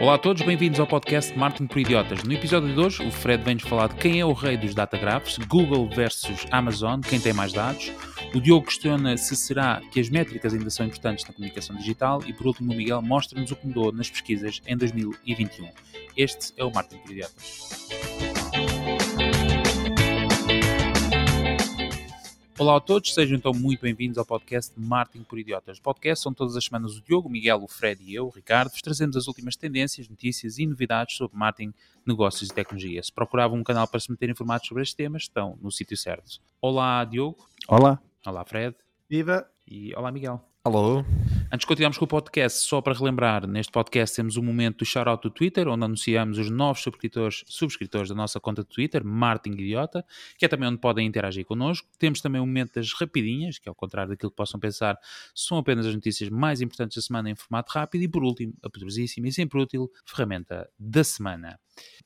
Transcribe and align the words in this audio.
Olá 0.00 0.14
a 0.14 0.18
todos, 0.18 0.42
bem-vindos 0.42 0.78
ao 0.78 0.86
podcast 0.86 1.36
Martin 1.36 1.66
por 1.66 1.78
Idiotas. 1.78 2.22
No 2.22 2.32
episódio 2.32 2.72
de 2.72 2.78
hoje, 2.78 3.04
o 3.04 3.10
Fred 3.10 3.42
vem-nos 3.42 3.64
falar 3.64 3.88
de 3.88 3.96
quem 3.96 4.20
é 4.20 4.24
o 4.24 4.32
rei 4.32 4.56
dos 4.56 4.72
datagraphs, 4.72 5.38
Google 5.38 5.88
versus 5.88 6.46
Amazon, 6.52 7.00
quem 7.00 7.18
tem 7.18 7.32
mais 7.32 7.52
dados. 7.52 7.92
O 8.32 8.40
Diogo 8.40 8.66
questiona 8.66 9.16
se 9.16 9.34
será 9.34 9.82
que 9.90 9.98
as 9.98 10.08
métricas 10.08 10.54
ainda 10.54 10.70
são 10.70 10.86
importantes 10.86 11.26
na 11.26 11.34
comunicação 11.34 11.74
digital. 11.74 12.22
E 12.26 12.32
por 12.32 12.46
último, 12.46 12.72
o 12.72 12.76
Miguel 12.76 13.02
mostra-nos 13.02 13.50
o 13.50 13.56
que 13.56 13.66
mudou 13.66 13.90
nas 13.90 14.08
pesquisas 14.08 14.62
em 14.68 14.76
2021. 14.76 15.68
Este 16.16 16.52
é 16.56 16.64
o 16.64 16.72
Martin 16.72 16.98
por 16.98 17.10
Idiotas. 17.10 17.97
Olá 22.58 22.76
a 22.76 22.80
todos, 22.80 23.14
sejam 23.14 23.38
então 23.38 23.52
muito 23.54 23.82
bem-vindos 23.82 24.18
ao 24.18 24.26
podcast 24.26 24.72
Marketing 24.76 25.22
por 25.22 25.38
Idiotas. 25.38 25.78
Podcast 25.78 26.24
são 26.24 26.34
todas 26.34 26.56
as 26.56 26.64
semanas 26.64 26.96
o 26.96 27.00
Diogo, 27.00 27.28
o 27.28 27.30
Miguel, 27.30 27.62
o 27.62 27.68
Fred 27.68 28.02
e 28.02 28.12
eu, 28.12 28.26
o 28.26 28.30
Ricardo, 28.30 28.70
vos 28.70 28.82
trazemos 28.82 29.16
as 29.16 29.28
últimas 29.28 29.54
tendências, 29.54 30.08
notícias 30.08 30.58
e 30.58 30.66
novidades 30.66 31.16
sobre 31.16 31.38
marketing, 31.38 31.72
negócios 32.04 32.50
e 32.50 32.52
tecnologia. 32.52 33.00
Se 33.00 33.12
procuravam 33.12 33.56
um 33.56 33.62
canal 33.62 33.86
para 33.86 34.00
se 34.00 34.10
manter 34.10 34.28
informados 34.28 34.66
sobre 34.66 34.82
estes 34.82 34.96
temas, 34.96 35.22
estão 35.22 35.56
no 35.62 35.70
sítio 35.70 35.96
certo. 35.96 36.40
Olá, 36.60 37.04
Diogo. 37.04 37.38
Olá. 37.68 38.00
Olá, 38.26 38.44
Fred. 38.44 38.74
Viva. 39.08 39.48
E 39.64 39.94
olá, 39.94 40.10
Miguel. 40.10 40.42
Alô. 40.64 41.04
Antes 41.50 41.64
de 41.64 41.66
continuarmos 41.66 41.96
com 41.96 42.04
o 42.04 42.08
podcast, 42.08 42.58
só 42.58 42.82
para 42.82 42.92
relembrar, 42.92 43.46
neste 43.46 43.72
podcast 43.72 44.14
temos 44.14 44.36
um 44.36 44.42
momento 44.42 44.80
do 44.80 44.84
shout-out 44.84 45.22
do 45.22 45.30
Twitter, 45.30 45.66
onde 45.66 45.82
anunciamos 45.82 46.36
os 46.36 46.50
novos 46.50 46.82
subscritores, 46.82 47.42
subscritores 47.46 48.10
da 48.10 48.14
nossa 48.14 48.38
conta 48.38 48.62
de 48.62 48.68
Twitter, 48.68 49.02
Martin 49.02 49.52
Idiota, 49.52 50.04
que 50.36 50.44
é 50.44 50.48
também 50.48 50.68
onde 50.68 50.78
podem 50.78 51.06
interagir 51.06 51.46
connosco. 51.46 51.88
Temos 51.98 52.20
também 52.20 52.38
um 52.38 52.44
momento 52.44 52.74
das 52.74 52.92
rapidinhas, 52.92 53.58
que 53.58 53.66
ao 53.66 53.74
contrário 53.74 54.10
daquilo 54.10 54.30
que 54.30 54.36
possam 54.36 54.60
pensar, 54.60 54.98
são 55.34 55.56
apenas 55.56 55.86
as 55.86 55.94
notícias 55.94 56.28
mais 56.28 56.60
importantes 56.60 56.96
da 56.96 57.02
semana 57.02 57.30
em 57.30 57.34
formato 57.34 57.72
rápido. 57.72 58.02
E 58.02 58.08
por 58.08 58.22
último, 58.22 58.52
a 58.62 58.68
poderosíssima 58.68 59.28
e 59.28 59.32
sempre 59.32 59.58
útil 59.58 59.90
ferramenta 60.04 60.68
da 60.78 61.02
semana. 61.02 61.58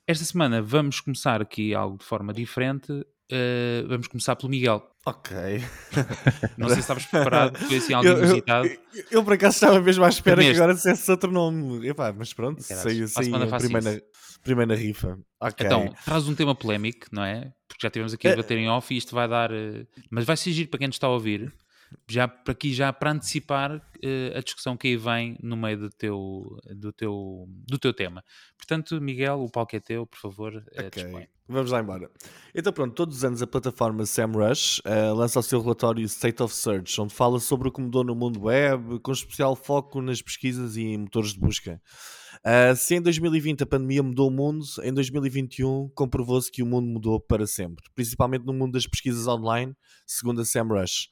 Esta 0.07 0.25
semana 0.25 0.63
vamos 0.63 1.01
começar 1.01 1.43
aqui 1.43 1.75
algo 1.75 1.99
de 1.99 2.05
forma 2.05 2.33
diferente. 2.33 3.05
Uh, 3.31 3.89
vamos 3.89 4.09
começar 4.09 4.37
pelo 4.37 4.51
Miguel. 4.51 4.83
Ok. 5.07 5.37
Não 6.59 6.69
sei 6.69 6.77
se 6.77 6.81
estavas 6.81 7.07
preparado, 7.07 7.59
foi 7.59 7.77
assim 7.77 7.93
algo 7.95 8.09
inusitado. 8.09 8.67
Eu, 8.67 8.75
eu, 8.95 9.05
eu, 9.11 9.25
por 9.25 9.33
acaso 9.33 9.55
estava 9.55 9.81
mesmo 9.81 10.05
à 10.05 10.09
espera 10.09 10.43
que 10.43 10.51
agora 10.51 10.75
dissesse 10.75 11.11
outro 11.11 11.31
nome. 11.31 11.89
Epá, 11.89 12.13
mas 12.13 12.33
pronto, 12.33 12.63
saiu 12.63 13.05
assim 13.05 13.33
a 13.35 13.59
primeira, 13.59 14.03
primeira 14.43 14.75
rifa. 14.75 15.19
Okay. 15.41 15.67
Então, 15.67 15.95
traz 16.05 16.29
um 16.29 16.35
tema 16.35 16.55
polémico, 16.55 17.07
não 17.11 17.25
é? 17.25 17.53
Porque 17.67 17.87
já 17.87 17.91
tivemos 17.91 18.13
aqui 18.13 18.29
a 18.29 18.37
bater 18.37 18.59
em 18.59 18.69
off 18.69 18.93
e 18.93 18.99
isto 18.99 19.15
vai 19.15 19.29
dar. 19.29 19.51
Uh, 19.51 19.87
mas 20.11 20.25
vai 20.25 20.37
ser 20.37 20.53
giro 20.53 20.69
para 20.69 20.79
quem 20.79 20.89
nos 20.89 20.97
está 20.97 21.07
a 21.07 21.11
ouvir 21.11 21.53
já 22.09 22.27
para 22.29 22.53
aqui 22.53 22.73
já 22.73 22.93
para 22.93 23.13
antecipar 23.13 23.77
uh, 23.77 24.37
a 24.37 24.41
discussão 24.41 24.77
que 24.77 24.89
aí 24.89 24.97
vem 24.97 25.37
no 25.43 25.57
meio 25.57 25.79
do 25.79 25.91
teu, 25.91 26.59
do 26.75 26.93
teu, 26.93 27.47
do 27.49 27.79
teu 27.79 27.93
tema. 27.93 28.25
Portanto, 28.57 29.01
Miguel, 29.01 29.41
o 29.41 29.51
palco 29.51 29.77
é 29.77 29.81
teu, 29.81 30.07
por 30.07 30.19
favor, 30.19 30.55
uh, 30.55 30.87
okay. 30.87 31.29
Vamos 31.49 31.71
lá 31.71 31.81
embora. 31.81 32.11
Então 32.55 32.73
pronto, 32.73 32.95
todos 32.95 33.19
os 33.19 33.25
anos 33.25 33.43
a 33.43 33.47
plataforma 33.47 34.07
SEMrush 34.07 34.81
uh, 34.81 35.15
lança 35.15 35.39
o 35.39 35.43
seu 35.43 35.61
relatório 35.61 36.03
State 36.05 36.43
of 36.43 36.55
Search, 36.55 36.99
onde 37.01 37.13
fala 37.13 37.39
sobre 37.41 37.69
o 37.69 37.73
que 37.73 37.81
mudou 37.81 38.03
no 38.03 38.15
mundo 38.15 38.45
web, 38.45 38.99
com 39.01 39.13
especial 39.13 39.55
foco 39.55 40.01
nas 40.01 40.23
pesquisas 40.23 40.77
e 40.77 40.97
motores 40.97 41.35
de 41.35 41.41
busca. 41.41 41.81
Uh, 42.45 42.75
se 42.75 42.95
em 42.95 43.03
2020 43.03 43.65
a 43.65 43.67
pandemia 43.67 44.03
mudou 44.03 44.29
o 44.29 44.31
mundo, 44.31 44.65
em 44.83 44.93
2021 44.93 45.91
comprovou-se 45.95 46.51
que 46.51 46.63
o 46.63 46.67
mundo 46.67 46.87
mudou 46.87 47.21
para 47.21 47.47
sempre, 47.47 47.85
principalmente 47.95 48.47
no 48.47 48.55
mundo 48.55 48.73
das 48.73 48.87
pesquisas 48.87 49.27
online, 49.27 49.77
segundo 50.07 50.41
a 50.41 50.45
SEMrush. 50.45 51.09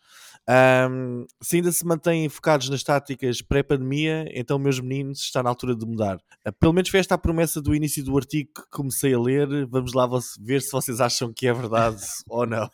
Um, 0.50 1.26
se 1.40 1.56
ainda 1.56 1.70
se 1.70 1.86
mantêm 1.86 2.28
focados 2.28 2.68
nas 2.68 2.82
táticas 2.82 3.40
pré-pandemia, 3.40 4.26
então, 4.34 4.58
meus 4.58 4.80
meninos, 4.80 5.20
está 5.20 5.44
na 5.44 5.48
altura 5.48 5.76
de 5.76 5.86
mudar. 5.86 6.16
Uh, 6.44 6.52
pelo 6.58 6.72
menos 6.72 6.90
foi 6.90 6.98
esta 6.98 7.14
a 7.14 7.18
promessa 7.18 7.62
do 7.62 7.72
início 7.72 8.02
do 8.02 8.16
artigo 8.16 8.50
que 8.56 8.62
comecei 8.68 9.14
a 9.14 9.20
ler. 9.20 9.64
Vamos 9.66 9.92
lá 9.92 10.08
ver 10.40 10.60
se 10.60 10.72
vocês 10.72 11.00
acham 11.00 11.32
que 11.32 11.46
é 11.46 11.52
verdade 11.52 12.02
ou 12.28 12.46
não. 12.46 12.68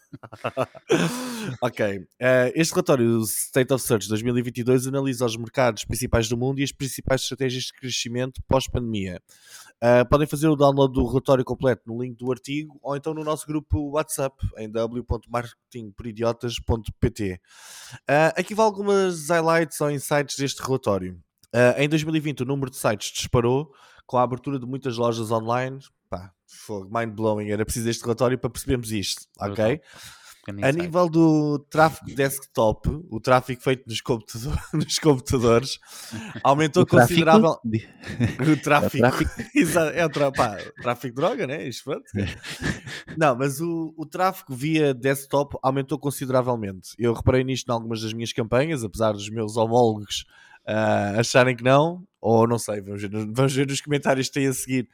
ok. 1.61 1.99
Uh, 1.99 2.53
este 2.55 2.73
relatório, 2.73 3.19
o 3.19 3.25
State 3.25 3.75
of 3.75 3.85
Search 3.85 4.09
2022, 4.09 4.87
analisa 4.87 5.27
os 5.27 5.37
mercados 5.37 5.85
principais 5.85 6.31
do 6.31 6.37
mundo 6.37 6.61
e 6.61 6.65
as 6.65 6.73
principais 6.73 7.21
estratégias 7.23 7.65
de 7.65 7.75
crescimento 7.75 8.41
pós-pandemia. 8.49 9.21
Uh, 9.83 10.07
podem 10.09 10.27
fazer 10.27 10.49
o 10.49 10.57
download 10.57 10.95
do 10.95 11.07
relatório 11.07 11.45
completo 11.45 11.83
no 11.87 12.03
link 12.03 12.17
do 12.17 12.33
artigo 12.33 12.81
ou 12.83 12.97
então 12.97 13.13
no 13.13 13.23
nosso 13.23 13.47
grupo 13.47 13.91
WhatsApp 13.91 14.35
em 14.57 14.71
w.marketingporidiotas.pt. 14.71 17.35
Uh, 17.35 17.39
ah, 18.09 18.33
aqui 18.37 18.55
vão 18.55 18.65
algumas 18.65 19.29
highlights 19.29 19.79
ou 19.83 19.91
insights 19.91 20.37
deste 20.37 20.63
relatório. 20.63 21.21
Uh, 21.55 21.79
em 21.79 21.91
2020 21.91 22.43
o 22.43 22.47
número 22.47 22.71
de 22.71 22.79
sites 22.79 23.13
disparou 23.13 23.71
com 24.07 24.17
a 24.17 24.23
abertura 24.23 24.59
de 24.59 24.65
muitas 24.65 24.97
lojas 24.97 25.31
online. 25.31 25.79
Pá, 26.09 26.33
mind 26.91 27.15
blowing, 27.15 27.51
era 27.51 27.63
preciso 27.65 27.91
este 27.91 28.03
relatório 28.03 28.39
para 28.39 28.49
percebermos 28.49 28.91
isto, 28.93 29.27
ok? 29.39 29.79
A 30.63 30.71
nível 30.71 31.09
do 31.09 31.59
tráfego 31.71 32.15
desktop, 32.15 32.89
o 33.11 33.19
tráfego 33.19 33.61
feito 33.61 33.85
nos, 33.89 34.01
computador, 34.01 34.57
nos 34.73 34.99
computadores 34.99 35.79
aumentou 36.43 36.85
o 36.85 36.87
considerável. 36.87 37.57
O 38.41 38.57
tráfego. 38.63 39.05
É 39.05 39.09
o 39.09 39.13
tráfego. 39.13 39.31
é 39.95 40.07
o 40.07 40.09
tra... 40.09 40.31
Pá, 40.31 40.57
tráfego 40.81 41.15
de 41.15 41.21
droga, 41.21 41.47
né? 41.47 41.67
Isto 41.67 41.85
pronto. 41.85 42.05
Não, 43.17 43.37
mas 43.37 43.61
o, 43.61 43.93
o 43.97 44.07
tráfego 44.07 44.55
via 44.55 44.95
desktop 44.95 45.57
aumentou 45.63 45.99
consideravelmente. 45.99 46.91
Eu 46.99 47.13
reparei 47.13 47.43
nisto 47.43 47.69
em 47.69 47.73
algumas 47.73 48.03
das 48.03 48.13
minhas 48.13 48.33
campanhas, 48.33 48.85
apesar 48.85 49.13
dos 49.13 49.29
meus 49.29 49.57
homólogos 49.57 50.25
uh, 50.67 51.19
acharem 51.19 51.57
que 51.57 51.65
não, 51.65 52.07
ou 52.21 52.47
não 52.47 52.59
sei, 52.59 52.81
vamos 52.81 53.03
ver, 53.03 53.11
vamos 53.11 53.55
ver 53.55 53.67
nos 53.67 53.81
comentários 53.81 54.29
que 54.29 54.35
têm 54.35 54.47
a 54.47 54.53
seguir. 54.53 54.89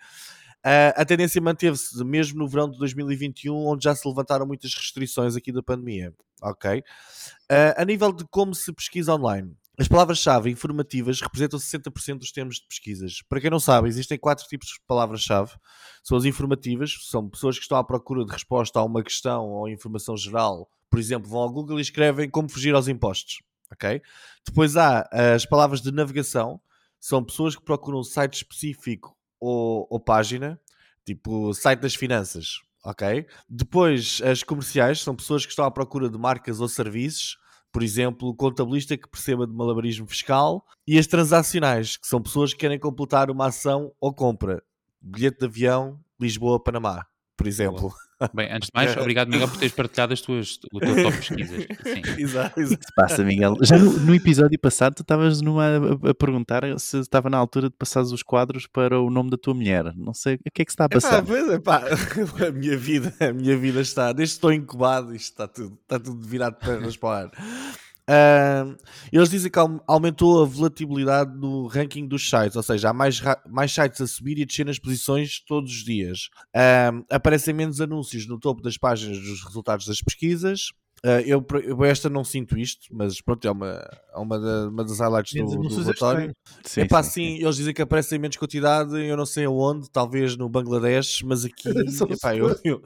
Uh, 0.64 0.94
a 0.94 1.04
tendência 1.04 1.40
manteve-se 1.40 2.04
mesmo 2.04 2.38
no 2.38 2.46
verão 2.46 2.70
de 2.70 2.78
2021, 2.78 3.66
onde 3.66 3.84
já 3.84 3.94
se 3.96 4.06
levantaram 4.06 4.46
muitas 4.46 4.72
restrições 4.74 5.34
aqui 5.34 5.50
da 5.50 5.62
pandemia. 5.62 6.14
Ok? 6.40 6.78
Uh, 6.80 7.74
a 7.76 7.84
nível 7.84 8.12
de 8.12 8.24
como 8.26 8.54
se 8.54 8.72
pesquisa 8.72 9.14
online, 9.14 9.56
as 9.78 9.88
palavras-chave 9.88 10.50
informativas 10.50 11.20
representam 11.20 11.58
60% 11.58 12.18
dos 12.18 12.30
termos 12.30 12.56
de 12.56 12.66
pesquisas. 12.68 13.22
Para 13.28 13.40
quem 13.40 13.50
não 13.50 13.58
sabe, 13.58 13.88
existem 13.88 14.16
quatro 14.16 14.46
tipos 14.46 14.68
de 14.68 14.80
palavras-chave. 14.86 15.52
São 16.04 16.16
as 16.16 16.24
informativas, 16.24 16.96
são 17.10 17.28
pessoas 17.28 17.56
que 17.56 17.62
estão 17.62 17.78
à 17.78 17.82
procura 17.82 18.24
de 18.24 18.30
resposta 18.30 18.78
a 18.78 18.84
uma 18.84 19.02
questão 19.02 19.48
ou 19.48 19.68
informação 19.68 20.16
geral. 20.16 20.68
Por 20.88 21.00
exemplo, 21.00 21.28
vão 21.28 21.40
ao 21.40 21.50
Google 21.50 21.80
e 21.80 21.82
escrevem 21.82 22.30
como 22.30 22.48
fugir 22.48 22.74
aos 22.74 22.86
impostos. 22.86 23.42
Ok? 23.72 24.00
Depois 24.46 24.76
há 24.76 25.08
as 25.34 25.44
palavras 25.46 25.80
de 25.80 25.90
navegação, 25.90 26.60
são 27.00 27.24
pessoas 27.24 27.56
que 27.56 27.64
procuram 27.64 27.98
um 27.98 28.04
site 28.04 28.34
específico 28.34 29.16
ou, 29.42 29.88
ou 29.90 29.98
página, 29.98 30.58
tipo 31.04 31.52
site 31.52 31.80
das 31.80 31.94
finanças, 31.96 32.60
ok? 32.84 33.26
Depois, 33.48 34.22
as 34.24 34.44
comerciais 34.44 35.00
são 35.00 35.16
pessoas 35.16 35.44
que 35.44 35.50
estão 35.50 35.64
à 35.64 35.70
procura 35.70 36.08
de 36.08 36.16
marcas 36.16 36.60
ou 36.60 36.68
serviços, 36.68 37.36
por 37.72 37.82
exemplo, 37.82 38.28
o 38.28 38.34
contabilista 38.34 38.96
que 38.96 39.08
perceba 39.08 39.46
de 39.46 39.52
malabarismo 39.52 40.06
fiscal, 40.06 40.64
e 40.86 40.98
as 40.98 41.06
transacionais, 41.06 41.96
que 41.96 42.06
são 42.06 42.22
pessoas 42.22 42.52
que 42.52 42.60
querem 42.60 42.78
completar 42.78 43.30
uma 43.30 43.46
ação 43.46 43.92
ou 44.00 44.14
compra, 44.14 44.62
bilhete 45.00 45.40
de 45.40 45.46
avião, 45.46 45.98
Lisboa-Panamá, 46.20 47.06
por 47.42 47.48
exemplo. 47.48 47.92
Bem, 48.32 48.52
antes 48.52 48.68
de 48.68 48.72
mais, 48.72 48.96
obrigado, 48.96 49.28
Miguel, 49.28 49.48
por 49.48 49.56
teres 49.56 49.74
partilhado 49.74 50.12
as 50.12 50.20
tuas, 50.20 50.60
o 50.72 50.78
teu 50.78 51.02
top 51.02 51.16
pesquisas. 51.16 51.66
Sim. 51.82 52.02
Exato, 52.22 52.60
exato. 52.60 52.74
O 52.74 52.78
que 52.78 52.86
se 52.86 52.94
passa, 52.94 53.24
Miguel? 53.24 53.56
Já 53.62 53.76
no, 53.76 53.92
no 53.98 54.14
episódio 54.14 54.56
passado, 54.60 54.94
tu 54.94 55.02
estavas 55.02 55.40
numa, 55.40 55.64
a, 55.64 56.10
a, 56.10 56.14
perguntar 56.14 56.62
se 56.78 56.98
estava 56.98 57.28
na 57.28 57.36
altura 57.36 57.68
de 57.68 57.74
passar 57.76 58.02
os 58.02 58.22
quadros 58.22 58.68
para 58.68 59.00
o 59.00 59.10
nome 59.10 59.30
da 59.30 59.36
tua 59.36 59.54
mulher. 59.54 59.92
Não 59.96 60.14
sei, 60.14 60.36
o 60.36 60.38
que 60.54 60.62
é 60.62 60.64
que 60.64 60.70
se 60.70 60.74
está 60.74 60.84
a 60.84 60.88
passar? 60.88 61.24
Epá, 61.52 61.82
epá, 61.82 61.82
a 62.46 62.52
minha 62.52 62.76
vida, 62.76 63.12
a 63.18 63.32
minha 63.32 63.56
vida 63.56 63.80
está, 63.80 64.12
desde 64.12 64.34
que 64.34 64.38
estou 64.38 64.52
incubado, 64.52 65.14
isto 65.16 65.32
está 65.32 65.48
tudo, 65.48 65.76
está 65.82 65.98
tudo 65.98 66.24
virado 66.24 66.56
para 66.56 66.78
para 66.78 67.30
Uh, 68.12 68.76
eles 69.10 69.30
dizem 69.30 69.50
que 69.50 69.58
aumentou 69.86 70.42
a 70.42 70.44
volatilidade 70.44 71.34
no 71.34 71.66
ranking 71.66 72.06
dos 72.06 72.28
sites, 72.28 72.56
ou 72.56 72.62
seja, 72.62 72.90
há 72.90 72.92
mais, 72.92 73.22
mais 73.48 73.72
sites 73.72 74.02
a 74.02 74.06
subir 74.06 74.38
e 74.38 74.42
a 74.42 74.44
descer 74.44 74.66
nas 74.66 74.78
posições 74.78 75.40
todos 75.40 75.72
os 75.72 75.82
dias. 75.82 76.28
Uh, 76.54 77.02
aparecem 77.10 77.54
menos 77.54 77.80
anúncios 77.80 78.26
no 78.26 78.38
topo 78.38 78.60
das 78.60 78.76
páginas 78.76 79.18
dos 79.18 79.42
resultados 79.42 79.86
das 79.86 80.02
pesquisas. 80.02 80.72
Uh, 81.04 81.18
eu, 81.26 81.44
eu, 81.64 81.84
esta 81.84 82.08
não 82.08 82.22
sinto 82.22 82.56
isto, 82.56 82.86
mas 82.92 83.20
pronto, 83.20 83.44
é 83.46 83.50
uma, 83.50 83.84
é 84.14 84.18
uma, 84.18 84.38
da, 84.38 84.68
uma 84.68 84.84
das 84.84 85.00
highlights 85.00 85.34
do, 85.34 85.62
do 85.62 85.80
relatório. 85.80 86.36
Sim, 86.64 86.82
Epá, 86.82 87.02
sim, 87.02 87.10
sim, 87.10 87.36
sim, 87.36 87.42
eles 87.42 87.56
dizem 87.56 87.74
que 87.74 87.82
aparecem 87.82 88.20
menos 88.20 88.36
quantidade, 88.36 88.94
eu 88.96 89.16
não 89.16 89.26
sei 89.26 89.44
aonde, 89.44 89.90
talvez 89.90 90.36
no 90.36 90.48
Bangladesh, 90.48 91.22
mas 91.22 91.44
aqui 91.44 91.68
epá, 92.08 92.36
eu, 92.36 92.56
eu, 92.62 92.82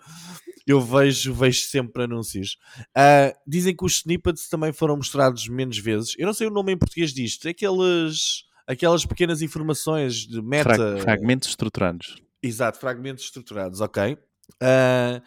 eu 0.67 0.81
vejo, 0.81 1.35
vejo 1.35 1.61
sempre 1.67 2.05
anúncios. 2.05 2.57
Uh, 2.97 3.37
dizem 3.47 3.77
que 3.77 3.85
os 3.85 3.97
snippets 3.97 4.49
também 4.49 4.73
foram 4.73 4.97
mostrados 4.97 5.47
menos 5.47 5.79
vezes. 5.79 6.15
Eu 6.19 6.27
não 6.27 6.33
sei 6.33 6.47
o 6.47 6.51
nome 6.51 6.73
em 6.73 6.79
português 6.79 7.13
disto. 7.13 7.47
É 7.47 7.51
aqueles, 7.51 8.45
aquelas 8.67 9.05
pequenas 9.05 9.43
informações 9.43 10.27
de 10.27 10.41
meta. 10.41 10.97
fragmentos 11.03 11.49
estruturados. 11.51 12.17
Exato, 12.43 12.79
fragmentos 12.79 13.25
estruturados, 13.25 13.81
ok. 13.81 14.15
Uh, 14.63 15.21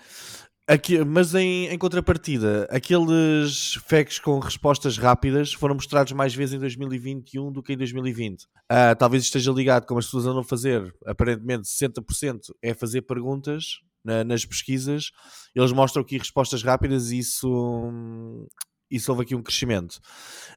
Aqui, 0.70 1.04
mas 1.04 1.34
em, 1.34 1.66
em 1.68 1.78
contrapartida, 1.80 2.68
aqueles 2.70 3.74
facts 3.88 4.20
com 4.20 4.38
respostas 4.38 5.00
rápidas 5.00 5.52
foram 5.52 5.74
mostrados 5.74 6.14
mais 6.14 6.36
vezes 6.36 6.54
em 6.54 6.60
2021 6.60 7.52
do 7.52 7.64
que 7.64 7.74
em 7.74 7.78
2020. 7.78 8.46
Ah, 8.70 8.94
talvez 8.94 9.24
esteja 9.24 9.52
ligado, 9.52 9.88
como 9.88 10.00
as 10.00 10.06
pessoas 10.06 10.28
andam 10.28 10.42
a 10.42 10.44
fazer, 10.44 10.94
aparentemente 11.08 11.68
60% 11.68 12.54
é 12.62 12.76
fazer 12.76 13.02
perguntas 13.02 13.80
na- 14.06 14.24
nas 14.24 14.46
pesquisas. 14.46 15.10
Eles 15.56 15.72
mostram 15.72 16.04
aqui 16.04 16.20
respostas 16.20 16.62
rápidas 16.62 17.10
e 17.10 17.18
isso, 17.18 17.50
hum, 17.52 18.46
isso 18.92 19.12
houve 19.12 19.24
aqui 19.24 19.34
um 19.34 19.42
crescimento. 19.42 20.00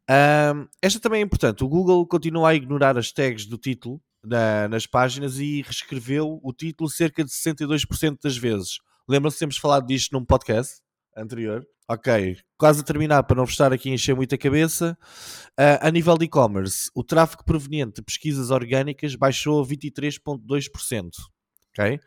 Ahm, 0.06 0.66
esta 0.82 1.00
também 1.00 1.22
é 1.22 1.24
importante. 1.24 1.64
O 1.64 1.68
Google 1.68 2.06
continua 2.06 2.50
a 2.50 2.54
ignorar 2.54 2.98
as 2.98 3.10
tags 3.12 3.46
do 3.46 3.56
título 3.56 3.98
na- 4.22 4.68
nas 4.68 4.86
páginas 4.86 5.38
e 5.38 5.62
reescreveu 5.62 6.38
o 6.42 6.52
título 6.52 6.90
cerca 6.90 7.24
de 7.24 7.30
62% 7.32 8.18
das 8.22 8.36
vezes. 8.36 8.76
Lembram-se 9.12 9.38
temos 9.38 9.58
falado 9.58 9.86
disto 9.86 10.12
num 10.12 10.24
podcast 10.24 10.80
anterior? 11.14 11.62
Ok, 11.86 12.38
quase 12.56 12.80
a 12.80 12.82
terminar 12.82 13.22
para 13.24 13.36
não 13.36 13.44
vos 13.44 13.52
estar 13.52 13.70
aqui 13.70 13.90
a 13.90 13.92
encher 13.92 14.16
muita 14.16 14.38
cabeça. 14.38 14.96
Ah, 15.54 15.86
a 15.86 15.90
nível 15.90 16.16
de 16.16 16.24
e-commerce, 16.24 16.90
o 16.94 17.04
tráfego 17.04 17.44
proveniente 17.44 17.96
de 17.96 18.02
pesquisas 18.02 18.50
orgânicas 18.50 19.14
baixou 19.14 19.62
23,2%. 19.66 21.10
Ok? 21.68 22.00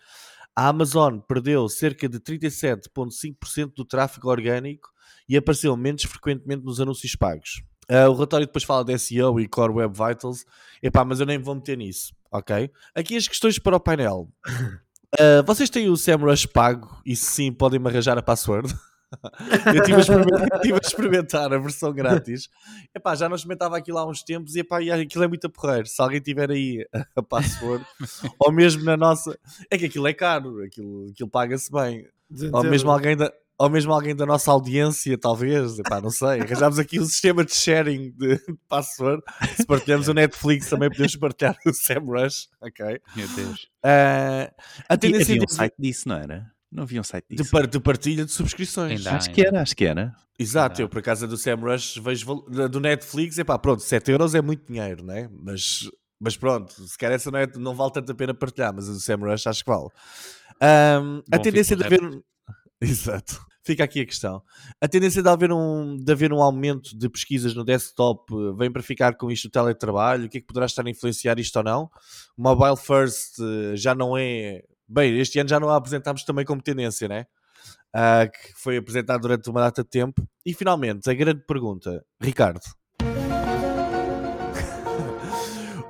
A 0.56 0.68
Amazon 0.68 1.19
perdeu 1.19 1.69
cerca 1.69 2.10
de 2.10 2.19
37,5% 2.19 3.74
do 3.75 3.86
tráfego 3.86 4.28
orgânico 4.28 4.90
e 5.30 5.38
apareceu 5.38 5.78
menos 5.78 6.02
frequentemente 6.06 6.66
nos 6.66 6.80
anúncios 6.80 7.16
pagos. 7.16 7.62
Ah, 7.88 8.10
o 8.10 8.13
relatório 8.13 8.48
depois 8.48 8.63
fala 8.63 8.84
de 8.84 8.98
SEO 8.98 9.40
e 9.40 9.48
Core 9.48 9.74
Web 9.74 9.94
Vitals. 9.96 10.44
Epá, 10.81 11.06
mas 11.06 11.19
eu 11.19 11.28
nem 11.28 11.38
vou 11.38 11.54
meter 11.54 11.78
nisso, 11.78 12.16
ok? 12.31 12.72
Aqui 12.96 13.16
as 13.16 13.28
questões 13.28 13.60
para 13.60 13.75
o 13.75 13.80
painel. 13.80 14.28
Ah, 15.20 15.42
vocês 15.46 15.70
têm 15.70 15.90
o 15.90 15.98
SEMrush 15.98 16.48
pago 16.48 17.02
e 17.06 17.16
se 17.16 17.26
sim 17.26 17.52
podem-me 17.52 17.88
arranjar 17.88 18.18
a 18.18 18.22
password? 18.22 18.74
eu 19.68 19.82
estive 19.82 19.96
a, 19.96 20.00
experimentar, 20.00 20.60
tive 20.62 20.74
a 20.74 20.78
experimentar 20.78 21.54
a 21.54 21.58
versão 21.58 21.94
grátis. 21.94 22.50
Epá, 22.94 23.16
já 23.16 23.30
não 23.30 23.36
experimentava 23.36 23.78
aquilo 23.78 23.98
há 23.98 24.06
uns 24.06 24.24
tempos 24.24 24.56
e, 24.56 24.60
epá, 24.60 24.82
e 24.82 24.92
aquilo 24.92 25.24
é 25.24 25.28
muito 25.28 25.48
a 25.48 25.50
porreiro. 25.50 25.88
Se 25.88 26.02
alguém 26.02 26.20
tiver 26.20 26.52
aí 26.52 26.86
a 27.16 27.22
password, 27.22 27.86
ou 28.40 28.52
mesmo 28.52 28.84
na 28.84 28.98
nossa. 28.98 29.38
É 29.70 29.78
que 29.78 29.86
aquilo 29.86 30.08
é 30.08 30.14
caro, 30.14 30.64
aquilo, 30.64 31.10
aquilo 31.10 31.30
paga-se 31.30 31.72
bem. 31.72 32.08
Ou 32.52 32.64
mesmo 32.64 32.92
alguém 32.92 33.16
da. 33.16 33.32
Ou 33.57 33.69
mesmo 33.69 33.94
alguém 33.94 34.13
da 34.16 34.25
nossa 34.25 34.52
audiência, 34.52 35.18
talvez, 35.18 35.80
epá, 35.80 36.02
não 36.02 36.10
sei. 36.10 36.42
Arranjámos 36.42 36.78
aqui 36.78 37.00
um 37.00 37.06
sistema 37.06 37.46
de 37.46 37.56
sharing 37.56 38.12
de 38.12 38.38
password. 38.68 39.24
Se 39.56 39.66
partilhamos 39.66 40.10
o 40.10 40.13
Netflix, 40.13 40.69
também 40.69 40.90
podemos 40.90 41.16
partilhar 41.16 41.56
o 41.66 41.72
SEMrush. 41.74 42.50
Ok. 42.62 43.00
Meu 43.16 43.28
Deus. 43.30 43.68
Ah, 43.81 44.52
a 44.90 44.98
tendência 44.98 45.34
Havia 45.36 45.44
um 45.44 45.46
de, 45.46 45.54
site 45.54 45.75
disso, 45.80 46.10
não 46.10 46.18
era? 46.18 46.52
Não 46.69 46.84
havia 46.84 47.00
um 47.00 47.04
site 47.04 47.25
de, 47.30 47.38
disso. 47.38 47.50
par- 47.52 47.66
de 47.68 47.80
partilha 47.80 48.25
de 48.25 48.31
subscrições. 48.31 49.00
Ainda. 49.06 49.16
Acho 49.18 49.31
que 49.31 49.42
era, 49.42 49.62
acho 49.62 49.75
que 49.75 49.86
era. 49.86 50.13
Exato, 50.38 50.81
Não. 50.81 50.86
eu 50.86 50.90
por 50.90 51.00
acaso 51.00 51.25
do 51.25 51.38
SEMrush 51.38 51.98
vejo 52.02 52.25
val- 52.25 52.50
da- 52.50 52.68
do 52.68 52.81
Netflix, 52.81 53.38
epá, 53.38 53.57
pronto, 53.57 53.81
7 53.81 54.12
euros 54.12 54.36
é 54.36 54.42
muito 54.42 54.66
dinheiro, 54.69 55.02
né? 55.02 55.30
Mas, 55.31 55.90
mas 56.19 56.36
pronto, 56.36 56.74
se 56.86 56.98
calhar 56.98 57.16
essa 57.16 57.31
não, 57.31 57.40
é, 57.40 57.48
não 57.56 57.74
vale 57.74 57.94
tanto 57.94 58.12
a 58.12 58.16
pena 58.16 58.34
partilhar, 58.34 58.74
mas 58.75 58.90
a 58.90 58.92
do 58.92 59.00
SEMrush 59.00 59.48
acho 59.48 59.63
que 59.63 59.72
vale. 59.72 59.88
Ahm, 60.60 61.22
a 61.31 61.40
tendência 61.40 61.74
de 61.78 61.86
haver. 61.86 62.02
Exato. 62.90 63.44
Fica 63.64 63.84
aqui 63.84 64.02
a 64.02 64.06
questão. 64.06 64.44
A 64.80 64.88
tendência 64.88 65.24
de 65.24 65.30
haver 65.30 65.52
um, 65.52 65.98
de 65.98 66.12
haver 66.12 66.32
um 66.32 66.42
aumento 66.42 66.96
de 66.96 67.10
pesquisas 67.10 67.56
no 67.56 67.66
desktop 67.66 68.32
eh, 68.32 68.54
vem 68.56 68.72
para 68.72 68.84
ficar 68.84 69.16
com 69.18 69.32
isto 69.32 69.46
o 69.46 69.50
teletrabalho? 69.50 70.26
O 70.26 70.30
que 70.30 70.38
é 70.38 70.42
que 70.42 70.46
poderá 70.46 70.68
estar 70.68 70.86
a 70.86 70.90
influenciar 70.90 71.40
isto 71.40 71.56
ou 71.56 71.64
não? 71.64 71.90
Mobile 72.38 72.78
first 72.78 73.40
eh, 73.40 73.76
já 73.76 73.96
não 73.96 74.16
é. 74.16 74.62
Bem, 74.88 75.18
este 75.20 75.40
ano 75.40 75.50
já 75.50 75.60
não 75.60 75.70
a 75.70 75.78
apresentámos 75.78 76.24
também 76.24 76.46
como 76.46 76.62
tendência, 76.62 77.08
né? 77.08 77.26
Ah, 77.92 78.28
que 78.28 78.54
foi 78.56 78.78
apresentado 78.78 79.22
durante 79.22 79.50
uma 79.50 79.62
data 79.62 79.84
de 79.84 79.90
tempo. 79.90 80.28
E 80.46 80.54
finalmente, 80.54 81.10
a 81.10 81.14
grande 81.16 81.44
pergunta, 81.48 82.06
Ricardo. 82.22 82.62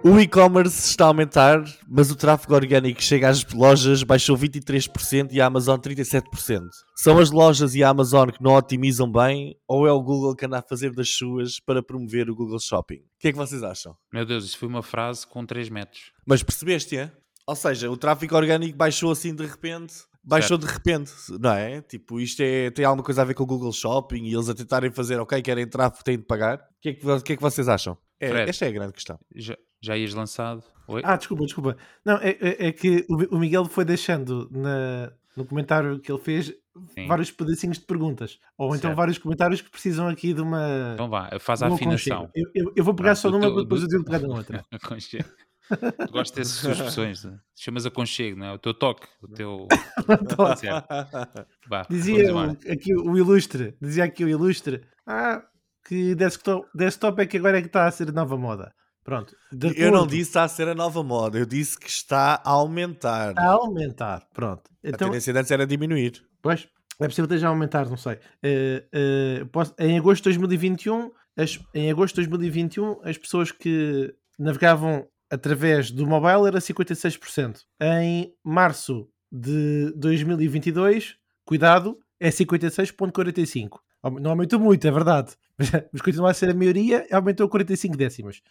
O 0.07 0.19
e-commerce 0.19 0.87
está 0.91 1.05
a 1.05 1.07
aumentar, 1.07 1.65
mas 1.87 2.11
o 2.11 2.15
tráfego 2.15 2.53
orgânico 2.53 2.99
que 2.99 3.03
chega 3.03 3.27
às 3.27 3.43
lojas 3.51 4.03
baixou 4.03 4.37
23% 4.37 5.31
e 5.31 5.41
a 5.41 5.47
Amazon 5.47 5.79
37%. 5.79 6.61
São 6.95 7.17
as 7.17 7.31
lojas 7.31 7.73
e 7.73 7.83
a 7.83 7.89
Amazon 7.89 8.29
que 8.29 8.39
não 8.39 8.53
otimizam 8.53 9.11
bem 9.11 9.57
ou 9.67 9.87
é 9.87 9.91
o 9.91 9.99
Google 9.99 10.35
que 10.35 10.45
anda 10.45 10.59
a 10.59 10.61
fazer 10.61 10.91
das 10.91 11.09
suas 11.09 11.59
para 11.59 11.81
promover 11.81 12.29
o 12.29 12.35
Google 12.35 12.59
Shopping? 12.59 12.97
O 12.97 13.19
que 13.19 13.29
é 13.29 13.31
que 13.31 13.37
vocês 13.39 13.63
acham? 13.63 13.97
Meu 14.13 14.23
Deus, 14.27 14.45
isso 14.45 14.59
foi 14.59 14.67
uma 14.67 14.83
frase 14.83 15.25
com 15.25 15.43
3 15.43 15.69
metros. 15.69 16.11
Mas 16.23 16.43
percebeste, 16.43 16.95
é? 16.95 17.11
Ou 17.47 17.55
seja, 17.55 17.89
o 17.89 17.97
tráfego 17.97 18.35
orgânico 18.35 18.77
baixou 18.77 19.11
assim 19.11 19.33
de 19.33 19.43
repente. 19.43 19.95
Baixou 20.23 20.59
de 20.59 20.67
repente, 20.67 21.13
não 21.39 21.53
é? 21.53 21.81
Tipo, 21.81 22.19
isto 22.19 22.41
é, 22.41 22.69
tem 22.69 22.85
alguma 22.85 23.03
coisa 23.03 23.23
a 23.23 23.25
ver 23.25 23.33
com 23.33 23.41
o 23.41 23.47
Google 23.47 23.73
Shopping 23.73 24.25
e 24.25 24.35
eles 24.35 24.49
a 24.49 24.53
tentarem 24.53 24.91
fazer, 24.91 25.19
ok, 25.19 25.41
querem 25.41 25.67
tráfego, 25.67 26.03
têm 26.03 26.17
de 26.17 26.25
pagar. 26.25 26.57
O 26.57 26.61
que 26.79 26.89
é 26.89 26.93
que, 26.93 27.21
que, 27.23 27.33
é 27.33 27.35
que 27.35 27.41
vocês 27.41 27.67
acham? 27.67 27.97
É, 28.19 28.29
Fred. 28.29 28.49
esta 28.49 28.65
é 28.65 28.67
a 28.69 28.71
grande 28.71 28.93
questão. 28.93 29.19
Já, 29.35 29.57
já 29.85 29.97
ias 29.97 30.13
lançado? 30.13 30.63
Oi? 30.87 31.01
Ah, 31.03 31.15
desculpa, 31.17 31.43
desculpa. 31.45 31.77
Não, 32.03 32.15
é, 32.17 32.29
é- 32.39 32.67
é 32.67 32.71
que 32.71 33.05
o 33.09 33.37
Miguel 33.39 33.65
foi 33.65 33.83
deixando 33.85 34.47
na, 34.51 35.11
no 35.35 35.45
comentário 35.45 35.99
que 35.99 36.11
ele 36.11 36.21
fez 36.21 36.53
Sim. 36.93 37.07
vários 37.07 37.31
pedacinhos 37.31 37.79
de 37.79 37.85
perguntas. 37.85 38.39
Ou 38.57 38.67
então 38.69 38.89
Certo. 38.89 38.95
vários 38.97 39.17
comentários 39.17 39.61
que 39.61 39.69
precisam 39.69 40.07
aqui 40.07 40.33
de 40.33 40.41
uma. 40.41 40.91
Então 40.93 41.09
vá, 41.09 41.29
faz 41.39 41.63
a 41.63 41.67
afinação. 41.67 42.29
Eu, 42.35 42.49
eu- 42.53 42.73
eu 42.75 42.83
vou 42.83 42.93
pegar 42.93 43.11
Pronto, 43.13 43.21
só 43.21 43.31
numa 43.31 43.41
teu- 43.41 43.53
para 43.53 43.63
depois 43.63 43.81
eu 43.81 43.87
digo 43.87 44.03
pegar 44.05 44.19
na 44.19 44.33
outra. 44.35 44.63
Aconchego. 44.71 45.29
Tu 45.67 46.11
gostas 46.11 46.35
dessas 46.47 46.53
suas 46.61 46.75
expressões. 46.77 47.23
né? 47.23 47.39
Chamas 47.55 47.85
aconchego, 47.87 48.37
não 48.37 48.45
é? 48.45 48.53
O 48.53 48.59
teu 48.59 48.71
toque, 48.73 49.07
o 49.23 49.27
teu. 49.27 49.67
Vá, 51.67 51.81
Dizia 51.89 52.33
o, 52.35 52.39
aqui 52.71 52.93
o 52.95 53.17
ilustre, 53.17 53.75
dizia 53.81 54.03
aqui 54.03 54.23
o 54.23 54.29
ilustre, 54.29 54.81
ah, 55.07 55.41
que 55.87 56.15
desktop, 56.15 56.67
desktop 56.75 57.21
é 57.21 57.25
que 57.25 57.37
agora 57.37 57.57
é 57.57 57.61
que 57.61 57.67
está 57.67 57.87
a 57.87 57.91
ser 57.91 58.11
nova 58.13 58.37
moda. 58.37 58.73
Pronto. 59.05 59.33
Eu 59.77 59.91
não 59.91 60.05
disse 60.07 60.29
está 60.31 60.43
a 60.43 60.47
ser 60.49 60.67
a 60.67 60.73
nova 60.75 61.01
moda, 61.03 61.37
eu 61.37 61.45
disse 61.45 61.79
que 61.79 61.87
está 61.87 62.41
a 62.43 62.49
aumentar. 62.49 63.29
Está 63.29 63.43
a 63.43 63.51
aumentar. 63.51 64.27
Pronto. 64.33 64.63
a 64.83 64.89
Então, 64.89 65.07
tendência 65.07 65.31
de 65.31 65.39
antes 65.39 65.51
era 65.51 65.65
diminuir. 65.65 66.21
Pois, 66.41 66.67
é 66.99 67.05
possível 67.07 67.25
esteja 67.25 67.45
a 67.45 67.49
aumentar, 67.51 67.87
não 67.87 67.97
sei. 67.97 68.17
Eh, 68.43 68.83
eh, 68.91 69.45
posso- 69.51 69.75
em 69.79 69.97
agosto 69.97 70.23
de 70.23 70.29
2021, 70.37 71.11
as, 71.37 71.59
em 71.73 71.91
agosto 71.91 72.15
de 72.15 72.27
2021, 72.27 72.99
as 73.03 73.15
pessoas 73.17 73.51
que 73.51 74.11
navegavam 74.39 75.07
através 75.29 75.91
do 75.91 76.07
mobile 76.07 76.47
era 76.47 76.59
56%. 76.59 77.61
Em 77.79 78.33
março 78.43 79.07
de 79.31 79.93
2022, 79.95 81.15
cuidado, 81.45 81.99
é 82.19 82.31
56,45%. 82.31 83.79
Aume- 84.01 84.19
Não 84.21 84.31
aumentou 84.31 84.59
muito, 84.59 84.87
é 84.87 84.91
verdade, 84.91 85.33
mas 85.93 86.01
continua 86.01 86.31
a 86.31 86.33
ser 86.33 86.49
a 86.49 86.53
maioria, 86.53 87.05
aumentou 87.11 87.47
45 87.49 87.97
décimas. 87.97 88.41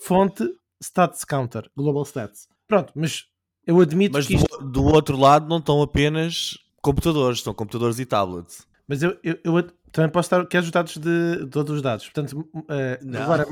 Fonte 0.00 0.48
Stats 0.82 1.24
Counter, 1.24 1.70
Global 1.76 2.04
Stats. 2.04 2.48
Pronto, 2.66 2.92
mas 2.94 3.24
eu 3.66 3.80
admito 3.80 4.14
Mas 4.14 4.26
que 4.26 4.36
do, 4.36 4.40
isto... 4.40 4.64
do 4.64 4.84
outro 4.84 5.16
lado 5.16 5.48
não 5.48 5.58
estão 5.58 5.82
apenas 5.82 6.56
computadores, 6.80 7.38
estão 7.38 7.52
computadores 7.52 7.98
e 7.98 8.06
tablets. 8.06 8.66
Mas 8.86 9.02
eu, 9.02 9.18
eu, 9.22 9.38
eu 9.44 9.62
também 9.92 10.10
posso 10.10 10.30
dar 10.30 10.46
quero 10.46 10.64
os 10.64 10.70
dados 10.70 10.96
de, 10.96 11.44
de 11.44 11.50
todos 11.50 11.76
os 11.76 11.82
dados. 11.82 12.06
Portanto, 12.06 12.48
Não. 13.02 13.22
agora, 13.22 13.46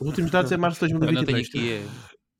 os 0.00 0.06
últimos 0.06 0.30
dados 0.30 0.50
é 0.50 0.56
março 0.56 0.86
de 0.86 0.92
Eu 0.92 0.98
não 0.98 1.06
tenho 1.06 1.22
2022. 1.22 1.48
aqui 1.48 1.86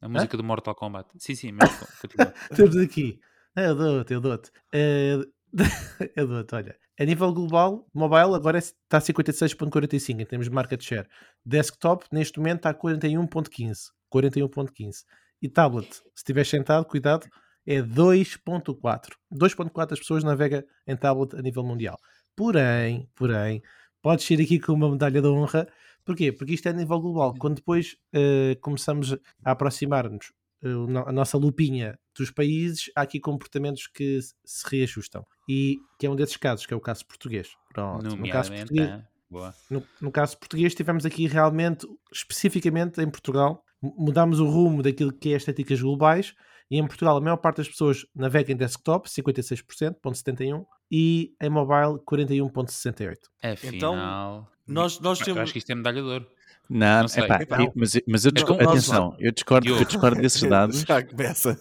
a, 0.00 0.06
a 0.06 0.08
música 0.08 0.36
do 0.36 0.44
Mortal 0.44 0.74
Kombat. 0.74 1.08
Sim, 1.18 1.34
sim, 1.34 1.52
mas 1.52 1.70
continua. 2.00 2.32
Temos 2.54 2.76
aqui. 2.76 3.20
Eu 3.54 3.74
dou-te, 3.74 4.12
eu 4.14 4.20
dou-te. 4.20 4.50
Eh, 4.72 5.18
eu 6.16 6.26
dou-te, 6.26 6.54
olha. 6.54 6.76
A 6.98 7.04
nível 7.04 7.32
global, 7.32 7.86
mobile 7.94 8.34
agora 8.34 8.58
está 8.58 8.98
a 8.98 9.00
56.45 9.00 10.20
em 10.20 10.26
termos 10.26 10.48
de 10.48 10.54
market 10.54 10.82
share. 10.82 11.08
Desktop, 11.44 12.06
neste 12.12 12.38
momento, 12.38 12.58
está 12.58 12.70
a 12.70 12.74
41.15. 12.74 13.90
41.15. 14.12 15.04
E 15.40 15.48
tablet, 15.48 15.94
se 15.94 16.02
estiver 16.16 16.44
sentado, 16.44 16.84
cuidado, 16.84 17.26
é 17.66 17.80
2.4. 17.80 18.80
2.4 19.32 19.92
as 19.92 19.98
pessoas 19.98 20.24
navegam 20.24 20.62
em 20.86 20.96
tablet 20.96 21.34
a 21.36 21.42
nível 21.42 21.62
mundial. 21.62 21.98
Porém, 22.34 23.08
porém, 23.14 23.62
podes 24.02 24.28
ir 24.30 24.40
aqui 24.40 24.58
com 24.58 24.72
uma 24.72 24.90
medalha 24.90 25.20
de 25.20 25.28
honra. 25.28 25.68
Porquê? 26.04 26.32
Porque 26.32 26.54
isto 26.54 26.66
é 26.66 26.70
a 26.70 26.74
nível 26.74 27.00
global. 27.00 27.34
Quando 27.38 27.56
depois 27.56 27.96
eh, 28.12 28.56
começamos 28.60 29.12
a 29.44 29.50
aproximar-nos 29.50 30.32
a 31.06 31.12
nossa 31.12 31.36
lupinha 31.38 31.98
dos 32.16 32.30
países, 32.30 32.90
há 32.96 33.02
aqui 33.02 33.20
comportamentos 33.20 33.86
que 33.86 34.20
se- 34.22 34.64
reajustam. 34.68 35.24
E 35.48 35.76
que 35.98 36.06
é 36.06 36.10
um 36.10 36.16
desses 36.16 36.36
casos, 36.36 36.66
que 36.66 36.74
é 36.74 36.76
o 36.76 36.80
caso 36.80 37.06
português. 37.06 37.48
Pronto. 37.72 38.16
No 38.16 38.28
caso 38.28 38.52
português, 38.52 39.02
boa. 39.30 39.54
no, 39.70 39.82
no 40.00 40.10
caso 40.12 40.36
português, 40.38 40.74
tivemos 40.74 41.06
aqui 41.06 41.26
realmente, 41.26 41.86
especificamente 42.12 43.00
em 43.00 43.08
Portugal, 43.08 43.62
mu- 43.80 43.94
mudámos 43.98 44.40
o 44.40 44.46
rumo 44.46 44.82
daquilo 44.82 45.12
que 45.12 45.32
é 45.32 45.36
estéticas 45.36 45.80
globais. 45.80 46.34
E 46.70 46.78
em 46.78 46.86
Portugal, 46.86 47.16
a 47.16 47.20
maior 47.20 47.38
parte 47.38 47.58
das 47.58 47.68
pessoas 47.68 48.04
navega 48.14 48.52
em 48.52 48.56
desktop, 48.56 49.08
56%, 49.08 49.94
ponto 50.02 50.18
71%, 50.18 50.66
e 50.90 51.32
em 51.40 51.48
mobile, 51.48 51.98
41,68%. 52.06 53.16
Afinal, 53.42 54.50
Nós, 54.66 55.00
nós 55.00 55.18
eu 55.20 55.24
temos. 55.26 55.40
acho 55.40 55.52
que 55.52 55.58
isto 55.60 55.70
é 55.70 55.74
medalha 55.74 56.02
de 56.02 56.08
ouro. 56.08 56.26
Não, 56.68 57.00
Não 57.02 57.08
sei. 57.08 57.24
epá, 57.24 57.42
Epá. 57.42 57.62
eu- 57.62 57.72
mas, 57.74 57.98
mas 58.06 58.24
eu 58.24 58.30
Não, 58.30 58.34
discordo, 58.34 58.62
nós- 58.64 58.72
atenção, 58.72 59.16
eu 59.18 59.32
discordo, 59.32 59.68
eu 59.68 59.84
discordo 59.84 60.20
desses 60.20 60.42
dados. 60.48 60.80
Já 60.82 61.02
começa. 61.02 61.58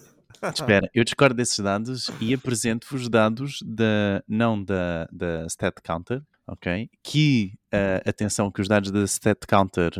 Espera, 0.54 0.88
eu 0.94 1.02
discordo 1.02 1.34
desses 1.34 1.58
dados 1.58 2.10
e 2.20 2.32
apresento-vos 2.32 3.08
dados 3.08 3.58
da, 3.64 4.22
não 4.28 4.62
da, 4.62 5.08
da 5.10 5.46
Stat 5.46 5.74
Counter, 5.82 6.22
ok? 6.46 6.88
Que, 7.02 7.54
uh, 7.74 8.08
atenção, 8.08 8.48
que 8.52 8.60
os 8.60 8.68
dados 8.68 8.92
da 8.92 9.02
Stat 9.04 9.40
Counter 9.48 9.90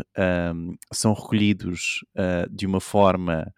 um, 0.55 0.77
são 0.93 1.12
recolhidos 1.12 2.05
uh, 2.17 2.49
de 2.55 2.67
uma 2.67 2.81
forma 2.81 3.53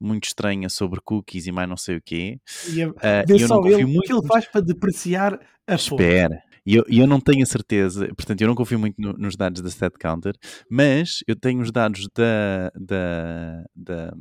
muito 0.00 0.24
estranha 0.24 0.68
sobre 0.68 1.00
cookies 1.00 1.46
e 1.46 1.52
mais 1.52 1.68
não 1.68 1.76
sei 1.76 1.98
o 1.98 2.02
quê. 2.02 2.40
E 2.68 2.82
a, 2.82 2.88
Uh, 2.88 2.92
eu 3.28 3.38
só 3.46 3.54
não 3.54 3.62
confio 3.62 3.76
ele, 3.76 3.84
o 3.84 3.88
muito 3.88 4.06
que 4.06 4.12
ele 4.12 4.26
faz 4.26 4.44
para 4.46 4.60
depreciar 4.60 5.38
a. 5.68 5.74
Espera. 5.76 6.42
E 6.66 6.76
eu, 6.76 6.84
eu 6.88 7.06
não 7.06 7.20
tenho 7.20 7.42
a 7.42 7.46
certeza, 7.46 8.06
portanto, 8.16 8.40
eu 8.40 8.48
não 8.48 8.54
confio 8.54 8.78
muito 8.78 9.00
no- 9.00 9.12
nos 9.12 9.36
dados 9.36 9.60
da 9.60 9.68
Stat 9.68 9.94
Counter, 10.00 10.34
mas 10.70 11.18
eu 11.26 11.36
tenho 11.36 11.60
os 11.60 11.70
dados 11.70 12.08
da, 12.16 12.70
da, 12.74 13.64
da 13.76 14.14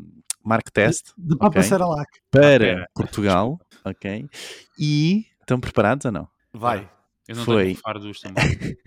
Mark 0.44 0.70
Test 0.72 1.12
De 1.18 1.38
Papa 1.38 1.60
ok, 1.60 1.64
Saralac. 1.64 2.10
para 2.30 2.42
pera. 2.42 2.88
Portugal, 2.94 3.60
ok? 3.86 4.28
E 4.78 5.26
estão 5.40 5.60
preparados 5.60 6.06
ou 6.06 6.12
não? 6.12 6.28
Vai. 6.54 6.90
Eu 7.28 7.38
não 7.38 7.46
Foi. 7.46 7.64
tenho 7.64 7.78
fardos 7.78 8.20
também. 8.20 8.44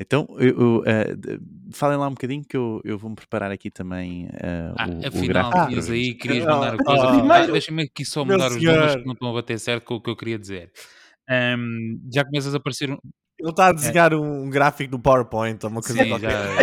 então, 0.00 0.26
eu, 0.38 0.58
eu, 0.58 0.82
de- 1.16 1.38
falem 1.72 1.98
lá 1.98 2.06
um 2.08 2.12
bocadinho 2.12 2.42
que 2.42 2.56
eu, 2.56 2.80
eu 2.84 2.96
vou-me 2.98 3.14
preparar 3.16 3.50
aqui 3.50 3.70
também 3.70 4.26
eh, 4.32 4.72
Ah, 4.76 4.86
o, 4.88 5.00
o 5.00 5.06
afinal, 5.06 5.26
gráfico. 5.50 5.68
tinhas 5.68 5.88
ver. 5.88 5.94
aí, 5.94 6.14
querias 6.14 6.46
Ah, 6.46 6.54
mandar 6.54 6.76
coisa. 6.78 7.04
ah, 7.04 7.10
Ah, 7.10 7.18
primeiro- 7.18 7.52
Deixa-me 7.52 7.82
aqui 7.82 8.04
só 8.06 8.24
mudar 8.24 8.50
os 8.50 8.56
números 8.62 8.96
que 8.96 9.04
não 9.04 9.12
estão 9.12 9.28
a 9.28 9.32
bater 9.34 9.58
certo 9.60 9.84
com 9.84 9.96
o 9.96 10.00
que 10.00 10.08
eu 10.08 10.16
queria 10.16 10.38
dizer. 10.38 10.72
Ahm, 11.30 12.00
já 12.12 12.24
começas 12.24 12.54
a 12.54 12.56
aparecer 12.58 12.90
um. 12.90 12.96
Ele 13.38 13.50
está 13.50 13.68
a 13.68 13.72
desenhar 13.72 14.12
um, 14.12 14.42
um 14.44 14.50
gráfico 14.50 14.90
no 14.92 15.00
PowerPoint 15.00 15.64
ou 15.64 15.70
uma 15.70 15.80
coisa 15.80 16.02
Sim, 16.02 16.08
qualquer. 16.10 16.30
já. 16.30 16.62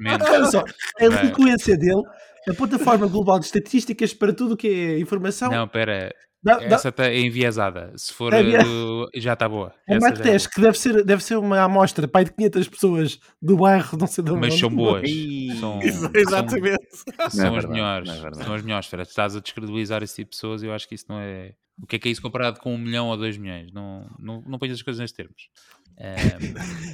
Mendes. 0.00 0.26
Olha 0.28 0.44
só, 0.46 0.64
a 1.00 1.08
Vai. 1.08 1.26
eloquência 1.26 1.76
dele, 1.76 2.02
a 2.48 2.54
plataforma 2.54 3.06
global 3.06 3.38
de 3.38 3.44
estatísticas 3.46 4.12
para 4.12 4.32
tudo 4.32 4.54
o 4.54 4.56
que 4.56 4.66
é 4.66 4.98
informação, 4.98 5.50
Não, 5.50 5.64
espera. 5.66 6.12
Dá, 6.42 6.58
dá, 6.58 6.64
Essa 6.76 6.88
está 6.90 7.12
enviesada. 7.14 7.92
Se 7.96 8.12
for. 8.12 8.32
É 8.32 8.42
do- 8.62 9.08
Já 9.14 9.32
está 9.34 9.48
boa. 9.48 9.74
Essa 9.86 10.00
Mark 10.00 10.16
já 10.24 10.32
é 10.32 10.38
que 10.38 10.60
deve 10.60 10.78
ser, 10.78 11.04
deve 11.04 11.22
ser 11.22 11.36
uma 11.36 11.60
amostra 11.60 12.06
pai 12.08 12.24
de 12.24 12.32
500 12.32 12.68
pessoas 12.68 13.18
do 13.40 13.56
bairro, 13.56 13.96
não 13.98 14.06
sei 14.06 14.22
de 14.24 14.30
onde. 14.30 14.40
Mas 14.40 14.54
são 14.58 14.70
boas. 14.70 15.02
Ih, 15.08 15.56
São, 15.58 15.80
são, 15.82 16.10
Exatamente. 16.14 16.86
são 17.30 17.44
Não 17.50 17.54
é 17.54 17.58
as 17.58 17.64
verdade, 17.64 17.68
melhores. 17.68 18.08
é. 18.08 18.44
São 18.44 18.54
as 18.54 18.62
melhores. 18.62 18.86
Fera. 18.86 19.02
Estás 19.02 19.36
a 19.36 19.40
descredibilizar 19.40 20.02
esse 20.02 20.16
tipo 20.16 20.30
de 20.30 20.36
pessoas. 20.36 20.62
Eu 20.62 20.72
acho 20.72 20.88
que 20.88 20.94
isso 20.94 21.06
não 21.08 21.18
é. 21.20 21.52
O 21.80 21.86
que 21.86 21.96
é 21.96 21.98
que 21.98 22.08
é 22.08 22.12
isso 22.12 22.20
comparado 22.22 22.58
com 22.58 22.74
um 22.74 22.78
milhão 22.78 23.06
ou 23.08 23.16
dois 23.16 23.36
milhões? 23.38 23.70
Não, 23.72 24.08
não, 24.18 24.42
não 24.46 24.58
ponhas 24.58 24.76
as 24.76 24.82
coisas 24.82 24.98
nesses 25.00 25.14
termos. 25.16 25.48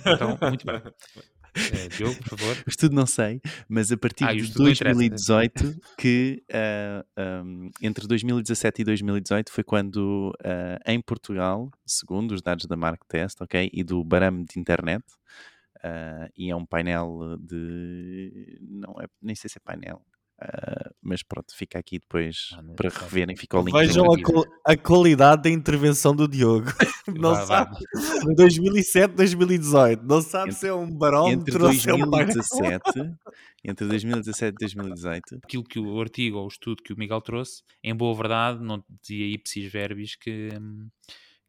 Então, 0.06 0.36
muito 0.48 0.66
bem. 0.66 0.80
Eh, 1.54 1.88
Diogo, 1.96 2.16
por 2.16 2.36
favor. 2.36 2.56
O 2.66 2.68
estudo 2.68 2.94
não 2.94 3.06
sei, 3.06 3.40
mas 3.68 3.92
a 3.92 3.96
partir 3.96 4.24
Ah, 4.24 4.32
de 4.32 4.40
estudo 4.40 4.64
não 4.64 4.70
interessa. 4.70 4.98
2018, 4.98 5.80
que 5.96 6.42
ah, 6.52 7.04
um, 7.44 7.70
entre 7.80 8.06
2017 8.06 8.82
e 8.82 8.84
2018 8.84 9.52
foi 9.52 9.62
quando 9.64 10.32
ah, 10.44 10.78
em 10.86 11.00
Portugal, 11.00 11.70
segundo 11.86 12.32
os 12.32 12.42
dados 12.42 12.66
da 12.66 12.76
Mark 12.76 13.02
Test, 13.08 13.40
ok, 13.40 13.70
e 13.72 13.84
do 13.84 14.02
Barame 14.04 14.44
de 14.44 14.58
Internet, 14.58 15.04
ah, 15.82 16.28
e 16.36 16.50
é 16.50 16.56
um 16.56 16.66
painel 16.66 17.36
de, 17.40 18.58
não 18.60 18.94
é, 19.00 19.06
nem 19.22 19.34
sei 19.36 19.48
se 19.48 19.58
é 19.58 19.60
painel, 19.64 20.02
ah, 20.40 20.90
mas 21.02 21.22
pronto, 21.22 21.54
fica 21.56 21.78
aqui 21.78 21.98
depois 21.98 22.48
Ah, 22.54 22.62
não 22.62 22.74
para 22.74 22.88
reverem, 22.90 23.36
fica 23.36 23.58
o 23.58 23.62
link. 23.64 23.72
Vejam 23.74 24.04
a, 24.06 24.72
a 24.72 24.76
qualidade 24.76 25.42
da 25.42 25.50
intervenção 25.50 26.14
do 26.14 26.26
Diogo. 26.26 26.66
Não 27.06 27.34
vá. 27.34 27.44
sabe. 27.46 27.76
De 28.26 28.34
2007, 28.34 29.14
2018. 29.14 30.02
Não 30.06 30.22
sabe 30.22 30.48
Entre- 30.50 30.60
se 30.60 30.66
é 30.68 30.72
um 30.72 30.84
entre 30.84 30.96
barómetro 30.96 31.66
ou 31.66 31.72
se 31.74 31.90
é 31.90 31.94
um 31.94 32.10
painel. 32.10 32.32
2017, 32.34 33.14
entre 33.62 33.86
2017 33.86 34.54
e 34.54 34.58
2018, 34.58 35.22
Aquilo 35.44 35.64
que 35.64 35.78
o 35.78 36.00
artigo 36.00 36.38
ou 36.38 36.44
o 36.46 36.48
estudo 36.48 36.82
que 36.82 36.94
o 36.94 36.98
Miguel 36.98 37.20
trouxe, 37.20 37.62
em 37.82 37.94
boa 37.94 38.14
verdade, 38.16 38.62
não 38.64 38.82
dizia 39.02 39.26
ipsis 39.34 39.70
verbis 39.70 40.16
que, 40.16 40.48
hum, 40.58 40.88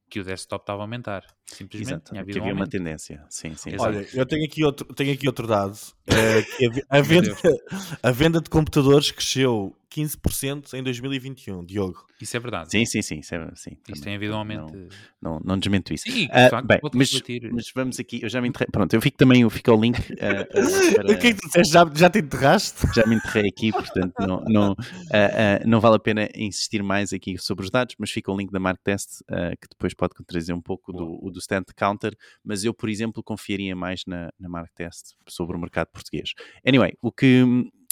que 0.09 0.19
o 0.19 0.23
desktop 0.25 0.63
estava 0.63 0.81
a 0.81 0.83
aumentar. 0.83 1.23
Simplesmente 1.45 1.89
exato, 1.91 2.09
tinha 2.11 2.23
que 2.23 2.31
havido 2.31 2.39
um 2.39 2.41
havia 2.43 2.53
uma 2.55 2.67
tendência, 2.67 3.23
sim, 3.29 3.55
sim. 3.55 3.69
Exato. 3.73 3.83
Olha, 3.97 4.07
eu 4.13 4.25
tenho 4.25 4.45
aqui 4.45 4.63
outro, 4.63 4.85
tenho 4.93 5.13
aqui 5.13 5.27
outro 5.27 5.45
dado. 5.47 5.77
que 6.57 6.83
a, 6.89 6.97
a 6.97 7.01
venda, 7.01 7.35
a 8.03 8.11
venda 8.11 8.41
de 8.41 8.49
computadores 8.49 9.11
cresceu 9.11 9.75
15% 9.89 10.73
em 10.73 10.83
2021, 10.83 11.63
Diogo. 11.63 12.05
Isso 12.19 12.35
é 12.35 12.39
verdade. 12.39 12.71
Sim, 12.71 12.85
sim, 12.85 13.01
sim. 13.01 13.19
Isso, 13.19 13.35
é, 13.35 13.39
sim, 13.55 13.71
Isso 13.71 13.79
também. 13.83 14.01
tem 14.01 14.15
havido 14.15 14.31
um 14.31 14.35
Não- 14.35 14.39
aumento. 14.39 14.87
Não, 15.21 15.39
não 15.43 15.57
desmento 15.59 15.93
isso. 15.93 16.03
Sim, 16.09 16.25
de 16.27 16.31
Ah, 16.31 16.49
facto, 16.49 16.67
bem, 16.67 16.79
mas, 16.93 17.11
mas 17.51 17.71
vamos 17.73 17.99
aqui, 17.99 18.19
eu 18.21 18.29
já 18.29 18.41
me 18.41 18.47
enterrei. 18.49 18.67
Pronto, 18.71 18.93
eu 18.93 19.01
fico 19.01 19.17
também, 19.17 19.41
eu 19.41 19.49
fico 19.49 19.71
ao 19.71 19.79
link. 19.79 19.97
para- 20.15 20.47
O 21.15 21.17
que 21.19 21.27
é 21.27 21.33
que 21.33 21.39
tu 21.41 21.45
disseste? 21.47 21.73
Já, 21.73 21.89
já 21.95 22.09
te 22.09 22.19
enterraste? 22.19 22.87
já 22.93 23.05
me 23.05 23.15
enterrei 23.15 23.49
aqui, 23.49 23.71
portanto 23.71 24.13
não, 24.19 24.41
não, 24.45 24.75
ah, 25.13 25.61
não 25.65 25.79
vale 25.79 25.95
a 25.95 25.99
pena 25.99 26.29
insistir 26.35 26.81
mais 26.83 27.11
aqui 27.13 27.37
sobre 27.37 27.65
os 27.65 27.71
dados, 27.71 27.95
mas 27.99 28.11
fica 28.11 28.31
o 28.31 28.37
link 28.37 28.51
da 28.51 28.59
Mark 28.59 28.79
Test, 28.83 29.19
que 29.61 29.67
depois 29.69 29.93
pode 29.93 30.13
trazer 30.25 30.53
um 30.53 30.61
pouco 30.61 30.91
do, 30.93 31.29
do 31.35 31.39
Stand 31.39 31.65
Counter, 31.75 32.15
mas 32.43 32.63
eu, 32.63 32.73
por 32.73 32.89
exemplo, 32.89 33.23
confiaria 33.23 33.75
mais 33.75 34.01
na, 34.07 34.29
na 34.39 34.49
Mark 34.49 34.71
Test 34.73 35.13
sobre 35.27 35.55
o 35.55 35.59
mercado 35.59 35.89
português. 35.91 36.31
Anyway, 36.65 36.93
o 37.01 37.11
que, 37.11 37.43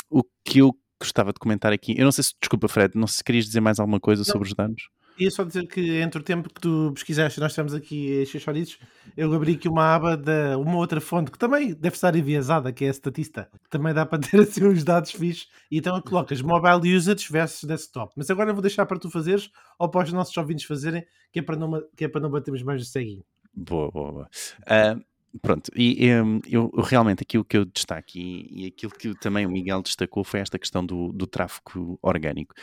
o 0.09 0.23
que 0.43 0.59
eu 0.59 0.71
gostava 0.99 1.33
de 1.33 1.39
comentar 1.39 1.73
aqui, 1.73 1.95
eu 1.97 2.05
não 2.05 2.11
sei 2.11 2.23
se, 2.23 2.33
desculpa 2.39 2.67
Fred, 2.67 2.93
não 2.95 3.07
sei 3.07 3.17
se 3.17 3.23
querias 3.23 3.45
dizer 3.45 3.61
mais 3.61 3.79
alguma 3.79 3.99
coisa 3.99 4.23
sobre 4.23 4.47
os 4.47 4.55
dados. 4.55 4.89
Ia 5.19 5.29
só 5.29 5.43
dizer 5.43 5.67
que 5.67 6.01
entre 6.01 6.19
o 6.19 6.23
tempo 6.23 6.51
que 6.51 6.59
tu 6.59 6.91
pesquisaste, 6.95 7.39
nós 7.39 7.51
estamos 7.51 7.73
aqui 7.73 8.25
chachoritos, 8.25 8.79
eu 9.15 9.31
abri 9.31 9.53
aqui 9.53 9.69
uma 9.69 9.93
aba 9.93 10.17
de 10.17 10.55
uma 10.55 10.77
outra 10.77 10.99
fonte 10.99 11.29
que 11.29 11.37
também 11.37 11.71
deve 11.73 11.95
estar 11.95 12.15
enviesada, 12.15 12.73
que 12.73 12.85
é 12.85 12.89
a 12.89 12.93
Statista. 12.93 13.47
Também 13.69 13.93
dá 13.93 14.07
para 14.07 14.17
ter 14.17 14.39
assim 14.41 14.65
uns 14.65 14.83
dados 14.83 15.11
fixos. 15.11 15.47
E 15.69 15.77
então 15.77 16.01
colocas 16.01 16.41
mobile 16.41 16.95
usage 16.95 17.27
versus 17.31 17.63
desktop. 17.63 18.11
Mas 18.17 18.29
agora 18.31 18.49
eu 18.49 18.55
vou 18.55 18.61
deixar 18.61 18.87
para 18.87 18.97
tu 18.97 19.11
fazeres 19.11 19.51
ou 19.77 19.87
para 19.87 20.03
os 20.03 20.11
nossos 20.11 20.35
ouvintes 20.35 20.65
fazerem, 20.65 21.05
que 21.31 21.39
é 21.39 21.43
para 21.43 21.57
não, 21.57 21.71
que 21.95 22.05
é 22.05 22.07
para 22.07 22.21
não 22.21 22.31
batermos 22.31 22.63
mais 22.63 22.81
no 22.81 22.85
ceguinho. 22.85 23.23
Boa, 23.55 23.91
boa, 23.91 24.11
boa. 24.11 24.29
Ah, 24.67 24.95
pronto, 25.41 25.71
e 25.75 26.11
um, 26.21 26.39
eu 26.47 26.69
realmente 26.83 27.23
aquilo 27.23 27.43
que 27.43 27.57
eu 27.57 27.65
destaco 27.65 28.11
e, 28.15 28.63
e 28.63 28.67
aquilo 28.67 28.91
que 28.91 29.15
também 29.15 29.45
o 29.45 29.49
Miguel 29.49 29.81
destacou 29.81 30.23
foi 30.23 30.39
esta 30.39 30.59
questão 30.59 30.85
do, 30.85 31.11
do 31.11 31.25
tráfego 31.25 31.97
orgânico. 32.01 32.53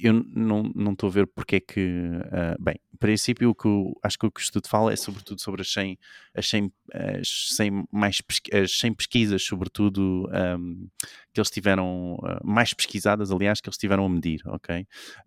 Eu 0.00 0.12
não 0.34 0.92
estou 0.92 1.08
a 1.08 1.12
ver 1.12 1.26
porque 1.26 1.56
é 1.56 1.60
que, 1.60 2.00
ah, 2.30 2.56
bem, 2.60 2.76
em 2.92 2.96
princípio 2.96 3.50
o 3.50 3.54
que 3.54 3.66
eu, 3.66 3.92
acho 4.02 4.16
que 4.18 4.26
o 4.26 4.30
que 4.30 4.40
o 4.40 4.42
estudo 4.42 4.68
fala 4.68 4.92
é 4.92 4.96
sobretudo 4.96 5.40
sobre 5.40 5.62
as 5.62 5.72
100, 5.72 5.98
as 6.34 6.48
100, 6.48 6.72
as 6.92 7.48
100 7.56 7.84
mais 7.90 8.20
pesqui- 8.20 8.54
as 8.56 8.70
100 8.78 8.94
pesquisas, 8.94 9.42
sobretudo 9.42 10.28
ahm, 10.32 10.86
que 11.32 11.40
eles 11.40 11.50
tiveram, 11.50 12.16
ah, 12.24 12.40
mais 12.44 12.72
pesquisadas, 12.72 13.30
aliás, 13.32 13.60
que 13.60 13.68
eles 13.68 13.76
tiveram 13.78 14.06
a 14.06 14.08
medir, 14.08 14.40
ok? 14.46 14.86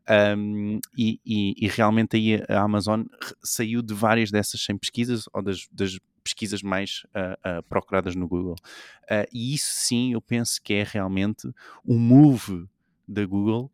Um, 0.10 0.79
e, 0.98 1.20
e- 1.25 1.53
e 1.65 1.67
realmente 1.67 2.15
aí 2.15 2.36
a 2.48 2.62
Amazon 2.62 3.03
saiu 3.44 3.82
de 3.82 3.94
várias 3.94 4.32
dessas 4.32 4.62
100 4.63 4.77
pesquisas 4.77 5.25
ou 5.34 5.41
das, 5.41 5.67
das 5.72 6.00
pesquisas 6.27 6.62
mais 6.62 7.03
ah, 7.13 7.38
ah, 7.43 7.63
procuradas 7.63 8.15
no 8.15 8.27
Google. 8.27 8.55
Ah, 9.10 9.25
e 9.34 9.53
isso 9.53 9.72
sim 9.74 10.13
eu 10.13 10.22
penso 10.22 10.62
que 10.62 10.74
é 10.74 10.84
realmente 10.84 11.48
um 11.86 11.98
move 11.98 12.67
da 13.07 13.25
Google 13.25 13.72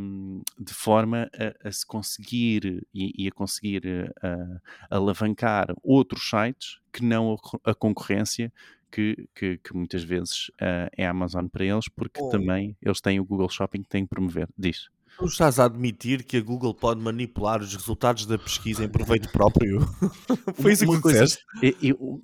um, 0.00 0.42
de 0.58 0.74
forma 0.74 1.30
a, 1.62 1.68
a 1.68 1.72
se 1.72 1.86
conseguir 1.86 2.84
e, 2.92 3.24
e 3.24 3.28
a 3.28 3.32
conseguir 3.32 4.12
ah, 4.22 4.60
alavancar 4.90 5.74
outros 5.82 6.28
sites 6.28 6.78
que 6.92 7.04
não 7.04 7.36
a, 7.64 7.70
a 7.70 7.74
concorrência 7.74 8.52
que, 8.90 9.28
que, 9.34 9.58
que 9.58 9.74
muitas 9.76 10.02
vezes 10.04 10.50
ah, 10.60 10.88
é 10.96 11.06
a 11.06 11.10
Amazon 11.10 11.46
para 11.46 11.64
eles, 11.64 11.88
porque 11.88 12.20
Oh. 12.22 12.28
também 12.30 12.76
eles 12.82 13.00
têm 13.00 13.18
o 13.20 13.24
Google 13.24 13.48
Shopping 13.48 13.82
que 13.82 13.88
têm 13.88 14.04
que 14.04 14.10
promover. 14.10 14.48
Diz. 14.56 14.88
Tu 15.18 15.26
estás 15.26 15.60
a 15.60 15.64
admitir 15.66 16.24
que 16.24 16.36
a 16.36 16.40
Google 16.40 16.74
pode 16.74 17.00
manipular 17.00 17.60
os 17.60 17.74
resultados 17.74 18.26
da 18.26 18.36
pesquisa 18.36 18.84
em 18.84 18.88
proveito 18.88 19.30
próprio? 19.30 19.80
Foi 20.60 20.72
isso 20.72 20.86
que 20.86 21.08
disseste? 21.08 21.44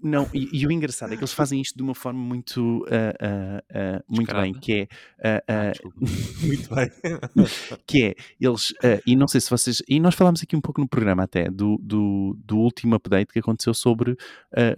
Não, 0.03 0.29
e, 0.35 0.61
e 0.61 0.67
o 0.67 0.73
engraçado 0.73 1.13
é 1.13 1.17
que 1.17 1.23
eles 1.23 1.33
fazem 1.33 1.61
isto 1.61 1.77
de 1.77 1.83
uma 1.83 1.95
forma 1.95 2.19
muito, 2.19 2.85
ah, 2.91 3.15
ah, 3.21 3.65
ah, 3.73 4.05
muito 4.09 4.35
bem, 4.35 4.55
que 4.55 4.89
é, 5.23 5.43
ah. 5.49 5.73
Muito 6.43 6.75
bem. 6.75 6.91
que 7.87 8.05
é, 8.05 8.15
eles, 8.41 8.73
e 9.07 9.15
não 9.15 9.29
sei 9.29 9.41
se 9.41 9.51
vocês, 9.51 9.83
e 9.89 10.01
nós 10.01 10.15
falámos 10.15 10.43
aqui 10.43 10.57
um 10.57 10.61
pouco 10.61 10.81
no 10.81 10.89
programa 10.89 11.23
até, 11.23 11.51
do, 11.51 11.79
do, 11.81 12.37
do 12.45 12.59
último 12.59 12.95
update 12.95 13.33
que 13.33 13.39
aconteceu 13.39 13.75
sobre 13.75 14.17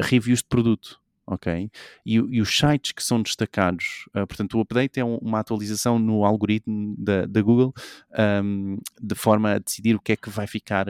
reviews 0.01 0.41
de 0.41 0.49
produto. 0.49 1.02
Ok? 1.33 1.71
E, 2.05 2.15
e 2.17 2.41
os 2.43 2.55
sites 2.57 2.93
que 2.93 3.03
são 3.03 3.23
destacados, 3.23 4.07
ah, 4.13 4.27
portanto, 4.27 4.59
o 4.59 4.61
update 4.61 5.01
é 5.01 5.05
um- 5.05 5.17
uma 5.17 5.41
atualização 5.41 5.99
no 5.99 6.25
algoritmo 6.25 6.95
da, 6.99 7.25
da 7.27 7.41
Google 7.41 7.73
ahm, 8.13 8.77
de 9.01 9.15
forma 9.15 9.53
a 9.53 9.59
decidir 9.59 9.95
o 9.97 10.01
que 10.01 10.13
é 10.13 10.17
que 10.17 10.29
vai 10.29 10.47
ficar 10.47 10.87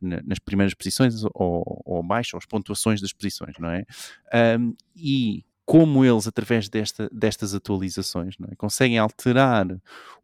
na- 0.00 0.22
nas 0.24 0.38
primeiras 0.38 0.72
posições 0.74 1.22
ou, 1.34 1.82
ou 1.84 2.00
abaixo, 2.00 2.36
ou 2.36 2.38
as 2.38 2.46
pontuações 2.46 3.00
das 3.00 3.12
posições, 3.12 3.54
não 3.58 3.68
é? 3.70 3.84
Ahm, 4.32 4.72
e 4.96 5.44
como 5.66 6.04
eles, 6.04 6.26
através 6.26 6.68
desta, 6.68 7.08
destas 7.12 7.54
atualizações, 7.54 8.34
é? 8.50 8.54
conseguem 8.56 8.98
alterar 8.98 9.66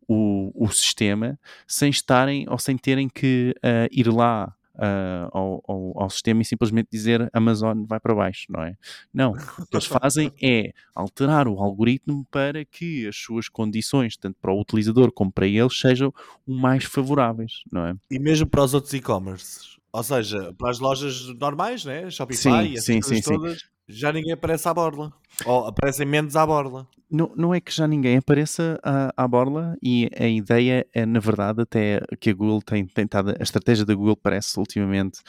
o, 0.08 0.50
o 0.54 0.68
sistema 0.72 1.38
sem 1.68 1.90
estarem 1.90 2.46
ou 2.48 2.58
sem 2.58 2.76
terem 2.76 3.08
que 3.08 3.54
ah, 3.62 3.86
ir 3.92 4.08
lá 4.08 4.54
uh, 4.76 5.30
ao, 5.32 5.64
ao, 5.66 6.02
ao, 6.02 6.10
sistema 6.10 6.42
e 6.42 6.44
simplesmente 6.44 6.88
dizer 6.90 7.28
Amazon 7.32 7.84
vai 7.86 7.98
para 8.00 8.14
baixo, 8.14 8.46
não 8.48 8.62
é? 8.62 8.74
Não. 9.12 9.32
O 9.32 9.66
que 9.66 9.76
eles 9.76 9.86
fazem 9.86 10.32
é 10.42 10.72
alterar 10.94 11.48
o 11.48 11.58
algoritmo 11.58 12.26
para 12.30 12.64
que 12.64 13.06
as 13.06 13.16
suas 13.16 13.48
condições, 13.48 14.16
tanto 14.16 14.36
para 14.40 14.52
o 14.52 14.60
utilizador 14.60 15.10
como 15.12 15.32
para 15.32 15.46
eles, 15.46 15.78
sejam 15.78 16.12
o 16.46 16.54
mais 16.54 16.84
favoráveis, 16.84 17.62
não 17.72 17.86
é? 17.86 17.94
E 18.10 18.18
mesmo 18.18 18.46
para 18.46 18.62
os 18.62 18.74
outros 18.74 18.92
e-commerce. 18.94 19.76
Ou 19.92 20.02
seja, 20.02 20.52
para 20.58 20.70
as 20.70 20.78
lojas 20.78 21.26
normais, 21.38 21.84
né? 21.84 22.10
Shopify 22.10 22.42
sim, 22.42 22.50
e 22.50 22.72
essas 22.72 22.84
sim, 22.84 23.00
coisas 23.00 23.24
sim, 23.24 23.32
todas, 23.32 23.58
sim. 23.58 23.66
Já 23.88 24.12
ninguém 24.12 24.32
aparece 24.32 24.68
à 24.68 24.74
borla. 24.74 25.12
Ou 25.44 25.66
aparecem 25.66 26.06
menos 26.06 26.34
à 26.36 26.46
borla. 26.46 26.86
Não, 27.10 27.32
não 27.36 27.54
é 27.54 27.60
que 27.60 27.72
já 27.72 27.86
ninguém 27.86 28.16
apareça 28.16 28.80
à, 28.82 29.12
à 29.16 29.28
borla 29.28 29.76
e 29.82 30.10
a 30.18 30.26
ideia 30.26 30.86
é, 30.92 31.06
na 31.06 31.20
verdade, 31.20 31.62
até 31.62 32.00
que 32.18 32.30
a 32.30 32.34
Google 32.34 32.60
tem 32.62 32.84
tentado, 32.86 33.30
a 33.38 33.42
estratégia 33.42 33.84
da 33.84 33.94
Google 33.94 34.16
parece 34.16 34.58
ultimamente 34.58 35.20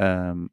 um, 0.00 0.48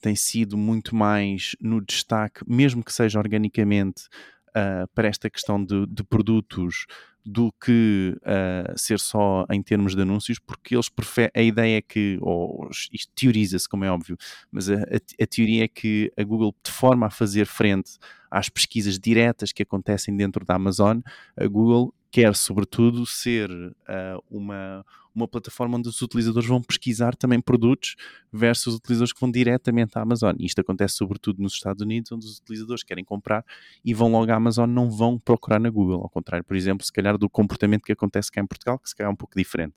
tem 0.00 0.16
sido 0.16 0.56
muito 0.56 0.94
mais 0.94 1.54
no 1.60 1.80
destaque, 1.80 2.42
mesmo 2.46 2.84
que 2.84 2.92
seja 2.92 3.18
organicamente, 3.18 4.04
uh, 4.48 4.88
para 4.94 5.08
esta 5.08 5.30
questão 5.30 5.64
de, 5.64 5.86
de 5.86 6.02
produtos 6.02 6.86
do 7.30 7.52
que 7.62 8.16
uh, 8.22 8.72
ser 8.78 8.98
só 8.98 9.44
em 9.50 9.62
termos 9.62 9.94
de 9.94 10.00
anúncios, 10.00 10.38
porque 10.38 10.74
eles 10.74 10.88
preferem, 10.88 11.30
a 11.36 11.42
ideia 11.42 11.76
é 11.76 11.82
que, 11.82 12.18
ou 12.22 12.70
isto 12.90 13.12
teoriza-se 13.14 13.68
como 13.68 13.84
é 13.84 13.90
óbvio, 13.90 14.16
mas 14.50 14.70
a, 14.70 14.76
a, 14.76 15.22
a, 15.22 15.26
teoria 15.26 15.64
é 15.64 15.68
que 15.68 16.10
a 16.16 16.24
Google, 16.24 16.54
de 16.64 16.72
forma 16.72 17.06
a 17.06 17.10
fazer 17.10 17.44
frente 17.44 17.98
às 18.30 18.48
pesquisas 18.48 18.98
diretas 18.98 19.52
que 19.52 19.62
acontecem 19.62 20.16
dentro 20.16 20.42
da 20.42 20.54
Amazon, 20.54 21.00
a 21.36 21.46
Google 21.46 21.94
quer 22.10 22.34
sobretudo 22.34 23.04
ser 23.04 23.50
uh, 23.50 24.22
uma, 24.30 24.84
uma 25.14 25.28
plataforma 25.28 25.76
onde 25.76 25.88
os 25.88 26.00
utilizadores 26.00 26.48
vão 26.48 26.62
pesquisar 26.62 27.14
também 27.14 27.40
produtos 27.40 27.96
versus 28.32 28.74
utilizadores 28.74 29.12
que 29.12 29.20
vão 29.20 29.30
diretamente 29.30 29.98
à 29.98 30.02
Amazon. 30.02 30.34
Isto 30.38 30.60
acontece 30.60 30.96
sobretudo 30.96 31.42
nos 31.42 31.54
Estados 31.54 31.82
Unidos, 31.82 32.10
onde 32.12 32.24
os 32.26 32.38
utilizadores 32.38 32.82
querem 32.82 33.04
comprar 33.04 33.44
e 33.84 33.92
vão 33.92 34.10
logo 34.10 34.30
à 34.30 34.36
Amazon, 34.36 34.68
não 34.70 34.90
vão 34.90 35.18
procurar 35.18 35.60
na 35.60 35.70
Google. 35.70 36.02
Ao 36.02 36.08
contrário, 36.08 36.44
por 36.44 36.56
exemplo, 36.56 36.84
se 36.84 36.92
calhar 36.92 37.18
do 37.18 37.28
comportamento 37.28 37.82
que 37.82 37.92
acontece 37.92 38.30
cá 38.30 38.40
em 38.40 38.46
Portugal, 38.46 38.78
que 38.78 38.88
se 38.88 38.96
calhar 38.96 39.10
é 39.10 39.12
um 39.12 39.16
pouco 39.16 39.36
diferente. 39.36 39.74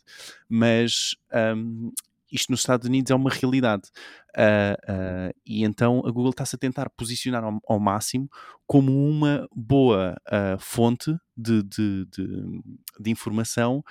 Mas 0.48 1.16
um, 1.56 1.92
isto 2.32 2.52
nos 2.52 2.62
Estados 2.62 2.88
Unidos 2.88 3.12
é 3.12 3.16
uma 3.16 3.30
realidade. 3.30 3.84
Uh, 4.30 4.92
uh, 4.92 5.34
e 5.46 5.64
então 5.64 6.00
a 6.00 6.12
Google 6.12 6.30
está-se 6.30 6.56
a 6.56 6.60
tentar 6.60 6.90
posicionar 6.92 7.44
ao, 7.44 7.60
ao, 7.68 7.80
máximo 7.80 8.30
como 8.66 8.92
uma 8.92 9.48
boa 9.54 10.16
uh, 10.28 10.58
fonte 10.60 11.14
de, 11.36 11.62
de, 11.64 12.06
de, 12.06 12.62
de 13.00 13.12
informação, 13.12 13.84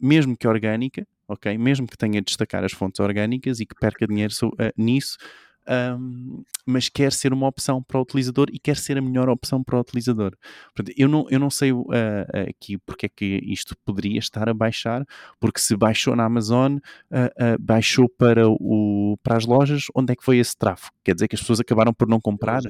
mesmo 0.00 0.36
que 0.36 0.46
orgânica, 0.46 1.06
ok? 1.28 1.58
Mesmo 1.58 1.86
que 1.86 1.96
tenha 1.96 2.20
de 2.20 2.26
destacar 2.26 2.64
as 2.64 2.72
fontes 2.72 3.00
orgânicas 3.00 3.60
e 3.60 3.66
que 3.66 3.74
perca 3.74 4.06
dinheiro 4.06 4.32
nisso, 4.76 5.16
um, 5.68 6.42
mas 6.64 6.88
quer 6.88 7.12
ser 7.12 7.32
uma 7.32 7.46
opção 7.46 7.82
para 7.82 7.98
o 7.98 8.02
utilizador 8.02 8.46
e 8.52 8.58
quer 8.58 8.76
ser 8.76 8.98
a 8.98 9.02
melhor 9.02 9.28
opção 9.28 9.62
para 9.62 9.76
o 9.76 9.80
utilizador. 9.80 10.36
Portanto, 10.74 10.94
eu, 10.96 11.08
não, 11.08 11.26
eu 11.30 11.38
não 11.38 11.50
sei 11.50 11.72
uh, 11.72 11.84
aqui 12.48 12.78
porque 12.78 13.06
é 13.06 13.08
que 13.08 13.40
isto 13.44 13.76
poderia 13.84 14.18
estar 14.18 14.48
a 14.48 14.54
baixar, 14.54 15.04
porque 15.38 15.60
se 15.60 15.76
baixou 15.76 16.16
na 16.16 16.24
Amazon, 16.24 16.76
uh, 16.76 16.78
uh, 16.78 17.58
baixou 17.60 18.08
para, 18.08 18.48
o, 18.48 19.18
para 19.22 19.36
as 19.36 19.46
lojas, 19.46 19.84
onde 19.94 20.12
é 20.12 20.16
que 20.16 20.24
foi 20.24 20.38
esse 20.38 20.56
tráfego? 20.56 20.94
Quer 21.04 21.14
dizer 21.14 21.28
que 21.28 21.34
as 21.34 21.40
pessoas 21.40 21.60
acabaram 21.60 21.92
por 21.92 22.08
não 22.08 22.20
comprar? 22.20 22.62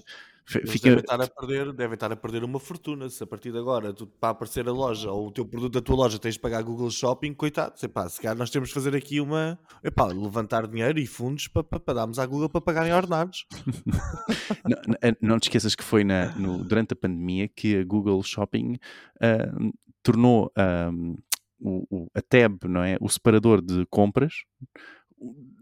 Fica... 0.46 0.88
Devem, 0.90 1.00
estar 1.00 1.20
a 1.20 1.26
perder, 1.26 1.72
devem 1.72 1.94
estar 1.94 2.12
a 2.12 2.16
perder 2.16 2.44
uma 2.44 2.60
fortuna 2.60 3.08
se 3.10 3.20
a 3.20 3.26
partir 3.26 3.50
de 3.50 3.58
agora 3.58 3.92
tu, 3.92 4.06
para 4.06 4.30
aparecer 4.30 4.68
a 4.68 4.72
loja 4.72 5.10
ou 5.10 5.26
o 5.26 5.32
teu 5.32 5.44
produto 5.44 5.72
da 5.72 5.80
tua 5.80 5.96
loja 5.96 6.20
tens 6.20 6.34
de 6.34 6.40
pagar 6.40 6.62
Google 6.62 6.88
Shopping, 6.88 7.34
coitado, 7.34 7.74
epá, 7.82 8.08
se 8.08 8.20
calhar 8.20 8.36
nós 8.36 8.48
temos 8.48 8.68
de 8.68 8.74
fazer 8.74 8.94
aqui 8.94 9.20
uma 9.20 9.58
epá, 9.82 10.06
levantar 10.06 10.68
dinheiro 10.68 11.00
e 11.00 11.06
fundos 11.06 11.48
para, 11.48 11.64
para, 11.64 11.80
para 11.80 11.94
darmos 11.94 12.20
à 12.20 12.26
Google 12.26 12.48
para 12.48 12.60
pagarem 12.60 12.92
ordenados. 12.92 13.44
não, 14.64 14.96
eh, 15.02 15.16
não, 15.20 15.38
te 15.40 15.44
esqueças 15.44 15.74
que 15.74 15.82
foi 15.82 16.04
na, 16.04 16.32
no, 16.36 16.62
durante 16.62 16.92
a 16.92 16.96
pandemia 16.96 17.48
que 17.48 17.78
a 17.78 17.84
Google 17.84 18.22
Shopping 18.22 18.74
uh, 19.16 19.72
tornou 20.00 20.52
um, 20.92 21.16
o, 21.58 21.86
o, 21.90 22.10
a 22.14 22.22
tab, 22.22 22.64
não 22.68 22.84
é? 22.84 22.96
o 23.00 23.08
separador 23.08 23.60
de 23.60 23.84
compras 23.86 24.44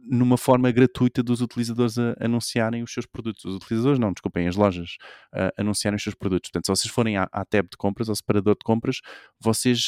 numa 0.06 0.36
forma 0.36 0.70
gratuita 0.70 1.22
dos 1.22 1.40
utilizadores 1.40 1.98
a 1.98 2.14
anunciarem 2.20 2.82
os 2.82 2.92
seus 2.92 3.06
produtos. 3.06 3.44
Os 3.44 3.56
utilizadores, 3.56 3.98
não, 3.98 4.12
desculpem, 4.12 4.46
as 4.46 4.56
lojas 4.56 4.96
anunciarem 5.56 5.96
os 5.96 6.02
seus 6.02 6.14
produtos. 6.14 6.50
Portanto, 6.50 6.66
se 6.66 6.82
vocês 6.82 6.92
forem 6.92 7.16
à, 7.16 7.28
à 7.32 7.44
tab 7.44 7.68
de 7.70 7.76
compras, 7.76 8.08
ao 8.08 8.16
separador 8.16 8.54
de 8.54 8.64
compras, 8.64 9.00
vocês, 9.40 9.86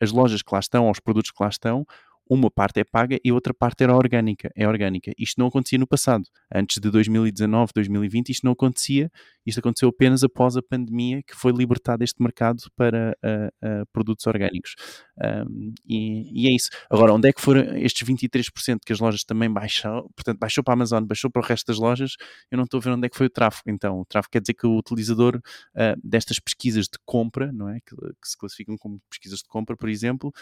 as 0.00 0.10
lojas 0.10 0.42
que 0.42 0.52
lá 0.52 0.60
estão, 0.60 0.90
os 0.90 1.00
produtos 1.00 1.30
que 1.30 1.42
lá 1.42 1.48
estão, 1.48 1.84
uma 2.28 2.50
parte 2.50 2.80
é 2.80 2.84
paga 2.84 3.18
e 3.24 3.32
outra 3.32 3.52
parte 3.52 3.82
era 3.82 3.94
orgânica, 3.94 4.50
é 4.56 4.66
orgânica. 4.66 5.12
Isto 5.18 5.38
não 5.38 5.48
acontecia 5.48 5.78
no 5.78 5.86
passado. 5.86 6.24
Antes 6.54 6.80
de 6.80 6.90
2019, 6.90 7.72
2020, 7.74 8.30
isto 8.30 8.44
não 8.44 8.52
acontecia. 8.52 9.10
Isto 9.44 9.60
aconteceu 9.60 9.88
apenas 9.88 10.22
após 10.22 10.56
a 10.56 10.62
pandemia 10.62 11.22
que 11.22 11.34
foi 11.34 11.52
libertado 11.52 12.04
este 12.04 12.22
mercado 12.22 12.62
para 12.76 13.16
uh, 13.24 13.82
uh, 13.82 13.86
produtos 13.92 14.26
orgânicos. 14.26 14.74
Um, 15.18 15.72
e, 15.86 16.44
e, 16.44 16.48
é 16.48 16.54
isso. 16.54 16.70
Agora, 16.88 17.12
onde 17.12 17.28
é 17.28 17.32
que 17.32 17.40
foram 17.40 17.76
estes 17.76 18.06
23% 18.06 18.78
que 18.84 18.92
as 18.92 19.00
lojas 19.00 19.24
também 19.24 19.50
baixaram? 19.50 20.08
Portanto, 20.14 20.38
baixou 20.38 20.62
para 20.62 20.72
a 20.72 20.76
Amazon, 20.76 21.04
baixou 21.04 21.30
para 21.30 21.42
o 21.42 21.44
resto 21.44 21.66
das 21.66 21.78
lojas. 21.78 22.16
Eu 22.50 22.56
não 22.56 22.64
estou 22.64 22.78
a 22.78 22.80
ver 22.82 22.90
onde 22.90 23.06
é 23.06 23.08
que 23.08 23.16
foi 23.16 23.26
o 23.26 23.30
tráfego. 23.30 23.70
Então, 23.70 24.00
o 24.00 24.04
tráfego 24.04 24.32
quer 24.32 24.40
dizer 24.40 24.54
que 24.54 24.66
o 24.66 24.76
utilizador 24.76 25.36
uh, 25.36 26.00
destas 26.02 26.38
pesquisas 26.38 26.86
de 26.86 26.98
compra, 27.04 27.52
não 27.52 27.68
é? 27.68 27.80
Que, 27.80 27.96
que, 27.96 28.28
se 28.28 28.36
classificam 28.36 28.76
como 28.78 29.00
pesquisas 29.10 29.40
de 29.40 29.48
compra, 29.48 29.76
por 29.76 29.88
exemplo, 29.88 30.32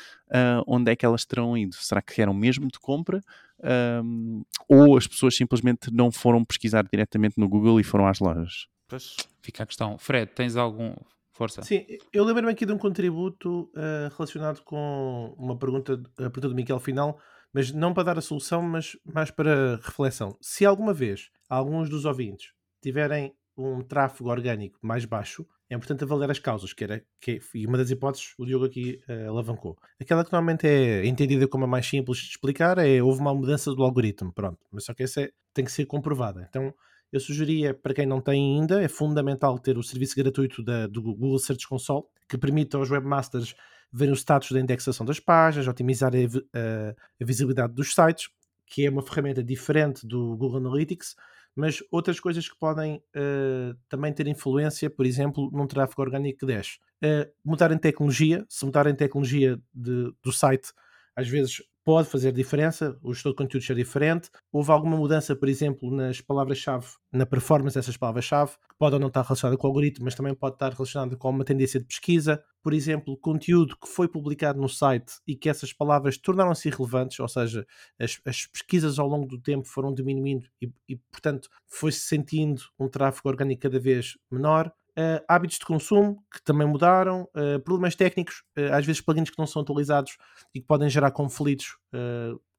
onde 0.66 0.92
é 0.92 0.96
que 0.96 1.04
elas 1.04 1.24
terão 1.24 1.56
ido? 1.56 1.74
Será 1.76 2.00
que 2.00 2.20
eram 2.20 2.34
mesmo 2.34 2.68
de 2.68 2.78
compra? 2.78 3.20
Um, 3.62 4.42
ou 4.68 4.96
as 4.96 5.06
pessoas 5.06 5.36
simplesmente 5.36 5.92
não 5.92 6.10
foram 6.10 6.44
pesquisar 6.44 6.86
diretamente 6.90 7.38
no 7.38 7.48
Google 7.48 7.80
e 7.80 7.84
foram 7.84 8.06
às 8.06 8.18
lojas? 8.18 8.66
Pois. 8.90 9.16
Fica 9.40 9.62
a 9.62 9.66
questão. 9.66 9.96
Fred, 9.96 10.33
tens 10.33 10.57
algum. 10.57 10.94
Força. 11.33 11.62
Sim, 11.62 11.87
eu 12.12 12.24
lembro-me 12.24 12.53
aqui 12.53 12.66
de 12.66 12.72
um 12.72 12.76
contributo 12.76 13.70
uh, 13.74 14.14
relacionado 14.14 14.61
com 14.62 15.35
uma 15.38 15.57
pergunta, 15.57 15.94
a 16.18 16.29
pergunta 16.29 16.48
do 16.48 16.55
Miguel 16.55 16.79
final, 16.79 17.18
mas 17.50 17.72
não 17.72 17.94
para 17.94 18.03
dar 18.03 18.18
a 18.18 18.20
solução, 18.20 18.61
mas 18.61 18.96
mais 19.05 19.31
para 19.31 19.76
reflexão. 19.76 20.37
Se 20.40 20.66
alguma 20.66 20.92
vez 20.92 21.31
alguns 21.48 21.88
dos 21.88 22.05
ouvintes 22.05 22.53
tiverem 22.83 23.33
um 23.57 23.81
tráfego 23.81 24.29
orgânico 24.29 24.79
mais 24.83 25.07
baixo, 25.07 25.46
é 25.70 25.76
importante 25.76 26.03
avaliar 26.03 26.31
as 26.31 26.38
causas, 26.38 26.72
que 26.72 26.85
era, 26.85 27.03
que, 27.20 27.40
e 27.55 27.66
uma 27.66 27.79
das 27.79 27.90
hipóteses 27.90 28.35
o 28.37 28.44
Diogo 28.44 28.64
aqui 28.64 29.00
uh, 29.09 29.31
alavancou. 29.31 29.79
Aquela 30.00 30.24
que 30.24 30.33
normalmente 30.33 30.66
é 30.66 31.07
entendida 31.07 31.46
como 31.46 31.64
a 31.64 31.68
mais 31.68 31.87
simples 31.87 32.18
de 32.18 32.31
explicar 32.31 32.76
é 32.76 33.00
houve 33.00 33.20
uma 33.20 33.35
mudança 33.35 33.72
do 33.72 33.83
algoritmo, 33.83 34.33
pronto, 34.33 34.59
mas 34.70 34.85
só 34.85 34.92
que 34.92 35.05
essa 35.05 35.22
é, 35.22 35.31
tem 35.55 35.64
que 35.64 35.72
ser 35.72 35.87
comprovada. 35.87 36.44
Então, 36.50 36.74
eu 37.12 37.20
sugeria, 37.20 37.74
para 37.74 37.94
quem 37.94 38.06
não 38.06 38.20
tem 38.20 38.56
ainda, 38.56 38.82
é 38.82 38.88
fundamental 38.88 39.58
ter 39.58 39.76
o 39.76 39.82
serviço 39.82 40.14
gratuito 40.16 40.62
da, 40.62 40.86
do 40.86 41.02
Google 41.02 41.38
Search 41.38 41.66
Console, 41.68 42.04
que 42.28 42.38
permite 42.38 42.76
aos 42.76 42.90
webmasters 42.90 43.54
verem 43.92 44.12
o 44.12 44.16
status 44.16 44.52
da 44.52 44.60
indexação 44.60 45.04
das 45.04 45.18
páginas, 45.18 45.66
otimizar 45.66 46.12
a, 46.14 46.18
a, 46.18 46.90
a 47.20 47.24
visibilidade 47.24 47.74
dos 47.74 47.92
sites, 47.92 48.30
que 48.64 48.86
é 48.86 48.90
uma 48.90 49.02
ferramenta 49.02 49.42
diferente 49.42 50.06
do 50.06 50.36
Google 50.36 50.58
Analytics, 50.58 51.16
mas 51.56 51.82
outras 51.90 52.20
coisas 52.20 52.48
que 52.48 52.56
podem 52.56 52.96
uh, 52.96 53.76
também 53.88 54.12
ter 54.12 54.28
influência, 54.28 54.88
por 54.88 55.04
exemplo, 55.04 55.50
num 55.52 55.66
tráfego 55.66 56.02
orgânico 56.02 56.38
que 56.38 56.46
desce. 56.46 56.78
Uh, 57.02 57.28
mudar 57.44 57.72
em 57.72 57.78
tecnologia, 57.78 58.46
se 58.48 58.64
mudar 58.64 58.86
em 58.86 58.94
tecnologia 58.94 59.60
de, 59.74 60.12
do 60.22 60.32
site, 60.32 60.72
às 61.16 61.28
vezes 61.28 61.62
pode 61.84 62.08
fazer 62.08 62.32
diferença, 62.32 62.98
o 63.02 63.12
gestor 63.12 63.32
de 63.32 63.36
conteúdos 63.36 63.68
é 63.70 63.74
diferente. 63.74 64.30
Houve 64.52 64.70
alguma 64.70 64.96
mudança, 64.96 65.34
por 65.34 65.48
exemplo, 65.48 65.90
nas 65.90 66.20
palavras-chave, 66.20 66.86
na 67.12 67.24
performance 67.24 67.74
dessas 67.74 67.96
palavras-chave, 67.96 68.52
que 68.52 68.76
pode 68.78 68.94
ou 68.94 69.00
não 69.00 69.08
estar 69.08 69.22
relacionada 69.22 69.56
com 69.56 69.66
o 69.66 69.70
algoritmo, 69.70 70.04
mas 70.04 70.14
também 70.14 70.34
pode 70.34 70.56
estar 70.56 70.72
relacionada 70.72 71.16
com 71.16 71.30
uma 71.30 71.44
tendência 71.44 71.80
de 71.80 71.86
pesquisa. 71.86 72.42
Por 72.62 72.74
exemplo, 72.74 73.16
conteúdo 73.16 73.76
que 73.76 73.88
foi 73.88 74.06
publicado 74.06 74.60
no 74.60 74.68
site 74.68 75.14
e 75.26 75.34
que 75.34 75.48
essas 75.48 75.72
palavras 75.72 76.18
tornaram-se 76.18 76.68
irrelevantes, 76.68 77.18
ou 77.18 77.28
seja, 77.28 77.66
as, 77.98 78.20
as, 78.26 78.46
pesquisas 78.46 78.98
ao 78.98 79.08
longo 79.08 79.26
do 79.26 79.40
tempo 79.40 79.66
foram 79.66 79.94
diminuindo 79.94 80.46
e, 80.60 80.70
e 80.88 80.96
portanto, 81.10 81.48
foi-se 81.66 82.00
sentindo 82.00 82.62
um 82.78 82.88
tráfego 82.88 83.28
orgânico 83.28 83.62
cada 83.62 83.80
vez 83.80 84.18
menor. 84.30 84.72
Uh, 84.98 85.22
hábitos 85.29 85.59
de 85.59 85.64
consumo 85.64 86.22
que 86.33 86.42
também 86.42 86.66
mudaram, 86.66 87.29
uh, 87.35 87.61
problemas 87.61 87.94
técnicos, 87.94 88.42
uh, 88.59 88.74
às 88.74 88.85
vezes 88.85 89.00
plugins 89.00 89.31
que 89.31 89.38
não 89.38 89.46
são 89.46 89.62
atualizados 89.62 90.16
e 90.55 90.61
que 90.61 90.66
podem 90.66 90.88
gerar 90.88 91.11
conflitos 91.12 91.76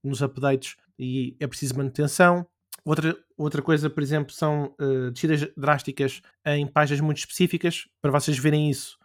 nos 0.04 0.22
updates 0.22 0.76
e 0.98 1.36
é 1.40 1.48
preciso 1.48 1.78
manutenção. 1.78 2.46
Outra, 2.84 3.16
outra 3.38 3.62
coisa, 3.62 3.90
por 3.90 4.02
exemplo, 4.02 4.34
são 4.34 4.74
descidas 5.14 5.48
drásticas 5.56 6.22
em 6.46 6.66
páginas 6.66 7.02
muito 7.02 7.18
específicas. 7.18 7.88
Para 8.02 8.12
vocês 8.12 8.38
verem 8.38 8.70
isso, 8.70 8.98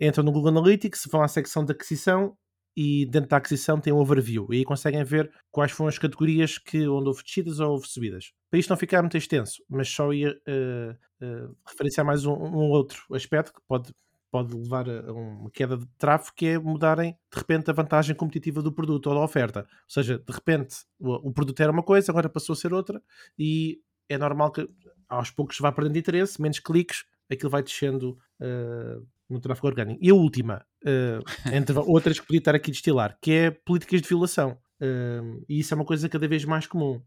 entram 0.00 0.24
no 0.24 0.32
Google 0.32 0.50
Analytics, 0.50 1.06
vão 1.10 1.22
à 1.22 1.28
secção 1.28 1.64
de 1.64 1.72
aquisição 1.72 2.36
e 2.76 3.06
dentro 3.06 3.28
da 3.28 3.36
aquisição 3.36 3.80
tem 3.80 3.92
um 3.92 3.98
overview 3.98 4.46
e 4.50 4.58
aí 4.58 4.64
conseguem 4.64 5.02
ver 5.04 5.30
quais 5.50 5.72
foram 5.72 5.88
as 5.88 5.98
categorias 5.98 6.58
que, 6.58 6.88
onde 6.88 7.08
houve 7.08 7.22
descidas 7.22 7.60
ou 7.60 7.72
houve 7.72 7.88
subidas. 7.88 8.32
Para 8.50 8.60
isto 8.60 8.70
não 8.70 8.76
ficar 8.76 9.02
muito 9.02 9.16
extenso, 9.16 9.62
mas 9.68 9.88
só 9.88 10.12
ia 10.12 10.30
uh, 10.30 11.24
uh, 11.24 11.56
referenciar 11.66 12.06
mais 12.06 12.24
um, 12.24 12.32
um, 12.32 12.70
outro 12.70 13.02
aspecto 13.14 13.52
que 13.52 13.60
pode 13.66 13.92
pode 14.30 14.54
levar 14.54 14.88
a 14.88 15.12
uma 15.12 15.50
queda 15.50 15.76
de 15.76 15.86
tráfego 15.98 16.36
que 16.36 16.46
é 16.46 16.58
mudarem 16.58 17.18
de 17.32 17.38
repente 17.38 17.68
a 17.68 17.74
vantagem 17.74 18.14
competitiva 18.14 18.62
do 18.62 18.72
produto 18.72 19.08
ou 19.08 19.14
da 19.16 19.24
oferta. 19.24 19.60
Ou 19.60 19.88
seja, 19.88 20.18
de 20.18 20.32
repente 20.32 20.76
o, 21.00 21.28
o 21.28 21.32
produto 21.32 21.60
era 21.60 21.72
uma 21.72 21.82
coisa, 21.82 22.12
agora 22.12 22.28
passou 22.28 22.52
a 22.52 22.56
ser 22.56 22.72
outra 22.72 23.02
e 23.36 23.80
é 24.08 24.16
normal 24.16 24.52
que 24.52 24.68
aos 25.08 25.30
poucos 25.30 25.58
vá 25.58 25.72
perdendo 25.72 25.98
interesse, 25.98 26.40
menos 26.40 26.60
cliques, 26.60 27.04
aquilo 27.28 27.50
vai 27.50 27.62
descendo 27.62 28.16
uh, 28.40 29.04
no 29.30 29.40
tráfego 29.40 29.68
orgânico. 29.68 30.00
E 30.02 30.10
a 30.10 30.14
última, 30.14 30.64
uh, 30.84 31.54
entre 31.54 31.78
outras 31.86 32.18
que 32.18 32.26
podia 32.26 32.38
estar 32.38 32.54
aqui 32.54 32.70
a 32.70 32.72
destilar, 32.72 33.18
que 33.20 33.32
é 33.32 33.50
políticas 33.50 34.02
de 34.02 34.08
violação. 34.08 34.58
Uh, 34.80 35.44
e 35.48 35.60
isso 35.60 35.72
é 35.72 35.76
uma 35.76 35.84
coisa 35.84 36.08
cada 36.08 36.26
vez 36.26 36.44
mais 36.44 36.66
comum. 36.66 37.00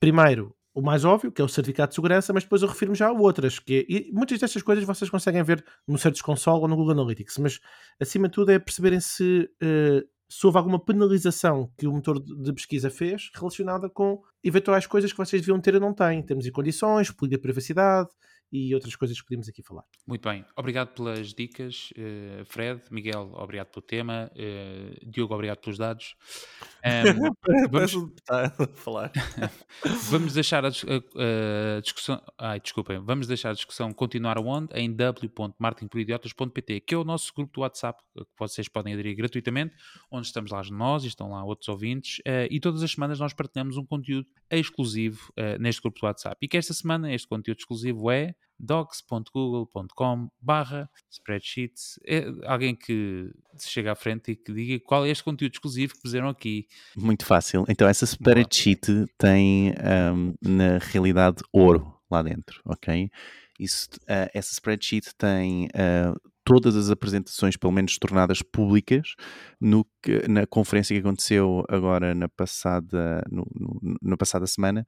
primeiro, 0.00 0.54
o 0.78 0.80
mais 0.82 1.04
óbvio, 1.04 1.32
que 1.32 1.42
é 1.42 1.44
o 1.44 1.48
certificado 1.48 1.88
de 1.88 1.96
segurança, 1.96 2.32
mas 2.32 2.44
depois 2.44 2.62
eu 2.62 2.68
refiro-me 2.68 2.96
já 2.96 3.08
a 3.08 3.12
outras, 3.12 3.58
que 3.58 3.86
é, 3.88 3.92
e 3.92 4.12
muitas 4.12 4.38
destas 4.38 4.62
coisas 4.62 4.84
vocês 4.84 5.10
conseguem 5.10 5.42
ver 5.42 5.64
no 5.88 5.98
Search 5.98 6.22
Console 6.22 6.62
ou 6.62 6.68
no 6.68 6.76
Google 6.76 6.92
Analytics, 6.92 7.36
mas 7.38 7.58
acima 8.00 8.28
de 8.28 8.34
tudo 8.34 8.52
é 8.52 8.60
perceberem 8.60 9.00
se, 9.00 9.50
uh, 9.60 10.08
se 10.28 10.46
houve 10.46 10.56
alguma 10.56 10.78
penalização 10.78 11.72
que 11.76 11.86
o 11.86 11.92
motor 11.92 12.22
de 12.22 12.52
pesquisa 12.52 12.90
fez 12.90 13.28
relacionada 13.34 13.90
com 13.90 14.22
eventuais 14.44 14.86
coisas 14.86 15.10
que 15.10 15.18
vocês 15.18 15.42
deviam 15.42 15.60
ter 15.60 15.74
e 15.74 15.80
não 15.80 15.92
têm, 15.92 16.22
termos 16.22 16.46
e 16.46 16.52
condições, 16.52 17.10
política 17.10 17.38
de 17.38 17.42
privacidade, 17.42 18.10
e 18.50 18.74
outras 18.74 18.96
coisas 18.96 19.20
que 19.20 19.26
podemos 19.26 19.48
aqui 19.48 19.62
falar. 19.62 19.84
Muito 20.06 20.26
bem, 20.26 20.44
obrigado 20.56 20.94
pelas 20.94 21.34
dicas, 21.34 21.90
uh, 21.92 22.44
Fred, 22.46 22.82
Miguel, 22.90 23.30
obrigado 23.34 23.68
pelo 23.68 23.82
tema, 23.82 24.30
uh, 24.34 25.10
Diogo, 25.10 25.34
obrigado 25.34 25.58
pelos 25.58 25.78
dados. 25.78 26.16
Um, 26.78 27.34
vamos... 27.70 27.92
falar. 28.76 29.10
vamos 30.10 30.32
deixar 30.32 30.64
a, 30.64 30.70
discussão, 31.82 32.22
ai, 32.38 32.60
desculpem, 32.60 33.00
vamos 33.00 33.26
deixar 33.26 33.50
a 33.50 33.52
discussão 33.52 33.92
continuar 33.92 34.38
onde? 34.38 34.72
Em 34.74 34.90
w.marketingporidiotas.pt, 34.94 36.80
que 36.80 36.94
é 36.94 36.96
o 36.96 37.02
nosso 37.02 37.34
grupo 37.34 37.52
do 37.52 37.60
WhatsApp, 37.62 38.00
que 38.16 38.24
vocês 38.38 38.68
podem 38.68 38.94
aderir 38.94 39.16
gratuitamente, 39.16 39.74
onde 40.08 40.28
estamos 40.28 40.52
lá 40.52 40.62
nós 40.70 41.02
e 41.02 41.08
estão 41.08 41.30
lá 41.30 41.44
outros 41.44 41.68
ouvintes, 41.68 42.20
uh, 42.20 42.46
e 42.48 42.60
todas 42.60 42.80
as 42.82 42.92
semanas 42.92 43.18
nós 43.18 43.34
partilhamos 43.34 43.76
um 43.76 43.84
conteúdo 43.84 44.28
exclusivo 44.48 45.32
neste 45.58 45.82
grupo 45.82 45.98
do 46.00 46.06
WhatsApp. 46.06 46.36
E 46.40 46.48
que 46.48 46.56
esta 46.56 46.72
semana 46.72 47.12
este 47.12 47.26
conteúdo 47.26 47.58
exclusivo 47.58 48.08
é 48.10 48.34
docs.google.com 48.58 50.28
barra 50.40 50.90
spreadsheets. 51.10 51.98
É 52.04 52.24
alguém 52.44 52.74
que 52.74 53.30
chega 53.58 53.92
à 53.92 53.94
frente 53.94 54.32
e 54.32 54.36
que 54.36 54.52
diga 54.52 54.84
qual 54.84 55.06
é 55.06 55.10
este 55.10 55.22
conteúdo 55.22 55.52
exclusivo 55.52 55.94
que 55.94 56.02
puseram 56.02 56.28
aqui. 56.28 56.66
Muito 56.96 57.24
fácil. 57.24 57.64
Então 57.68 57.88
essa 57.88 58.04
spreadsheet 58.04 58.90
Boa. 58.92 59.06
tem 59.16 59.74
um, 60.12 60.34
na 60.42 60.78
realidade 60.78 61.42
ouro 61.52 61.94
lá 62.10 62.22
dentro, 62.22 62.60
ok? 62.64 63.10
Isso, 63.58 63.88
uh, 64.02 64.30
essa 64.32 64.52
spreadsheet 64.52 65.14
tem 65.16 65.66
uh, 65.66 66.18
todas 66.44 66.76
as 66.76 66.90
apresentações, 66.90 67.56
pelo 67.56 67.72
menos 67.72 67.98
tornadas 67.98 68.40
públicas, 68.40 69.14
no 69.60 69.84
que, 70.02 70.26
na 70.28 70.46
conferência 70.46 70.94
que 70.94 71.00
aconteceu 71.00 71.64
agora 71.68 72.14
na 72.14 72.28
passada, 72.28 73.22
no, 73.30 73.46
no, 73.54 73.96
na 74.00 74.16
passada 74.16 74.46
semana, 74.46 74.86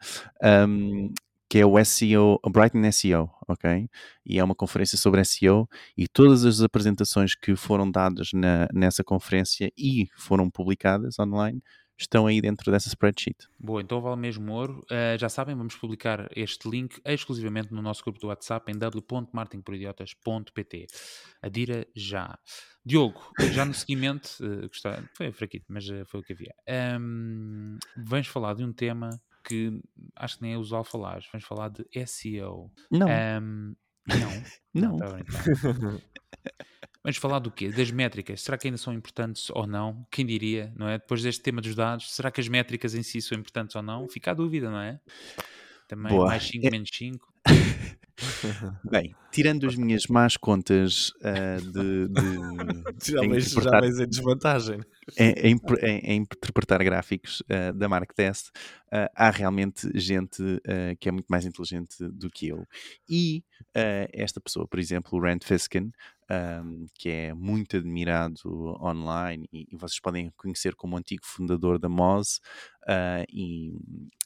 um, 0.67 1.13
que 1.51 1.59
é 1.59 1.67
o 1.67 1.85
SEO, 1.85 2.39
o 2.45 2.49
Brighton 2.49 2.89
SEO, 2.93 3.29
ok? 3.49 3.91
E 4.25 4.39
é 4.39 4.45
uma 4.45 4.55
conferência 4.55 4.97
sobre 4.97 5.25
SEO 5.25 5.69
e 5.99 6.07
todas 6.07 6.45
as 6.45 6.63
apresentações 6.63 7.35
que 7.35 7.57
foram 7.57 7.91
dadas 7.91 8.31
na, 8.33 8.69
nessa 8.73 9.03
conferência 9.03 9.73
e 9.77 10.07
foram 10.17 10.49
publicadas 10.49 11.19
online 11.19 11.61
estão 11.99 12.29
aí 12.29 12.41
dentro 12.41 12.71
dessa 12.71 12.87
spreadsheet. 12.89 13.49
Boa, 13.59 13.83
então 13.83 14.01
vale 14.01 14.19
mesmo 14.19 14.53
ouro. 14.53 14.79
Uh, 14.85 15.19
já 15.19 15.29
sabem, 15.29 15.57
vamos 15.57 15.75
publicar 15.75 16.31
este 16.35 16.71
link 16.71 17.01
exclusivamente 17.05 17.75
no 17.75 17.83
nosso 17.83 18.05
grupo 18.05 18.21
do 18.21 18.29
WhatsApp 18.29 18.71
em 18.73 18.79
w.marketingporidiotas.pt. 18.79 20.87
Adira 21.43 21.85
já. 21.95 22.39
Diogo, 22.87 23.21
já 23.53 23.67
no 23.67 23.75
seguimento, 23.75 24.31
uh, 24.41 24.69
gostava, 24.69 25.05
foi 25.15 25.31
fraquito, 25.33 25.67
mas 25.69 25.87
uh, 25.91 26.07
foi 26.07 26.21
o 26.21 26.23
que 26.23 26.33
havia. 26.33 26.55
Um, 26.99 27.77
vamos 27.97 28.29
falar 28.29 28.55
de 28.55 28.65
um 28.65 28.73
tema 28.73 29.11
que 29.44 29.81
acho 30.16 30.37
que 30.37 30.42
nem 30.42 30.55
é 30.55 30.59
usual 30.59 30.85
falar. 30.85 31.22
Vamos 31.33 31.46
falar 31.46 31.70
de 31.70 31.85
SEO. 32.07 32.70
Não. 32.90 33.07
Um, 33.07 33.74
não. 34.07 34.42
não. 34.74 34.96
não 34.96 34.98
tá 34.98 36.00
Vamos 37.03 37.16
falar 37.16 37.38
do 37.38 37.50
quê? 37.50 37.70
Das 37.70 37.90
métricas. 37.90 38.42
Será 38.42 38.59
que 38.59 38.68
ainda 38.68 38.76
são 38.76 38.92
importantes 38.92 39.48
ou 39.50 39.66
não? 39.66 40.07
Quem 40.11 40.26
diria, 40.26 40.72
não 40.76 40.87
é? 40.87 40.98
Depois 40.98 41.22
deste 41.22 41.42
tema 41.42 41.62
dos 41.62 41.74
dados, 41.74 42.14
será 42.14 42.31
que 42.31 42.40
as 42.40 42.48
métricas 42.48 42.94
em 42.94 43.03
si 43.03 43.22
são 43.22 43.38
importantes 43.38 43.74
ou 43.74 43.83
não? 43.83 44.07
Fica 44.07 44.33
a 44.33 44.35
dúvida, 44.35 44.70
não 44.70 44.81
é? 44.81 45.00
Também 45.90 46.12
Boa. 46.12 46.29
mais 46.29 46.46
5, 46.46 46.66
é... 46.68 46.70
menos 46.70 46.88
5. 46.92 47.35
Bem, 48.88 49.12
tirando 49.33 49.66
as 49.66 49.74
minhas 49.74 50.07
más 50.07 50.37
contas 50.37 51.09
uh, 51.16 51.61
de, 51.72 52.07
de 52.07 53.11
já, 53.11 53.26
vais, 53.26 53.50
já 53.50 53.70
vais 53.70 53.98
em 53.98 54.07
desvantagem 54.07 54.81
em, 55.18 55.33
em, 55.33 55.61
em, 56.05 56.16
interpretar 56.18 56.85
gráficos 56.85 57.40
uh, 57.40 57.72
da 57.76 57.88
Mark 57.88 58.12
Test, 58.14 58.50
uh, 58.92 59.11
há 59.16 59.31
realmente 59.31 59.90
gente 59.98 60.42
que 61.00 61.09
é 61.09 61.12
muito 61.12 61.26
mais 61.29 61.44
inteligente 61.44 61.96
do 62.12 62.31
que 62.31 62.46
eu. 62.46 62.64
E 63.09 63.42
esta 64.12 64.40
pessoa, 64.40 64.68
por 64.68 64.79
exemplo, 64.79 65.18
o 65.18 65.22
Rand 65.22 65.40
Fiskin, 65.42 65.90
um, 66.31 66.87
que 66.94 67.09
é 67.09 67.35
muito 67.35 67.76
admirado 67.76 68.37
online 68.81 69.48
e, 69.53 69.66
e, 69.72 69.76
vocês 69.76 69.98
podem 70.00 70.31
conhecer 70.37 70.76
como 70.76 70.96
antigo 70.96 71.22
fundador 71.24 71.79
da 71.79 71.88
Moz 71.88 72.40
e, 73.33 73.72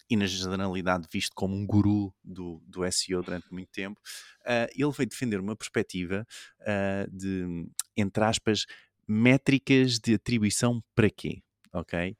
e 0.09 0.17
na 0.17 0.27
generalidade 0.27 1.09
visto 1.11 1.33
como 1.35 1.55
um 1.55 1.67
guru 1.67 2.15
do, 2.23 2.63
do 2.67 2.91
SEO 2.93 3.23
durante 3.23 3.51
muito 3.53 3.71
tempo, 3.71 4.01
uh, 4.43 4.71
ele 4.75 4.93
veio 4.93 5.09
defender 5.09 5.41
uma 5.41 5.57
perspectiva 5.57 6.27
uh, 6.61 7.11
de, 7.11 7.67
entre 7.97 8.25
aspas, 8.25 8.67
métricas 9.07 9.99
de 9.99 10.15
atribuição 10.15 10.83
para 10.95 11.11
quê? 11.11 11.43
Ok? 11.75 12.17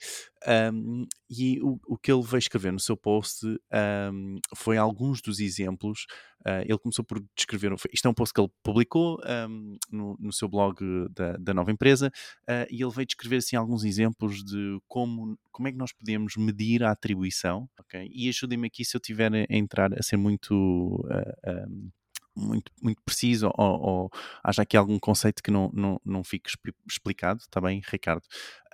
Um, 0.73 1.07
e 1.31 1.61
o, 1.63 1.81
o, 1.87 1.97
que 1.97 2.13
ele 2.13 2.23
veio 2.23 2.39
escrever 2.39 2.73
no 2.73 2.81
seu 2.81 2.97
post 2.97 3.47
um, 3.47 4.39
foi 4.55 4.77
alguns 4.77 5.23
dos 5.23 5.41
exemplos. 5.41 6.07
Uh, 6.41 6.61
ele 6.67 6.79
começou 6.79 7.05
por 7.05 7.25
descrever. 7.35 7.75
Isto 7.93 8.07
é 8.07 8.11
um 8.11 8.15
post 8.15 8.35
que 8.35 8.41
ele 8.41 8.51
publicou 8.63 9.19
um, 9.49 9.79
no, 9.91 10.17
no, 10.21 10.33
seu 10.33 10.49
blog 10.49 10.77
da, 11.15 11.37
da 11.39 11.55
nova 11.55 11.71
empresa 11.71 12.09
uh, 12.43 12.67
e 12.71 12.83
ele 12.83 12.93
veio 12.93 13.07
descrever 13.07 13.37
assim, 13.37 13.57
alguns 13.57 13.85
exemplos 13.85 14.45
de 14.45 14.79
como, 14.87 15.39
como 15.51 15.69
é 15.69 15.73
que 15.73 15.79
nós 15.79 15.93
podemos 15.93 16.37
medir 16.37 16.83
a 16.83 16.91
atribuição. 16.91 17.69
ok? 17.79 18.11
E 18.13 18.29
ajudem-me 18.29 18.67
aqui 18.67 18.85
se 18.85 18.97
eu 18.97 19.01
tiver 19.01 19.33
a 19.35 19.47
entrar 19.49 19.95
a 19.95 20.03
ser 20.03 20.17
muito. 20.17 20.55
Uh, 20.55 21.91
muito, 22.37 22.73
muito 22.83 23.01
preciso 23.05 23.51
ou, 23.57 23.81
ou 23.81 24.11
haja 24.43 24.63
aqui 24.63 24.77
algum 24.77 24.99
conceito 24.99 25.43
que 25.43 25.51
não, 25.51 25.71
não, 25.73 26.01
não 26.05 26.25
fique 26.25 26.51
explicado, 26.89 27.41
está 27.41 27.61
bem, 27.61 27.81
Ricardo? 27.87 28.23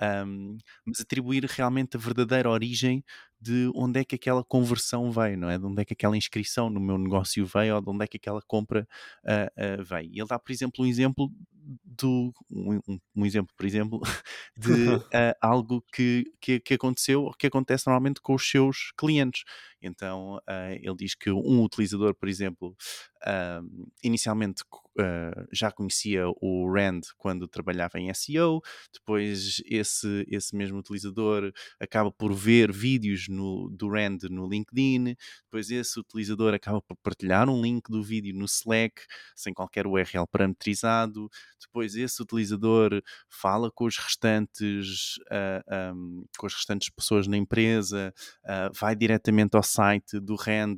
Um, 0.00 0.56
mas 0.86 1.00
atribuir 1.00 1.44
realmente 1.44 1.96
a 1.96 2.00
verdadeira 2.00 2.48
origem 2.50 3.04
de 3.40 3.70
onde 3.74 4.00
é 4.00 4.04
que 4.04 4.14
aquela 4.14 4.44
conversão 4.44 5.10
veio, 5.10 5.38
não 5.38 5.48
é? 5.48 5.58
De 5.58 5.64
onde 5.64 5.80
é 5.80 5.84
que 5.84 5.94
aquela 5.94 6.16
inscrição 6.16 6.68
no 6.68 6.78
meu 6.78 6.98
negócio 6.98 7.46
veio 7.46 7.74
ou 7.74 7.80
de 7.80 7.88
onde 7.88 8.04
é 8.04 8.06
que 8.06 8.18
aquela 8.18 8.42
compra 8.42 8.86
uh, 9.24 9.80
uh, 9.80 9.84
veio. 9.84 10.10
E 10.12 10.20
ele 10.20 10.28
dá, 10.28 10.38
por 10.38 10.52
exemplo, 10.52 10.84
um 10.84 10.86
exemplo 10.86 11.32
do 11.84 12.32
um, 12.50 12.80
um 13.14 13.24
exemplo, 13.26 13.54
por 13.56 13.64
exemplo, 13.64 14.00
de 14.56 14.94
uh, 14.94 15.00
algo 15.40 15.82
que, 15.92 16.24
que, 16.40 16.60
que, 16.60 16.74
aconteceu 16.74 17.22
ou 17.22 17.32
que 17.32 17.46
acontece 17.46 17.86
normalmente 17.86 18.20
com 18.20 18.34
os 18.34 18.48
seus 18.48 18.92
clientes. 18.96 19.44
Então 19.80 20.38
ele 20.82 20.94
diz 20.94 21.14
que 21.14 21.30
um 21.30 21.62
utilizador, 21.62 22.14
por 22.14 22.28
exemplo, 22.28 22.76
inicialmente 24.02 24.62
já 25.52 25.70
conhecia 25.70 26.24
o 26.40 26.70
Rand 26.72 27.00
quando 27.16 27.48
trabalhava 27.48 27.98
em 27.98 28.12
SEO, 28.14 28.60
depois 28.92 29.62
esse, 29.66 30.24
esse 30.28 30.54
mesmo 30.54 30.78
utilizador 30.78 31.52
acaba 31.78 32.10
por 32.10 32.32
ver 32.32 32.72
vídeos 32.72 33.28
no, 33.28 33.68
do 33.70 33.88
Rand 33.88 34.18
no 34.30 34.48
LinkedIn, 34.48 35.16
depois 35.44 35.70
esse 35.70 35.98
utilizador 35.98 36.54
acaba 36.54 36.80
por 36.80 36.96
partilhar 37.02 37.48
um 37.48 37.60
link 37.60 37.90
do 37.90 38.02
vídeo 38.02 38.34
no 38.34 38.44
Slack, 38.44 39.02
sem 39.34 39.52
qualquer 39.52 39.86
URL 39.86 40.26
parametrizado, 40.30 41.28
depois 41.60 41.94
esse 41.94 42.22
utilizador 42.22 43.02
fala 43.28 43.70
com 43.70 43.84
os 43.84 43.96
restantes, 43.96 45.16
uh, 45.30 45.62
ah, 45.68 45.92
um, 45.94 46.24
com 46.38 46.46
as 46.46 46.54
restantes 46.54 46.90
pessoas 46.90 47.26
na 47.26 47.36
empresa, 47.36 48.12
uh, 48.44 48.78
vai 48.78 48.94
diretamente 48.94 49.56
ao 49.56 49.62
site 49.62 50.18
do 50.20 50.34
Rand 50.34 50.76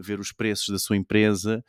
ver 0.00 0.18
os 0.18 0.32
preços 0.32 0.68
da 0.68 0.78
sua 0.78 0.96
empresa 0.96 1.64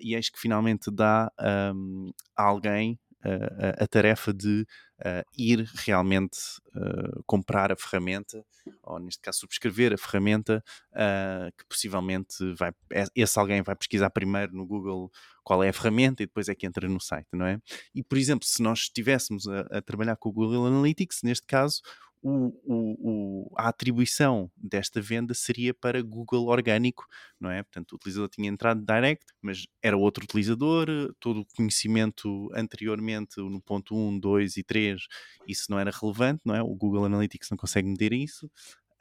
e 0.00 0.14
eis 0.14 0.28
que 0.28 0.38
finalmente 0.38 0.90
dá 0.90 1.32
um, 1.74 2.12
a 2.36 2.42
alguém 2.42 2.98
a, 3.24 3.84
a 3.84 3.86
tarefa 3.86 4.32
de 4.32 4.66
uh, 5.00 5.24
ir 5.36 5.68
realmente 5.74 6.38
uh, 6.74 7.22
comprar 7.24 7.70
a 7.70 7.76
ferramenta, 7.76 8.44
ou 8.82 8.98
neste 8.98 9.20
caso 9.20 9.40
subscrever 9.40 9.92
a 9.92 9.98
ferramenta, 9.98 10.62
uh, 10.92 11.52
que 11.56 11.64
possivelmente 11.66 12.36
vai, 12.54 12.72
esse 13.14 13.38
alguém 13.38 13.62
vai 13.62 13.76
pesquisar 13.76 14.10
primeiro 14.10 14.52
no 14.54 14.66
Google 14.66 15.10
qual 15.44 15.62
é 15.62 15.68
a 15.68 15.72
ferramenta 15.72 16.22
e 16.22 16.26
depois 16.26 16.48
é 16.48 16.54
que 16.54 16.66
entra 16.66 16.88
no 16.88 17.00
site, 17.00 17.28
não 17.32 17.46
é? 17.46 17.60
E, 17.94 18.02
por 18.02 18.18
exemplo, 18.18 18.46
se 18.46 18.62
nós 18.62 18.80
estivéssemos 18.80 19.46
a, 19.48 19.60
a 19.78 19.82
trabalhar 19.82 20.16
com 20.16 20.28
o 20.28 20.32
Google 20.32 20.66
Analytics, 20.66 21.20
neste 21.22 21.46
caso, 21.46 21.80
o, 22.22 22.54
o, 22.64 23.50
o, 23.50 23.52
a 23.56 23.68
atribuição 23.68 24.50
desta 24.56 25.00
venda 25.00 25.34
seria 25.34 25.74
para 25.74 26.00
Google 26.00 26.46
orgânico, 26.46 27.04
não 27.40 27.50
é? 27.50 27.62
Portanto, 27.62 27.92
o 27.92 27.96
utilizador 27.96 28.28
tinha 28.28 28.48
entrado 28.48 28.84
direct, 28.84 29.26
mas 29.42 29.66
era 29.82 29.96
outro 29.96 30.22
utilizador, 30.24 30.86
todo 31.18 31.40
o 31.40 31.46
conhecimento 31.56 32.48
anteriormente 32.54 33.40
no 33.40 33.60
ponto 33.60 33.96
1, 33.96 34.20
2 34.20 34.56
e 34.56 34.62
3, 34.62 35.02
isso 35.48 35.66
não 35.68 35.78
era 35.78 35.90
relevante, 35.90 36.40
não 36.44 36.54
é? 36.54 36.62
O 36.62 36.74
Google 36.74 37.04
Analytics 37.04 37.50
não 37.50 37.58
consegue 37.58 37.88
medir 37.88 38.12
isso. 38.12 38.48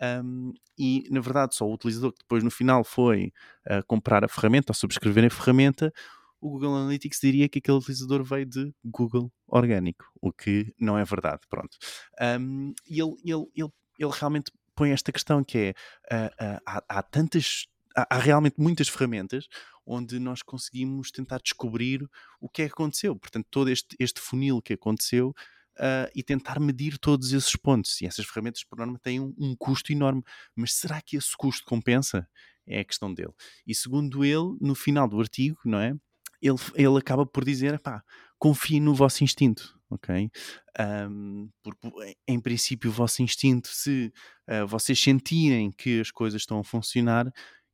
Um, 0.01 0.51
e 0.75 1.07
na 1.11 1.21
verdade, 1.21 1.55
só 1.55 1.67
o 1.67 1.73
utilizador 1.73 2.11
que 2.11 2.19
depois 2.19 2.43
no 2.43 2.49
final 2.49 2.83
foi 2.83 3.31
uh, 3.67 3.85
comprar 3.85 4.25
a 4.25 4.27
ferramenta 4.27 4.71
ou 4.71 4.75
subscrever 4.75 5.25
a 5.25 5.29
ferramenta, 5.29 5.93
o 6.41 6.49
Google 6.49 6.75
Analytics 6.75 7.19
diria 7.21 7.47
que 7.47 7.59
aquele 7.59 7.77
utilizador 7.77 8.23
veio 8.23 8.45
de 8.45 8.73
Google 8.83 9.31
orgânico, 9.47 10.05
o 10.19 10.33
que 10.33 10.73
não 10.79 10.97
é 10.97 11.05
verdade. 11.05 11.41
Pronto. 11.47 11.77
Um, 12.19 12.73
e 12.89 12.99
ele, 12.99 13.15
ele, 13.23 13.45
ele, 13.55 13.71
ele 13.99 14.11
realmente 14.11 14.51
põe 14.75 14.91
esta 14.91 15.11
questão 15.11 15.43
que 15.43 15.57
é 15.57 15.69
uh, 16.11 16.27
uh, 16.27 16.61
há, 16.65 16.83
há, 16.89 17.03
tantas 17.03 17.67
há, 17.95 18.15
há, 18.15 18.17
realmente 18.17 18.55
muitas 18.57 18.89
ferramentas 18.89 19.47
onde 19.85 20.19
nós 20.19 20.41
conseguimos 20.41 21.11
tentar 21.11 21.39
descobrir 21.39 22.07
o 22.39 22.49
que 22.49 22.63
é 22.63 22.65
que 22.65 22.73
aconteceu. 22.73 23.15
Portanto, 23.15 23.47
todo 23.51 23.69
este, 23.69 23.95
este 23.99 24.19
funil 24.19 24.61
que 24.61 24.73
aconteceu 24.73 25.33
Uh, 25.79 26.05
e 26.13 26.21
tentar 26.21 26.59
medir 26.59 26.97
todos 26.99 27.31
esses 27.31 27.55
pontos. 27.55 28.01
E 28.01 28.05
essas 28.05 28.25
ferramentas, 28.25 28.61
por 28.61 28.77
norma, 28.77 28.99
têm 28.99 29.21
um, 29.21 29.33
um, 29.39 29.55
custo 29.55 29.91
enorme. 29.93 30.21
Mas 30.53 30.73
será 30.73 31.01
que 31.01 31.15
esse 31.15 31.35
custo 31.35 31.65
compensa? 31.65 32.27
É 32.67 32.81
a 32.81 32.85
questão 32.85 33.11
dele. 33.11 33.33
E 33.65 33.73
segundo 33.73 34.23
ele, 34.23 34.57
no 34.59 34.75
final 34.75 35.07
do 35.07 35.19
artigo, 35.19 35.57
não 35.63 35.79
é? 35.79 35.95
Ele, 36.41 36.57
ele 36.75 36.97
acaba 36.97 37.25
por 37.25 37.45
dizer: 37.45 37.79
pá, 37.79 38.03
confie 38.39 38.79
no 38.79 38.93
vosso 38.93 39.23
instinto. 39.23 39.79
Ok? 39.89 40.31
Um, 40.79 41.49
porque, 41.61 42.15
em 42.25 42.39
princípio, 42.39 42.89
o 42.89 42.93
vosso 42.93 43.21
instinto, 43.21 43.67
se 43.67 44.11
uh, 44.49 44.65
vocês 44.65 44.97
sentirem 44.97 45.69
que 45.69 45.99
as 45.99 46.09
coisas 46.09 46.41
estão 46.41 46.59
a 46.59 46.63
funcionar, 46.63 47.29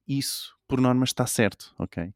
isso, 0.08 0.56
por 0.68 0.82
norma, 0.82 1.04
está 1.04 1.28
certo. 1.28 1.76
Ok? 1.78 2.12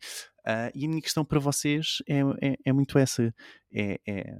Uh, 0.47 0.71
e 0.73 0.85
a 0.85 0.89
minha 0.89 1.01
questão 1.01 1.23
para 1.23 1.39
vocês 1.39 1.97
é, 2.09 2.21
é, 2.41 2.57
é 2.65 2.73
muito 2.73 2.97
essa: 2.97 3.33
é, 3.71 3.99
é 4.07 4.35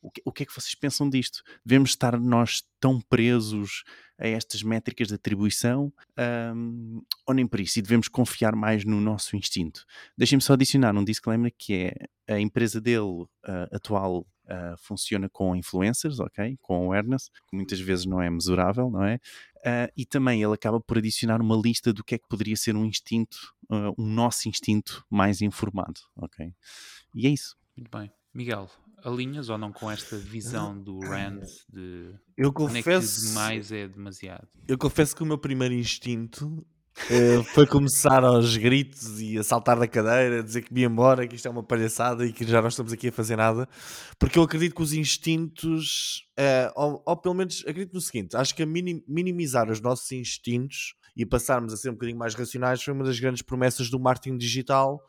o, 0.00 0.10
que, 0.10 0.22
o, 0.24 0.32
que, 0.32 0.42
é 0.44 0.46
que 0.46 0.54
vocês 0.54 0.74
pensam 0.74 1.08
disto? 1.08 1.42
Devemos 1.64 1.90
estar 1.90 2.18
nós 2.18 2.62
tão 2.80 3.00
presos 3.00 3.82
a 4.18 4.26
estas 4.26 4.62
métricas 4.62 5.08
de 5.08 5.14
atribuição 5.14 5.92
um, 6.54 7.02
ou 7.26 7.34
nem 7.34 7.46
por 7.46 7.60
isso? 7.60 7.78
E 7.78 7.82
devemos 7.82 8.08
confiar 8.08 8.54
mais 8.54 8.84
no 8.84 9.00
nosso 9.00 9.36
instinto? 9.36 9.84
Deixem-me 10.16 10.42
só 10.42 10.52
adicionar 10.52 10.96
um 10.96 11.04
disclaimer 11.04 11.52
que 11.56 11.74
é 12.28 12.34
a 12.34 12.38
empresa 12.38 12.80
dele 12.80 13.22
uh, 13.22 13.28
atual 13.72 14.26
Uh, 14.44 14.76
funciona 14.76 15.28
com 15.28 15.54
influencers, 15.54 16.18
ok? 16.18 16.58
Com 16.60 16.84
awareness, 16.84 17.30
que 17.48 17.56
muitas 17.56 17.80
vezes 17.80 18.06
não 18.06 18.20
é 18.20 18.28
mesurável, 18.28 18.90
não 18.90 19.04
é? 19.04 19.16
Uh, 19.58 19.92
e 19.96 20.04
também 20.04 20.42
ele 20.42 20.52
acaba 20.52 20.80
por 20.80 20.98
adicionar 20.98 21.40
uma 21.40 21.56
lista 21.56 21.92
do 21.92 22.02
que 22.02 22.16
é 22.16 22.18
que 22.18 22.26
poderia 22.28 22.56
ser 22.56 22.74
um 22.74 22.84
instinto, 22.84 23.36
uh, 23.70 23.94
um 23.96 24.06
nosso 24.06 24.48
instinto 24.48 25.04
mais 25.08 25.40
informado, 25.40 26.00
ok? 26.16 26.52
E 27.14 27.26
é 27.26 27.30
isso. 27.30 27.56
Muito 27.76 27.90
bem. 27.96 28.12
Miguel, 28.34 28.68
alinhas 29.04 29.48
ou 29.48 29.58
não 29.58 29.72
com 29.72 29.90
esta 29.90 30.16
visão 30.16 30.78
do 30.80 30.98
Rand 31.00 31.42
de 31.68 32.14
eu 32.36 32.52
confesso, 32.52 33.26
é 33.26 33.28
demais 33.28 33.72
é 33.72 33.88
demasiado? 33.88 34.48
Eu 34.66 34.78
confesso 34.78 35.14
que 35.14 35.22
o 35.22 35.26
meu 35.26 35.38
primeiro 35.38 35.74
instinto 35.74 36.66
Foi 37.54 37.66
começar 37.66 38.22
aos 38.22 38.56
gritos 38.56 39.20
e 39.20 39.38
a 39.38 39.42
saltar 39.42 39.78
da 39.78 39.88
cadeira, 39.88 40.42
dizer 40.42 40.62
que 40.62 40.72
me 40.72 40.84
embora, 40.84 41.26
que 41.26 41.34
isto 41.34 41.48
é 41.48 41.50
uma 41.50 41.62
palhaçada 41.62 42.24
e 42.24 42.32
que 42.32 42.44
já 42.44 42.60
não 42.60 42.68
estamos 42.68 42.92
aqui 42.92 43.08
a 43.08 43.12
fazer 43.12 43.36
nada, 43.36 43.68
porque 44.18 44.38
eu 44.38 44.42
acredito 44.42 44.74
que 44.74 44.82
os 44.82 44.92
instintos, 44.92 46.28
uh, 46.38 46.72
ou, 46.76 47.02
ou, 47.04 47.16
pelo 47.16 47.34
menos 47.34 47.60
acredito 47.66 47.94
no 47.94 48.00
seguinte: 48.00 48.36
acho 48.36 48.54
que 48.54 48.62
a 48.62 48.66
minim, 48.66 49.02
minimizar 49.08 49.70
os 49.70 49.80
nossos 49.80 50.10
instintos 50.12 50.94
e 51.16 51.26
passarmos 51.26 51.72
a 51.72 51.76
ser 51.76 51.90
um 51.90 51.94
bocadinho 51.94 52.18
mais 52.18 52.34
racionais 52.34 52.82
foi 52.82 52.94
uma 52.94 53.04
das 53.04 53.18
grandes 53.18 53.42
promessas 53.42 53.90
do 53.90 53.98
marketing 53.98 54.36
digital 54.36 55.00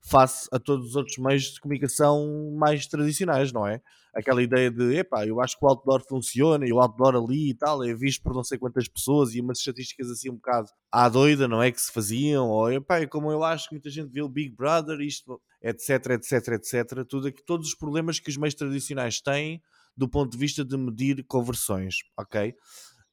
face 0.00 0.48
a 0.52 0.58
todos 0.58 0.90
os 0.90 0.96
outros 0.96 1.18
meios 1.18 1.44
de 1.52 1.60
comunicação 1.60 2.52
mais 2.56 2.86
tradicionais, 2.86 3.52
não 3.52 3.66
é? 3.66 3.80
Aquela 4.14 4.42
ideia 4.42 4.70
de 4.70 4.96
epá, 4.96 5.26
eu 5.26 5.40
acho 5.40 5.58
que 5.58 5.64
o 5.64 5.68
outdoor 5.68 6.04
funciona 6.06 6.66
e 6.66 6.72
o 6.72 6.80
outdoor 6.80 7.16
ali 7.16 7.50
e 7.50 7.54
tal 7.54 7.82
é 7.82 7.94
visto 7.94 8.22
por 8.22 8.34
não 8.34 8.44
sei 8.44 8.58
quantas 8.58 8.86
pessoas 8.86 9.34
e 9.34 9.40
umas 9.40 9.58
estatísticas 9.58 10.10
assim 10.10 10.30
um 10.30 10.34
bocado 10.34 10.68
à 10.90 11.08
doida, 11.08 11.48
não 11.48 11.62
é? 11.62 11.72
Que 11.72 11.80
se 11.80 11.90
faziam, 11.90 12.48
ou 12.48 12.70
epá, 12.70 13.00
é 13.00 13.06
como 13.06 13.32
eu 13.32 13.42
acho 13.42 13.68
que 13.68 13.74
muita 13.74 13.90
gente 13.90 14.12
vê 14.12 14.20
o 14.20 14.28
Big 14.28 14.54
Brother, 14.54 15.00
isto, 15.00 15.40
etc, 15.62 16.10
etc, 16.10 16.48
etc. 16.48 17.06
Tudo, 17.08 17.32
todos 17.46 17.68
os 17.68 17.74
problemas 17.74 18.20
que 18.20 18.28
os 18.28 18.36
meios 18.36 18.54
tradicionais 18.54 19.20
têm 19.20 19.62
do 19.96 20.08
ponto 20.08 20.32
de 20.32 20.38
vista 20.38 20.64
de 20.64 20.76
medir 20.76 21.24
conversões, 21.24 21.96
ok? 22.18 22.50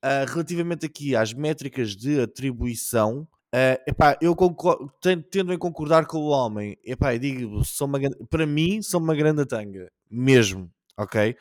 Uh, 0.04 0.26
relativamente 0.30 0.86
aqui 0.86 1.16
às 1.16 1.34
métricas 1.34 1.96
de 1.96 2.22
atribuição, 2.22 3.28
Uh, 3.52 3.82
epá, 3.88 4.16
eu 4.22 4.36
concordo, 4.36 4.94
tendo 5.32 5.52
em 5.52 5.58
concordar 5.58 6.06
com 6.06 6.20
o 6.20 6.28
homem, 6.28 6.78
epá, 6.86 7.18
digo, 7.18 7.66
são 7.66 7.88
uma, 7.88 8.00
para 8.30 8.46
mim, 8.46 8.80
são 8.84 9.00
uma 9.00 9.16
grande 9.16 9.44
tanga, 9.44 9.92
mesmo 10.08 10.72
ok? 11.00 11.36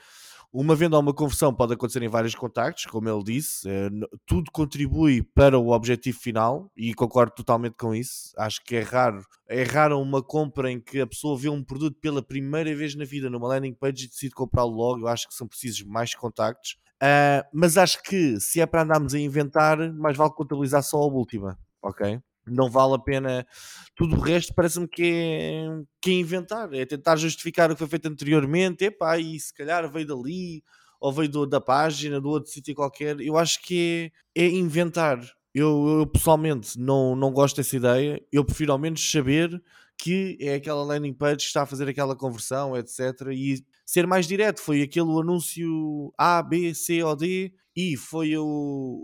Uma 0.51 0.75
venda 0.75 0.97
ou 0.97 1.03
uma 1.03 1.13
conversão 1.13 1.53
pode 1.53 1.75
acontecer 1.75 2.03
em 2.03 2.09
vários 2.09 2.35
contactos, 2.35 2.87
como 2.87 3.07
ele 3.07 3.23
disse, 3.23 3.69
é, 3.69 3.91
tudo 4.25 4.51
contribui 4.51 5.23
para 5.23 5.59
o 5.59 5.73
objetivo 5.73 6.19
final 6.19 6.73
e 6.75 6.95
concordo 6.95 7.33
totalmente 7.35 7.75
com 7.75 7.95
isso. 7.95 8.33
Acho 8.39 8.65
que 8.65 8.77
é 8.77 8.81
raro, 8.81 9.23
é 9.47 9.63
raro 9.63 10.01
uma 10.01 10.23
compra 10.23 10.71
em 10.73 10.81
que 10.81 11.03
a 11.03 11.07
pessoa 11.07 11.37
vê 11.37 11.51
um 11.51 11.63
produto 11.63 11.99
pela 12.01 12.23
primeira 12.23 12.75
vez 12.75 12.95
na 12.95 13.05
vida 13.05 13.29
numa 13.29 13.47
landing 13.47 13.75
page 13.75 14.07
e 14.07 14.09
decide 14.09 14.35
comprá-lo 14.35 14.75
logo. 14.75 15.03
Eu 15.03 15.09
acho 15.09 15.29
que 15.29 15.35
são 15.35 15.47
precisos 15.47 15.83
mais 15.83 16.15
contactos, 16.15 16.79
uh, 17.03 17.45
mas 17.53 17.77
acho 17.77 18.03
que 18.03 18.41
se 18.41 18.59
é 18.59 18.65
para 18.65 18.85
andarmos 18.85 19.13
a 19.13 19.19
inventar, 19.19 19.77
mais 19.93 20.17
vale 20.17 20.33
contabilizar 20.33 20.83
só 20.83 20.97
a 20.97 21.07
última, 21.07 21.59
ok? 21.83 22.23
Não 22.51 22.71
vale 22.71 22.95
a 22.95 22.99
pena. 22.99 23.47
Tudo 23.95 24.17
o 24.17 24.21
resto 24.21 24.55
parece-me 24.55 24.89
que 24.89 25.03
é, 25.03 25.67
que 26.01 26.11
é 26.11 26.15
inventar, 26.15 26.73
é 26.73 26.85
tentar 26.85 27.17
justificar 27.17 27.71
o 27.71 27.75
que 27.75 27.79
foi 27.79 27.89
feito 27.89 28.09
anteriormente. 28.09 28.85
Epá, 28.85 29.19
e 29.19 29.39
se 29.39 29.53
calhar 29.53 29.91
veio 29.91 30.07
dali, 30.07 30.63
ou 31.01 31.13
veio 31.13 31.29
do, 31.29 31.47
da 31.47 31.61
página, 31.61 32.21
do 32.21 32.29
outro 32.29 32.51
sítio 32.51 32.75
qualquer. 32.75 33.21
Eu 33.21 33.37
acho 33.37 33.63
que 33.63 34.13
é, 34.37 34.45
é 34.45 34.49
inventar. 34.49 35.21
Eu, 35.55 35.99
eu, 36.01 36.07
pessoalmente 36.07 36.79
não, 36.79 37.17
não 37.17 37.33
gosto 37.33 37.57
dessa 37.57 37.77
ideia. 37.77 38.23
Eu 38.33 38.45
prefiro 38.45 38.73
ao 38.73 38.79
menos 38.79 39.11
saber 39.11 39.61
que 39.97 40.39
é 40.41 40.55
aquela 40.55 40.85
landing 40.85 41.13
page 41.13 41.39
que 41.39 41.43
está 41.45 41.63
a 41.63 41.67
fazer 41.67 41.89
aquela 41.89 42.15
conversão, 42.15 42.77
etc. 42.77 43.29
E 43.33 43.65
ser 43.85 44.07
mais 44.07 44.27
direto. 44.27 44.61
Foi 44.61 44.83
aquele 44.83 45.11
anúncio 45.11 46.13
A, 46.17 46.43
B, 46.43 46.75
C 46.75 47.03
ou 47.03 47.17
D 47.17 47.53
e 47.75 47.97
foi 47.97 48.37
o, 48.37 48.45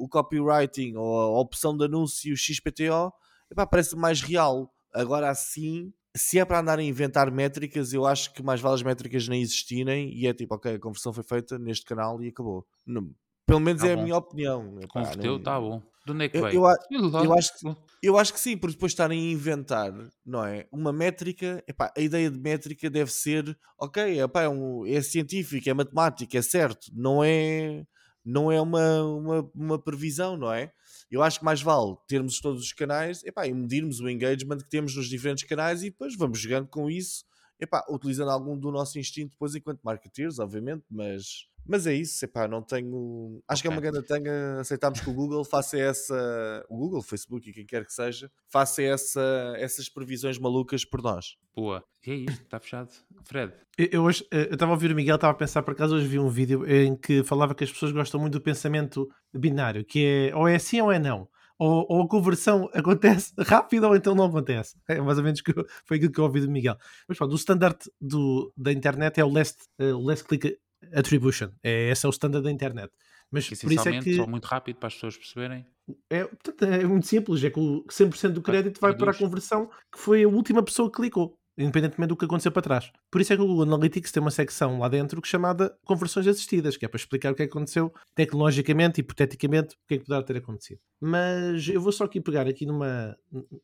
o 0.00 0.08
copywriting 0.08 0.96
ou 0.96 1.20
a 1.20 1.40
opção 1.40 1.76
de 1.76 1.84
anúncio 1.84 2.36
XPTO 2.36 3.12
epá, 3.54 3.66
parece 3.66 3.96
mais 3.96 4.20
real. 4.20 4.70
Agora 4.92 5.30
assim, 5.30 5.92
se 6.16 6.38
é 6.38 6.44
para 6.44 6.60
andar 6.60 6.78
a 6.78 6.82
inventar 6.82 7.30
métricas, 7.30 7.92
eu 7.92 8.04
acho 8.06 8.32
que 8.32 8.42
mais 8.42 8.60
vale 8.60 8.74
as 8.74 8.82
métricas 8.82 9.26
nem 9.28 9.40
existirem 9.40 10.12
e 10.14 10.26
é 10.26 10.34
tipo, 10.34 10.54
ok, 10.54 10.74
a 10.74 10.78
conversão 10.78 11.12
foi 11.12 11.24
feita 11.24 11.58
neste 11.58 11.84
canal 11.84 12.22
e 12.22 12.28
acabou. 12.28 12.66
Não, 12.86 13.10
pelo 13.46 13.60
menos 13.60 13.82
tá 13.82 13.88
é 13.88 13.94
bom. 13.94 14.00
a 14.00 14.04
minha 14.04 14.16
opinião. 14.16 14.78
Epá, 14.80 14.88
Converteu, 14.88 15.36
está 15.36 15.60
bom. 15.60 15.82
De 16.06 16.12
onde 16.12 16.24
é 16.24 16.28
que 16.28 16.36
eu, 16.36 16.42
veio? 16.42 16.54
Eu, 16.54 16.64
eu, 16.90 17.24
eu, 17.24 17.32
acho 17.32 17.58
que, 17.58 17.76
eu 18.02 18.18
acho 18.18 18.32
que 18.32 18.40
sim, 18.40 18.56
porque 18.56 18.74
depois 18.74 18.92
estarem 18.92 19.18
a 19.18 19.32
inventar, 19.32 19.92
não 20.24 20.44
é? 20.44 20.66
Uma 20.70 20.92
métrica, 20.92 21.64
epá, 21.66 21.92
a 21.96 22.00
ideia 22.00 22.30
de 22.30 22.38
métrica 22.38 22.90
deve 22.90 23.10
ser, 23.10 23.56
ok, 23.78 24.20
epá, 24.20 24.42
é, 24.42 24.48
um, 24.48 24.86
é 24.86 25.00
científico, 25.00 25.68
é 25.68 25.74
matemática, 25.74 26.36
é 26.36 26.42
certo, 26.42 26.88
não 26.92 27.24
é, 27.24 27.84
não 28.24 28.52
é 28.52 28.60
uma, 28.60 29.02
uma, 29.02 29.50
uma 29.54 29.78
previsão, 29.82 30.36
não 30.36 30.52
é? 30.52 30.70
Eu 31.14 31.22
acho 31.22 31.38
que 31.38 31.44
mais 31.44 31.62
vale 31.62 31.96
termos 32.08 32.40
todos 32.40 32.62
os 32.62 32.72
canais 32.72 33.22
epá, 33.24 33.46
e 33.46 33.54
medirmos 33.54 34.00
o 34.00 34.08
engagement 34.08 34.58
que 34.58 34.68
temos 34.68 34.96
nos 34.96 35.08
diferentes 35.08 35.44
canais 35.44 35.82
e 35.82 35.90
depois 35.90 36.16
vamos 36.16 36.38
jogando 36.40 36.66
com 36.66 36.90
isso, 36.90 37.24
epá, 37.60 37.84
utilizando 37.88 38.30
algum 38.30 38.58
do 38.58 38.70
nosso 38.72 38.98
instinto 38.98 39.30
depois 39.30 39.54
enquanto 39.54 39.80
marketeers, 39.82 40.40
obviamente, 40.40 40.84
mas, 40.90 41.48
mas 41.66 41.86
é 41.86 41.94
isso, 41.94 42.24
epá, 42.24 42.46
não 42.46 42.62
tenho. 42.62 43.42
Acho 43.48 43.60
okay. 43.60 43.62
que 43.62 43.66
é 43.68 43.70
uma 43.70 43.80
grande 43.80 44.06
tanga 44.06 44.60
aceitarmos 44.60 45.00
que 45.00 45.10
o 45.10 45.14
Google 45.14 45.44
faça 45.44 45.78
essa. 45.78 46.64
O 46.68 46.76
Google, 46.76 47.00
o 47.00 47.02
Facebook 47.02 47.48
e 47.48 47.52
quem 47.52 47.66
quer 47.66 47.84
que 47.84 47.92
seja, 47.92 48.30
faça 48.48 48.82
essa, 48.82 49.54
essas 49.56 49.88
previsões 49.88 50.38
malucas 50.38 50.84
por 50.84 51.02
nós. 51.02 51.36
Boa. 51.54 51.84
E 52.06 52.10
é 52.10 52.14
isto, 52.14 52.42
está 52.42 52.60
fechado. 52.60 52.90
Fred. 53.24 53.52
Eu 53.78 54.02
hoje 54.02 54.26
eu 54.30 54.52
estava 54.52 54.72
a 54.72 54.74
ouvir 54.74 54.92
o 54.92 54.94
Miguel, 54.94 55.16
estava 55.16 55.32
a 55.32 55.36
pensar, 55.36 55.62
por 55.62 55.72
acaso 55.72 55.96
hoje 55.96 56.06
vi 56.06 56.18
um 56.18 56.28
vídeo 56.28 56.68
em 56.70 56.96
que 56.96 57.24
falava 57.24 57.54
que 57.54 57.64
as 57.64 57.72
pessoas 57.72 57.92
gostam 57.92 58.20
muito 58.20 58.34
do 58.34 58.40
pensamento 58.40 59.08
binário, 59.32 59.84
que 59.84 60.04
é 60.04 60.36
ou 60.36 60.46
é 60.46 60.58
sim 60.58 60.80
ou 60.80 60.92
é 60.92 60.98
não. 60.98 61.28
Ou, 61.58 61.86
ou 61.88 62.02
a 62.02 62.08
conversão 62.08 62.68
acontece 62.74 63.32
rápido 63.38 63.86
ou 63.86 63.96
então 63.96 64.14
não 64.14 64.26
acontece. 64.26 64.76
É 64.88 65.00
mais 65.00 65.18
ou 65.18 65.24
menos 65.24 65.40
que 65.40 65.50
eu, 65.50 65.64
foi 65.84 65.96
aquilo 65.96 66.12
que 66.12 66.20
eu 66.20 66.24
ouvi 66.24 66.40
do 66.40 66.50
Miguel. 66.50 66.76
Mas 67.08 67.16
pronto, 67.16 67.32
o 67.32 67.36
standard 67.36 67.78
do, 68.00 68.52
da 68.56 68.72
internet 68.72 69.18
é 69.18 69.24
o 69.24 69.30
last, 69.30 69.58
uh, 69.80 69.98
last 69.98 70.24
click 70.24 70.58
attribution. 70.92 71.50
É, 71.62 71.90
esse 71.90 72.04
é 72.04 72.08
o 72.08 72.10
standard 72.10 72.44
da 72.44 72.50
internet. 72.50 72.92
Mas 73.30 73.48
por 73.48 73.72
isso 73.72 73.88
é 73.88 74.00
que. 74.00 74.14
Só 74.14 74.26
muito 74.26 74.44
rápido 74.44 74.76
para 74.76 74.86
as 74.86 74.94
pessoas 74.94 75.16
perceberem. 75.16 75.66
É, 76.08 76.24
portanto, 76.24 76.64
é 76.64 76.84
muito 76.84 77.06
simples, 77.06 77.44
é 77.44 77.50
que 77.50 77.58
o 77.58 77.84
100% 77.84 78.30
do 78.30 78.40
crédito 78.40 78.80
vai 78.80 78.96
para 78.96 79.10
a 79.10 79.14
conversão 79.14 79.68
que 79.92 79.98
foi 79.98 80.24
a 80.24 80.28
última 80.28 80.62
pessoa 80.62 80.90
que 80.90 80.96
clicou. 80.96 81.38
independentemente 81.58 82.08
do 82.08 82.16
que 82.16 82.24
aconteceu 82.24 82.50
para 82.50 82.62
trás. 82.62 82.90
Por 83.10 83.20
isso 83.20 83.32
é 83.32 83.36
que 83.36 83.42
o 83.42 83.46
Google 83.46 83.62
Analytics 83.64 84.10
tem 84.10 84.20
uma 84.20 84.30
secção 84.30 84.78
lá 84.78 84.88
dentro 84.88 85.20
que 85.20 85.28
é 85.28 85.30
chamada 85.30 85.76
conversões 85.84 86.26
assistidas, 86.26 86.76
que 86.76 86.84
é 86.84 86.88
para 86.88 86.96
explicar 86.96 87.32
o 87.32 87.34
que 87.34 87.42
é 87.42 87.46
que 87.46 87.52
aconteceu 87.52 87.92
tecnologicamente, 88.14 89.00
hipoteticamente, 89.00 89.74
o 89.74 89.86
que 89.86 89.94
é 89.94 89.98
que 89.98 90.04
poderá 90.04 90.22
ter 90.22 90.36
acontecido. 90.38 90.80
Mas 91.00 91.68
eu 91.68 91.80
vou 91.80 91.92
só 91.92 92.04
aqui 92.04 92.20
pegar 92.20 92.48
aqui 92.48 92.66
numa, 92.66 93.16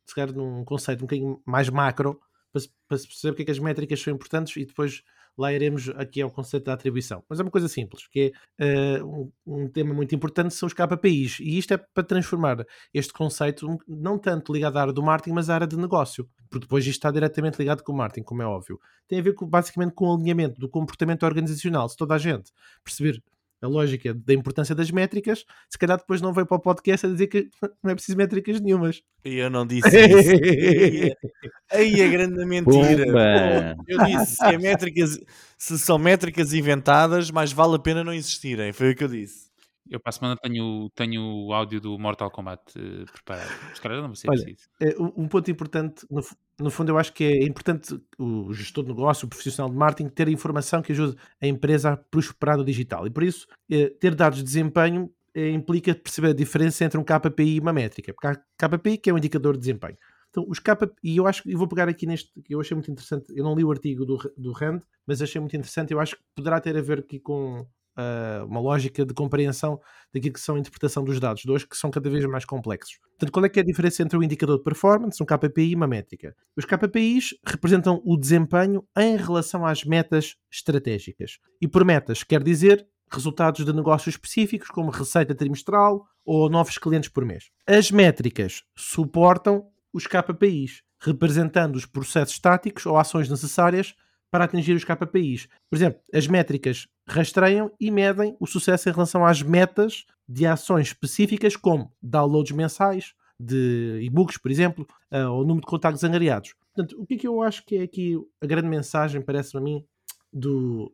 se 0.04 0.14
calhar 0.14 0.32
num 0.32 0.64
conceito 0.64 1.00
um 1.00 1.06
bocadinho 1.06 1.42
mais 1.46 1.68
macro, 1.68 2.20
para, 2.52 2.62
para 2.88 2.98
perceber 2.98 3.32
porque 3.32 3.42
é 3.42 3.44
que 3.46 3.50
as 3.52 3.58
métricas 3.58 4.00
são 4.00 4.12
importantes 4.12 4.56
e 4.56 4.64
depois 4.64 5.02
lá 5.40 5.52
iremos 5.52 5.88
aqui 5.96 6.20
ao 6.20 6.30
conceito 6.30 6.64
da 6.64 6.74
atribuição. 6.74 7.24
Mas 7.28 7.40
é 7.40 7.42
uma 7.42 7.50
coisa 7.50 7.66
simples, 7.66 8.06
que 8.06 8.32
é 8.58 9.02
uh, 9.02 9.32
um, 9.46 9.68
tema 9.68 9.94
muito 9.94 10.14
importante 10.14 10.54
são 10.54 10.66
os 10.66 10.74
KPIs. 10.74 11.40
E 11.40 11.56
isto 11.56 11.72
é 11.72 11.78
para 11.78 12.04
transformar 12.04 12.64
este 12.92 13.12
conceito 13.12 13.66
não 13.88 14.18
tanto 14.18 14.52
ligado 14.52 14.76
à 14.76 14.82
área 14.82 14.92
do 14.92 15.02
marketing, 15.02 15.34
mas 15.34 15.48
à 15.48 15.54
área 15.54 15.66
de 15.66 15.78
negócio. 15.78 16.28
Porque 16.50 16.66
depois 16.66 16.84
isto 16.84 16.98
está 16.98 17.10
diretamente 17.10 17.58
ligado 17.58 17.82
com 17.82 17.92
o 17.92 17.96
marketing, 17.96 18.24
como 18.24 18.42
é 18.42 18.46
óbvio. 18.46 18.78
Tem 19.08 19.18
a 19.18 19.22
ver 19.22 19.34
com, 19.34 19.46
basicamente 19.46 19.94
com 19.94 20.08
o 20.08 20.14
alinhamento 20.14 20.60
do 20.60 20.68
comportamento 20.68 21.22
organizacional. 21.24 21.88
Se 21.88 21.96
toda 21.96 22.14
a 22.14 22.18
gente 22.18 22.52
perceber 22.84 23.22
a 23.62 23.66
lógica 23.66 24.14
da 24.14 24.32
importância 24.32 24.74
das 24.74 24.90
métricas, 24.90 25.44
se 25.68 25.78
calhar 25.78 25.98
depois 25.98 26.20
não 26.20 26.32
veio 26.32 26.46
para 26.46 26.56
o 26.56 26.60
podcast 26.60 27.06
a 27.06 27.10
dizer 27.10 27.26
que 27.26 27.48
não 27.82 27.90
é 27.90 27.94
preciso 27.94 28.16
métricas 28.16 28.60
nenhumas. 28.60 29.02
E 29.24 29.36
eu 29.36 29.50
não 29.50 29.66
disse 29.66 29.88
isso. 29.88 31.16
Aí 31.70 32.02
a 32.02 32.08
grande 32.08 32.44
mentira. 32.44 33.76
Eu 33.86 34.04
disse 34.04 34.36
se, 34.36 34.44
é 34.44 34.58
métricas, 34.58 35.20
se 35.58 35.78
são 35.78 35.98
métricas 35.98 36.52
inventadas, 36.54 37.30
mais 37.30 37.52
vale 37.52 37.76
a 37.76 37.78
pena 37.78 38.02
não 38.02 38.12
existirem. 38.12 38.72
Foi 38.72 38.92
o 38.92 38.96
que 38.96 39.04
eu 39.04 39.08
disse. 39.08 39.50
Eu 39.90 39.98
para 39.98 40.10
a 40.10 40.12
semana 40.12 40.36
tenho, 40.36 40.88
tenho 40.94 41.20
o 41.20 41.52
áudio 41.52 41.80
do 41.80 41.98
Mortal 41.98 42.30
Kombat 42.30 42.62
uh, 42.78 43.04
preparado. 43.12 43.50
Os 43.72 43.80
caras 43.80 43.98
não 43.98 44.06
vão 44.06 44.14
ser 44.14 44.30
Olha, 44.30 44.40
preciso. 44.40 44.68
É, 44.80 44.94
um 44.98 45.26
ponto 45.26 45.50
importante, 45.50 46.06
no, 46.08 46.22
no, 46.60 46.70
fundo, 46.70 46.90
eu 46.90 46.98
acho 46.98 47.12
que 47.12 47.24
é 47.24 47.44
importante 47.44 48.00
o 48.18 48.52
gestor 48.52 48.84
de 48.84 48.90
negócio, 48.90 49.26
o 49.26 49.28
profissional 49.28 49.70
de 49.70 49.76
marketing, 49.76 50.08
ter 50.08 50.28
informação 50.28 50.82
que 50.82 50.92
ajude 50.92 51.16
a 51.40 51.46
empresa 51.46 51.92
a 51.92 51.96
prosperar 51.96 52.56
no 52.56 52.64
digital. 52.64 53.06
E 53.06 53.10
por 53.10 53.22
isso, 53.22 53.46
é, 53.70 53.88
ter 53.88 54.14
dados 54.14 54.38
de 54.38 54.44
desempenho 54.44 55.10
é, 55.34 55.50
implica 55.50 55.94
perceber 55.94 56.28
a 56.28 56.32
diferença 56.32 56.84
entre 56.84 56.98
um 56.98 57.04
KPI 57.04 57.56
e 57.56 57.60
uma 57.60 57.72
métrica. 57.72 58.12
Porque 58.12 58.26
há 58.26 58.68
KPI 58.68 58.98
que 58.98 59.10
é 59.10 59.14
um 59.14 59.18
indicador 59.18 59.54
de 59.54 59.60
desempenho. 59.60 59.96
Então, 60.30 60.44
os 60.48 60.58
KPI, 60.58 60.92
e 61.02 61.16
eu 61.16 61.26
acho 61.26 61.42
que 61.42 61.54
vou 61.56 61.66
pegar 61.66 61.88
aqui 61.88 62.06
neste, 62.06 62.30
que 62.42 62.54
eu 62.54 62.60
achei 62.60 62.74
muito 62.74 62.90
interessante. 62.90 63.26
Eu 63.34 63.44
não 63.44 63.54
li 63.54 63.64
o 63.64 63.70
artigo 63.70 64.04
do, 64.04 64.16
do 64.36 64.52
Rand, 64.52 64.80
mas 65.06 65.20
achei 65.20 65.40
muito 65.40 65.56
interessante. 65.56 65.92
Eu 65.92 66.00
acho 66.00 66.16
que 66.16 66.22
poderá 66.34 66.60
ter 66.60 66.76
a 66.76 66.82
ver 66.82 67.00
aqui 67.00 67.18
com 67.18 67.66
uh, 67.96 68.44
uma 68.46 68.60
lógica 68.60 69.04
de 69.04 69.14
compreensão 69.14 69.80
daquilo 70.12 70.34
que 70.34 70.40
são 70.40 70.56
a 70.56 70.58
interpretação 70.58 71.04
dos 71.04 71.18
dados, 71.18 71.44
dois 71.44 71.64
que 71.64 71.76
são 71.76 71.90
cada 71.90 72.08
vez 72.10 72.24
mais 72.26 72.44
complexos. 72.44 72.98
Portanto, 73.10 73.32
qual 73.32 73.44
é 73.44 73.48
que 73.48 73.58
é 73.58 73.62
a 73.62 73.66
diferença 73.66 74.02
entre 74.02 74.18
um 74.18 74.22
indicador 74.22 74.58
de 74.58 74.64
performance, 74.64 75.22
um 75.22 75.26
KPI 75.26 75.70
e 75.70 75.74
uma 75.74 75.86
métrica? 75.86 76.34
Os 76.56 76.64
KPIs 76.64 77.34
representam 77.46 78.00
o 78.04 78.16
desempenho 78.16 78.84
em 78.96 79.16
relação 79.16 79.64
às 79.64 79.84
metas 79.84 80.36
estratégicas. 80.50 81.38
E 81.60 81.68
por 81.68 81.84
metas 81.84 82.22
quer 82.22 82.42
dizer 82.42 82.86
resultados 83.10 83.64
de 83.64 83.72
negócios 83.72 84.14
específicos, 84.14 84.68
como 84.68 84.90
receita 84.90 85.34
trimestral 85.34 86.06
ou 86.24 86.48
novos 86.48 86.78
clientes 86.78 87.08
por 87.08 87.24
mês. 87.24 87.50
As 87.66 87.90
métricas 87.90 88.62
suportam 88.76 89.66
os 89.92 90.06
KPIs, 90.06 90.82
representando 91.00 91.76
os 91.76 91.86
processos 91.86 92.38
táticos 92.38 92.86
ou 92.86 92.96
ações 92.96 93.28
necessárias 93.28 93.94
para 94.30 94.44
atingir 94.44 94.74
os 94.74 94.84
KPIs. 94.84 95.48
Por 95.68 95.76
exemplo, 95.76 96.00
as 96.14 96.26
métricas 96.28 96.86
rastreiam 97.10 97.70
e 97.80 97.90
medem 97.90 98.36
o 98.38 98.46
sucesso 98.46 98.88
em 98.88 98.92
relação 98.92 99.24
às 99.24 99.42
metas 99.42 100.04
de 100.28 100.46
ações 100.46 100.88
específicas, 100.88 101.56
como 101.56 101.92
downloads 102.02 102.52
mensais 102.52 103.14
de 103.38 104.00
e-books, 104.02 104.36
por 104.36 104.50
exemplo, 104.50 104.86
uh, 105.10 105.30
ou 105.30 105.42
número 105.42 105.62
de 105.62 105.66
contactos 105.66 106.04
angariados. 106.04 106.54
Portanto, 106.74 107.00
o 107.00 107.06
que 107.06 107.14
é 107.14 107.16
que 107.18 107.26
eu 107.26 107.42
acho 107.42 107.64
que 107.64 107.76
é 107.76 107.82
aqui 107.82 108.16
a 108.40 108.46
grande 108.46 108.68
mensagem, 108.68 109.20
parece-me 109.22 109.60
a 109.60 109.64
mim, 109.64 109.84
do, 110.32 110.92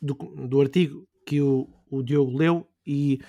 do, 0.00 0.14
do, 0.14 0.60
artigo 0.60 1.06
que 1.26 1.42
o, 1.42 1.68
o 1.90 2.02
Diogo 2.02 2.36
leu 2.36 2.66
e 2.86 3.20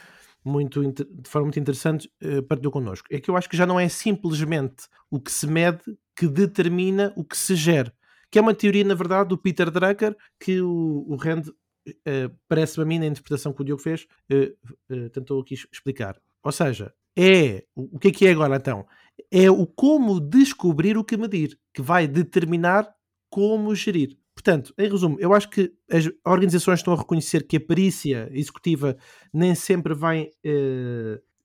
muito, 0.45 0.81
de 0.93 1.29
forma 1.29 1.47
muito 1.47 1.59
interessante 1.59 2.09
uh, 2.23 2.43
partilhou 2.43 2.71
connosco. 2.71 3.07
É 3.12 3.19
que 3.19 3.29
eu 3.29 3.36
acho 3.36 3.49
que 3.49 3.57
já 3.57 3.65
não 3.65 3.79
é 3.79 3.89
simplesmente 3.89 4.88
o 5.09 5.19
que 5.19 5.31
se 5.31 5.47
mede 5.47 5.81
que 6.15 6.27
determina 6.27 7.12
o 7.17 7.23
que 7.23 7.38
se 7.38 7.55
gera 7.55 7.93
que 8.33 8.39
é 8.39 8.41
uma 8.41 8.55
teoria, 8.55 8.83
na 8.83 8.95
verdade, 8.95 9.29
do 9.29 9.38
Peter 9.38 9.69
Drucker, 9.69 10.17
que 10.39 10.59
o, 10.59 11.05
o 11.07 11.15
Rand, 11.15 11.43
uh, 11.88 12.36
parece-me 12.48 12.84
a 12.84 12.88
mim, 12.88 13.00
na 13.00 13.08
interpretação 13.08 13.54
que 13.54 13.62
o 13.62 13.65
Diogo 13.65 13.82
fez, 13.82 14.08
uh, 14.32 15.10
tentou 15.10 15.41
aqui 15.41 15.54
explicar. 15.54 16.19
Ou 16.43 16.52
seja, 16.52 16.93
é 17.17 17.63
o 17.76 18.00
que 18.00 18.08
é 18.10 18.12
que 18.12 18.28
é 18.28 18.32
agora 18.32 18.56
então? 18.56 18.86
É 19.32 19.50
o 19.50 19.65
como 19.67 20.19
descobrir 20.19 20.98
o 20.98 21.04
que 21.04 21.17
medir, 21.17 21.58
que 21.74 21.82
vai 21.82 22.08
determinar 22.08 22.91
como 23.30 23.74
gerir. 23.76 24.17
Portanto, 24.36 24.74
em 24.78 24.89
resumo, 24.89 25.17
eu 25.19 25.34
acho 25.34 25.50
que 25.50 25.72
as 25.91 26.10
organizações 26.26 26.80
estão 26.80 26.93
a 26.93 26.98
reconhecer 26.98 27.46
que 27.46 27.58
a 27.58 27.62
perícia 27.62 28.28
executiva 28.32 28.98
nem 29.32 29.54
sempre 29.54 29.93
vai 29.93 30.32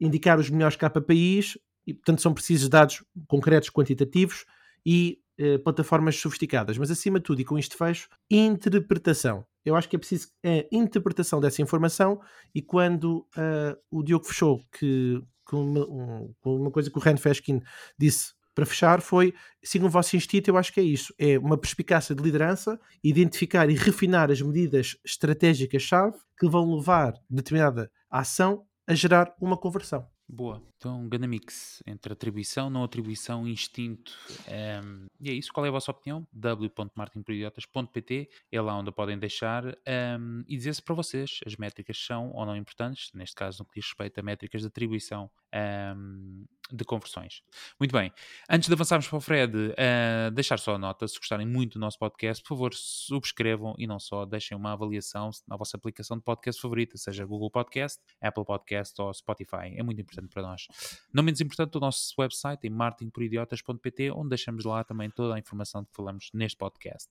indicar 0.01 0.38
os 0.38 0.48
melhores 0.48 0.77
KPIs 0.77 1.59
e, 1.87 1.92
portanto, 1.92 2.22
são 2.22 2.33
precisos 2.33 2.68
dados 2.68 3.05
concretos, 3.27 3.70
quantitativos 3.70 4.46
e 4.85 5.18
eh, 5.38 5.57
plataformas 5.59 6.16
sofisticadas, 6.16 6.77
mas 6.77 6.90
acima 6.90 7.20
de 7.20 7.24
tudo, 7.24 7.40
e 7.40 7.44
com 7.44 7.57
isto 7.57 7.77
fecho, 7.77 8.09
interpretação. 8.29 9.46
Eu 9.64 9.77
acho 9.77 9.88
que 9.88 9.94
é 9.94 9.98
preciso 9.98 10.29
a 10.44 10.66
interpretação 10.72 11.40
dessa 11.40 11.62
informação 11.62 12.20
e 12.55 12.61
quando 12.61 13.27
uh, 13.37 13.77
o 13.90 14.03
Diogo 14.03 14.24
fechou 14.24 14.61
que 14.72 15.22
com 15.44 15.62
uma, 15.62 15.87
um, 15.87 16.35
uma, 16.44 16.70
coisa 16.70 16.90
que 16.90 16.98
o 16.98 17.01
Ren 17.01 17.16
Feskin 17.16 17.61
disse 17.96 18.33
para 18.55 18.66
fechar 18.66 19.01
foi 19.01 19.33
sigam 19.62 19.87
o 19.87 19.90
vosso 19.90 20.16
instinto, 20.16 20.48
eu 20.51 20.57
acho 20.57 20.72
que 20.72 20.81
é 20.81 20.83
isso. 20.83 21.14
É 21.16 21.38
uma 21.38 21.57
perspicácia 21.57 22.14
de 22.14 22.22
liderança, 22.22 22.79
identificar 23.05 23.70
e 23.70 23.74
refinar 23.74 24.33
as 24.33 24.42
medidas 24.42 24.96
estratégicas-chave 25.05 26.16
que 26.37 26.48
vão 26.48 26.74
levar 26.74 27.14
determinada 27.31 27.90
ação 28.11 28.64
a 28.88 28.94
gerar 28.94 29.33
uma 29.40 29.57
conversão. 29.57 30.05
Boa. 30.29 30.62
Então, 30.78 31.00
um 31.00 31.08
grande 31.08 31.26
mix 31.26 31.82
entre 31.84 32.12
atribuição, 32.12 32.70
não 32.70 32.84
atribuição, 32.84 33.48
instinto. 33.48 34.16
Um, 34.46 34.52
ehm, 34.52 35.06
e 35.20 35.28
é 35.28 35.32
isso. 35.32 35.52
Qual 35.52 35.66
é 35.66 35.68
a 35.68 35.72
vossa 35.72 35.90
opinião? 35.90 36.24
w.martinporidiotas.pt 36.32 38.30
é 38.52 38.60
lá 38.60 38.78
onde 38.78 38.92
podem 38.92 39.18
deixar 39.18 39.66
um, 39.66 39.72
ehm, 39.84 40.44
e 40.46 40.56
dizer 40.56 40.72
se 40.74 40.82
para 40.82 40.94
vocês 40.94 41.40
as 41.44 41.56
métricas 41.56 41.98
são 41.98 42.30
ou 42.30 42.46
não 42.46 42.56
importantes, 42.56 43.10
neste 43.12 43.34
caso 43.34 43.58
no 43.58 43.64
que 43.64 43.80
diz 43.80 43.88
respeito 43.88 44.20
a 44.20 44.22
métricas 44.22 44.60
de 44.60 44.68
atribuição 44.68 45.28
um, 45.52 45.58
ehm, 45.58 46.44
de 46.70 46.84
conversões. 46.84 47.42
Muito 47.78 47.92
bem. 47.92 48.12
Antes 48.48 48.68
de 48.68 48.74
avançarmos 48.74 49.08
para 49.08 49.16
o 49.16 49.20
Fred, 49.20 49.56
uh, 49.56 50.30
deixar 50.32 50.58
só 50.58 50.74
a 50.74 50.78
nota, 50.78 51.06
se 51.08 51.18
gostarem 51.18 51.46
muito 51.46 51.74
do 51.74 51.80
nosso 51.80 51.98
podcast, 51.98 52.42
por 52.42 52.50
favor, 52.50 52.74
subscrevam 52.74 53.74
e 53.78 53.86
não 53.86 53.98
só 53.98 54.24
deixem 54.24 54.56
uma 54.56 54.72
avaliação 54.72 55.30
na 55.46 55.56
vossa 55.56 55.76
aplicação 55.76 56.16
de 56.18 56.22
podcast 56.22 56.60
favorita, 56.60 56.96
seja 56.98 57.24
Google 57.24 57.50
Podcast, 57.50 58.00
Apple 58.20 58.44
Podcast 58.44 59.00
ou 59.00 59.12
Spotify. 59.12 59.74
É 59.76 59.82
muito 59.82 60.00
importante 60.00 60.28
para 60.28 60.42
nós. 60.42 60.67
Não 61.12 61.22
menos 61.22 61.40
importante, 61.40 61.76
o 61.76 61.81
nosso 61.81 62.14
website 62.18 62.66
em 62.66 62.70
martinporidiotas.pt, 62.70 64.11
onde 64.12 64.31
deixamos 64.31 64.64
lá 64.64 64.85
também 64.85 65.11
toda 65.11 65.35
a 65.35 65.38
informação 65.38 65.85
que 65.85 65.94
falamos 65.94 66.31
neste 66.33 66.57
podcast. 66.57 67.09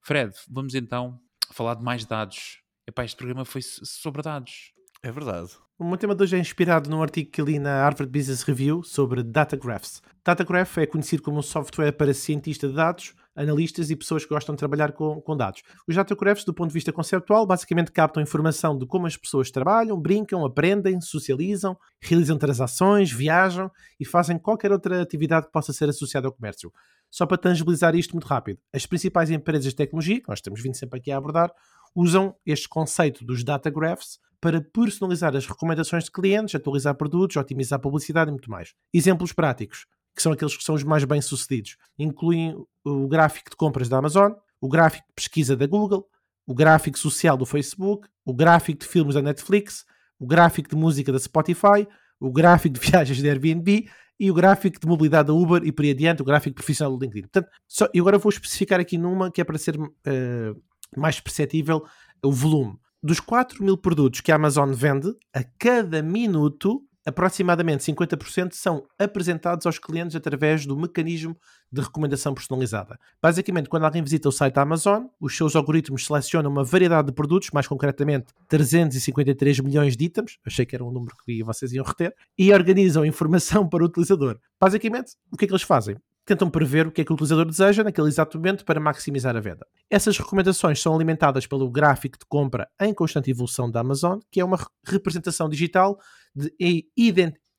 Fred, 0.00 0.34
vamos 0.48 0.74
então 0.74 1.20
falar 1.52 1.74
de 1.74 1.82
mais 1.82 2.04
dados. 2.04 2.60
Epá, 2.86 3.04
este 3.04 3.16
programa 3.16 3.44
foi 3.44 3.62
sobre 3.62 4.22
dados. 4.22 4.72
É 5.02 5.10
verdade. 5.10 5.50
O 5.76 5.82
meu 5.82 5.98
tema 5.98 6.14
de 6.14 6.22
hoje 6.22 6.36
é 6.36 6.38
inspirado 6.38 6.88
num 6.88 7.02
artigo 7.02 7.32
que 7.32 7.42
li 7.42 7.58
na 7.58 7.82
Harvard 7.82 8.06
Business 8.06 8.44
Review 8.44 8.84
sobre 8.84 9.24
Data 9.24 9.56
Graphs. 9.56 10.00
Data 10.24 10.44
Graph 10.44 10.78
é 10.78 10.86
conhecido 10.86 11.20
como 11.20 11.40
um 11.40 11.42
software 11.42 11.90
para 11.90 12.14
cientistas 12.14 12.70
de 12.70 12.76
dados, 12.76 13.12
analistas 13.34 13.90
e 13.90 13.96
pessoas 13.96 14.22
que 14.22 14.32
gostam 14.32 14.54
de 14.54 14.60
trabalhar 14.60 14.92
com, 14.92 15.20
com 15.20 15.36
dados. 15.36 15.64
Os 15.88 15.96
Data 15.96 16.14
Graphs, 16.14 16.44
do 16.44 16.54
ponto 16.54 16.68
de 16.68 16.74
vista 16.74 16.92
conceptual, 16.92 17.44
basicamente 17.44 17.90
captam 17.90 18.22
informação 18.22 18.78
de 18.78 18.86
como 18.86 19.08
as 19.08 19.16
pessoas 19.16 19.50
trabalham, 19.50 20.00
brincam, 20.00 20.44
aprendem, 20.44 21.00
socializam, 21.00 21.76
realizam 22.00 22.38
transações, 22.38 23.10
viajam 23.10 23.68
e 23.98 24.04
fazem 24.04 24.38
qualquer 24.38 24.70
outra 24.70 25.02
atividade 25.02 25.46
que 25.46 25.52
possa 25.52 25.72
ser 25.72 25.88
associada 25.88 26.28
ao 26.28 26.32
comércio. 26.32 26.72
Só 27.10 27.26
para 27.26 27.36
tangibilizar 27.36 27.96
isto 27.96 28.12
muito 28.12 28.28
rápido, 28.28 28.60
as 28.72 28.86
principais 28.86 29.28
empresas 29.28 29.70
de 29.70 29.74
tecnologia, 29.74 30.20
que 30.20 30.28
nós 30.28 30.38
estamos 30.38 30.62
vindo 30.62 30.76
sempre 30.76 31.00
aqui 31.00 31.10
a 31.10 31.16
abordar, 31.16 31.50
usam 31.94 32.34
este 32.44 32.68
conceito 32.68 33.24
dos 33.24 33.44
Data 33.44 33.70
Graphs 33.70 34.18
para 34.40 34.60
personalizar 34.60 35.34
as 35.34 35.46
recomendações 35.46 36.04
de 36.04 36.10
clientes, 36.10 36.54
atualizar 36.54 36.94
produtos, 36.94 37.36
otimizar 37.36 37.80
publicidade 37.80 38.28
e 38.28 38.32
muito 38.32 38.50
mais. 38.50 38.74
Exemplos 38.92 39.32
práticos, 39.32 39.86
que 40.14 40.22
são 40.22 40.32
aqueles 40.32 40.56
que 40.56 40.62
são 40.62 40.74
os 40.74 40.84
mais 40.84 41.04
bem-sucedidos, 41.04 41.76
incluem 41.98 42.54
o 42.84 43.08
gráfico 43.08 43.50
de 43.50 43.56
compras 43.56 43.88
da 43.88 43.98
Amazon, 43.98 44.32
o 44.60 44.68
gráfico 44.68 45.06
de 45.08 45.14
pesquisa 45.14 45.56
da 45.56 45.66
Google, 45.66 46.06
o 46.46 46.54
gráfico 46.54 46.98
social 46.98 47.36
do 47.36 47.46
Facebook, 47.46 48.08
o 48.24 48.34
gráfico 48.34 48.80
de 48.80 48.86
filmes 48.86 49.14
da 49.14 49.22
Netflix, 49.22 49.84
o 50.18 50.26
gráfico 50.26 50.68
de 50.68 50.76
música 50.76 51.10
da 51.10 51.18
Spotify, 51.18 51.88
o 52.20 52.30
gráfico 52.30 52.78
de 52.78 52.80
viagens 52.90 53.22
da 53.22 53.28
Airbnb 53.28 53.88
e 54.18 54.30
o 54.30 54.34
gráfico 54.34 54.78
de 54.78 54.86
mobilidade 54.86 55.28
da 55.28 55.34
Uber 55.34 55.62
e 55.64 55.72
por 55.72 55.84
aí 55.84 55.90
adiante, 55.90 56.22
o 56.22 56.24
gráfico 56.24 56.54
profissional 56.54 56.96
do 56.96 57.02
LinkedIn. 57.02 57.22
Portanto, 57.22 57.48
só, 57.66 57.88
e 57.92 57.98
agora 57.98 58.18
vou 58.18 58.30
especificar 58.30 58.78
aqui 58.78 58.96
numa 58.96 59.30
que 59.30 59.40
é 59.40 59.44
para 59.44 59.58
ser 59.58 59.76
uh, 59.76 60.62
mais 60.98 61.20
perceptível 61.20 61.84
o 62.22 62.32
volume 62.32 62.78
dos 63.04 63.20
4 63.20 63.62
mil 63.62 63.76
produtos 63.76 64.22
que 64.22 64.32
a 64.32 64.36
Amazon 64.36 64.72
vende, 64.72 65.14
a 65.34 65.44
cada 65.58 66.02
minuto 66.02 66.82
aproximadamente 67.06 67.84
50% 67.84 68.52
são 68.52 68.86
apresentados 68.98 69.66
aos 69.66 69.78
clientes 69.78 70.16
através 70.16 70.64
do 70.64 70.74
mecanismo 70.74 71.36
de 71.70 71.82
recomendação 71.82 72.32
personalizada. 72.32 72.98
Basicamente, 73.20 73.68
quando 73.68 73.84
alguém 73.84 74.02
visita 74.02 74.28
o 74.28 74.32
site 74.32 74.54
da 74.54 74.62
Amazon, 74.62 75.04
os 75.20 75.36
seus 75.36 75.54
algoritmos 75.54 76.06
selecionam 76.06 76.50
uma 76.50 76.64
variedade 76.64 77.08
de 77.08 77.12
produtos, 77.12 77.50
mais 77.52 77.66
concretamente 77.66 78.32
353 78.48 79.60
milhões 79.60 79.96
de 79.96 80.04
itens, 80.06 80.38
achei 80.46 80.64
que 80.64 80.74
era 80.74 80.84
um 80.84 80.90
número 80.90 81.14
que 81.26 81.42
vocês 81.42 81.72
iam 81.72 81.84
reter, 81.84 82.14
e 82.38 82.52
organizam 82.52 83.04
informação 83.04 83.68
para 83.68 83.82
o 83.82 83.86
utilizador. 83.86 84.38
Basicamente, 84.58 85.12
o 85.30 85.36
que 85.36 85.44
é 85.44 85.48
que 85.48 85.52
eles 85.52 85.62
fazem? 85.62 85.96
Tentam 86.24 86.48
prever 86.48 86.86
o 86.86 86.90
que 86.90 87.02
é 87.02 87.04
que 87.04 87.12
o 87.12 87.14
utilizador 87.14 87.44
deseja 87.44 87.84
naquele 87.84 88.08
exato 88.08 88.38
momento 88.38 88.64
para 88.64 88.80
maximizar 88.80 89.36
a 89.36 89.40
venda. 89.40 89.66
Essas 89.90 90.16
recomendações 90.18 90.80
são 90.80 90.94
alimentadas 90.94 91.46
pelo 91.46 91.70
gráfico 91.70 92.18
de 92.18 92.24
compra 92.26 92.68
em 92.80 92.94
constante 92.94 93.30
evolução 93.30 93.70
da 93.70 93.80
Amazon, 93.80 94.18
que 94.30 94.40
é 94.40 94.44
uma 94.44 94.58
representação 94.86 95.48
digital 95.48 95.98
de 96.34 96.54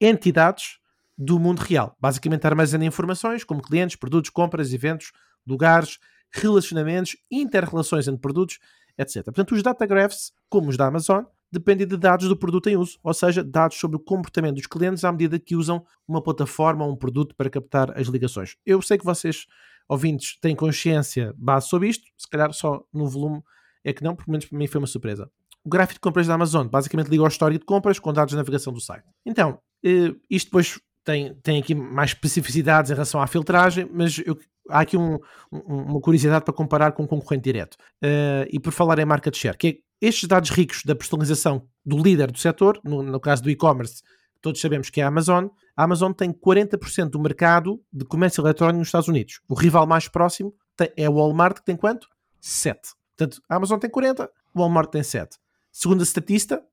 entidades 0.01 0.79
do 1.17 1.39
mundo 1.39 1.59
real. 1.59 1.95
Basicamente 1.99 2.45
armazena 2.45 2.85
informações 2.85 3.43
como 3.43 3.61
clientes, 3.61 3.95
produtos, 3.95 4.29
compras, 4.29 4.73
eventos, 4.73 5.11
lugares, 5.47 5.99
relacionamentos, 6.31 7.15
interrelações 7.31 8.07
entre 8.07 8.19
produtos, 8.19 8.59
etc. 8.97 9.23
Portanto, 9.23 9.53
os 9.53 9.63
data 9.63 9.85
graphs, 9.85 10.33
como 10.49 10.69
os 10.69 10.77
da 10.77 10.87
Amazon, 10.87 11.23
dependem 11.55 11.87
de 11.87 11.97
dados 11.97 12.27
do 12.27 12.37
produto 12.37 12.67
em 12.67 12.77
uso, 12.77 12.99
ou 13.03 13.13
seja, 13.13 13.43
dados 13.43 13.77
sobre 13.77 13.97
o 13.97 13.99
comportamento 13.99 14.55
dos 14.55 14.67
clientes 14.67 15.03
à 15.03 15.11
medida 15.11 15.39
que 15.39 15.55
usam 15.55 15.85
uma 16.07 16.21
plataforma 16.21 16.85
ou 16.85 16.91
um 16.91 16.95
produto 16.95 17.35
para 17.35 17.49
captar 17.49 17.97
as 17.97 18.07
ligações. 18.07 18.55
Eu 18.65 18.81
sei 18.81 18.97
que 18.97 19.05
vocês, 19.05 19.47
ouvintes, 19.87 20.37
têm 20.39 20.55
consciência 20.55 21.33
base 21.37 21.67
sobre 21.67 21.89
isto, 21.89 22.05
se 22.17 22.27
calhar 22.29 22.53
só 22.53 22.83
no 22.93 23.07
volume 23.07 23.41
é 23.83 23.93
que 23.93 24.03
não, 24.03 24.15
pelo 24.15 24.31
menos 24.31 24.45
para 24.45 24.57
mim 24.57 24.67
foi 24.67 24.79
uma 24.79 24.87
surpresa. 24.87 25.29
O 25.63 25.69
gráfico 25.69 25.95
de 25.95 26.01
compras 26.01 26.27
da 26.27 26.33
Amazon 26.33 26.67
basicamente 26.67 27.07
liga 27.07 27.23
ao 27.23 27.27
histórico 27.27 27.59
de 27.59 27.65
compras 27.65 27.99
com 27.99 28.11
dados 28.11 28.31
de 28.31 28.37
navegação 28.37 28.73
do 28.73 28.81
site. 28.81 29.05
Então, 29.25 29.59
eh, 29.83 30.13
isto 30.29 30.47
depois 30.47 30.79
tem, 31.03 31.35
tem 31.35 31.59
aqui 31.59 31.75
mais 31.75 32.11
especificidades 32.11 32.89
em 32.89 32.95
relação 32.95 33.21
à 33.21 33.27
filtragem, 33.27 33.87
mas 33.93 34.17
eu, 34.25 34.37
há 34.69 34.79
aqui 34.81 34.97
um, 34.97 35.19
um, 35.51 35.59
uma 35.59 36.01
curiosidade 36.01 36.43
para 36.43 36.53
comparar 36.53 36.91
com 36.91 37.03
um 37.03 37.07
concorrente 37.07 37.43
direto. 37.43 37.75
Uh, 38.03 38.49
e 38.51 38.59
por 38.59 38.71
falar 38.71 38.99
em 38.99 39.05
market 39.05 39.35
share, 39.35 39.57
que 39.57 39.67
é 39.67 39.77
estes 40.01 40.27
dados 40.27 40.49
ricos 40.49 40.83
da 40.83 40.95
personalização 40.95 41.67
do 41.85 41.97
líder 41.97 42.31
do 42.31 42.37
setor, 42.37 42.79
no, 42.83 43.01
no 43.01 43.19
caso 43.19 43.43
do 43.43 43.49
e-commerce, 43.49 44.01
todos 44.41 44.61
sabemos 44.61 44.89
que 44.89 45.01
é 45.01 45.03
a 45.03 45.07
Amazon, 45.07 45.47
a 45.75 45.83
Amazon 45.83 46.11
tem 46.11 46.31
40% 46.31 47.09
do 47.09 47.19
mercado 47.19 47.81
de 47.91 48.05
comércio 48.05 48.41
eletrónico 48.41 48.79
nos 48.79 48.87
Estados 48.87 49.07
Unidos. 49.07 49.41
O 49.47 49.55
rival 49.55 49.85
mais 49.87 50.07
próximo 50.07 50.53
é 50.95 51.09
o 51.09 51.13
Walmart, 51.13 51.57
que 51.57 51.65
tem 51.65 51.75
quanto? 51.75 52.07
7. 52.39 52.79
Portanto, 53.17 53.41
a 53.49 53.55
Amazon 53.55 53.79
tem 53.79 53.89
40, 53.89 54.29
o 54.53 54.59
Walmart 54.59 54.89
tem 54.91 55.03
7. 55.03 55.37
Segundo 55.71 56.01
a 56.01 56.03
estatista, 56.03 56.63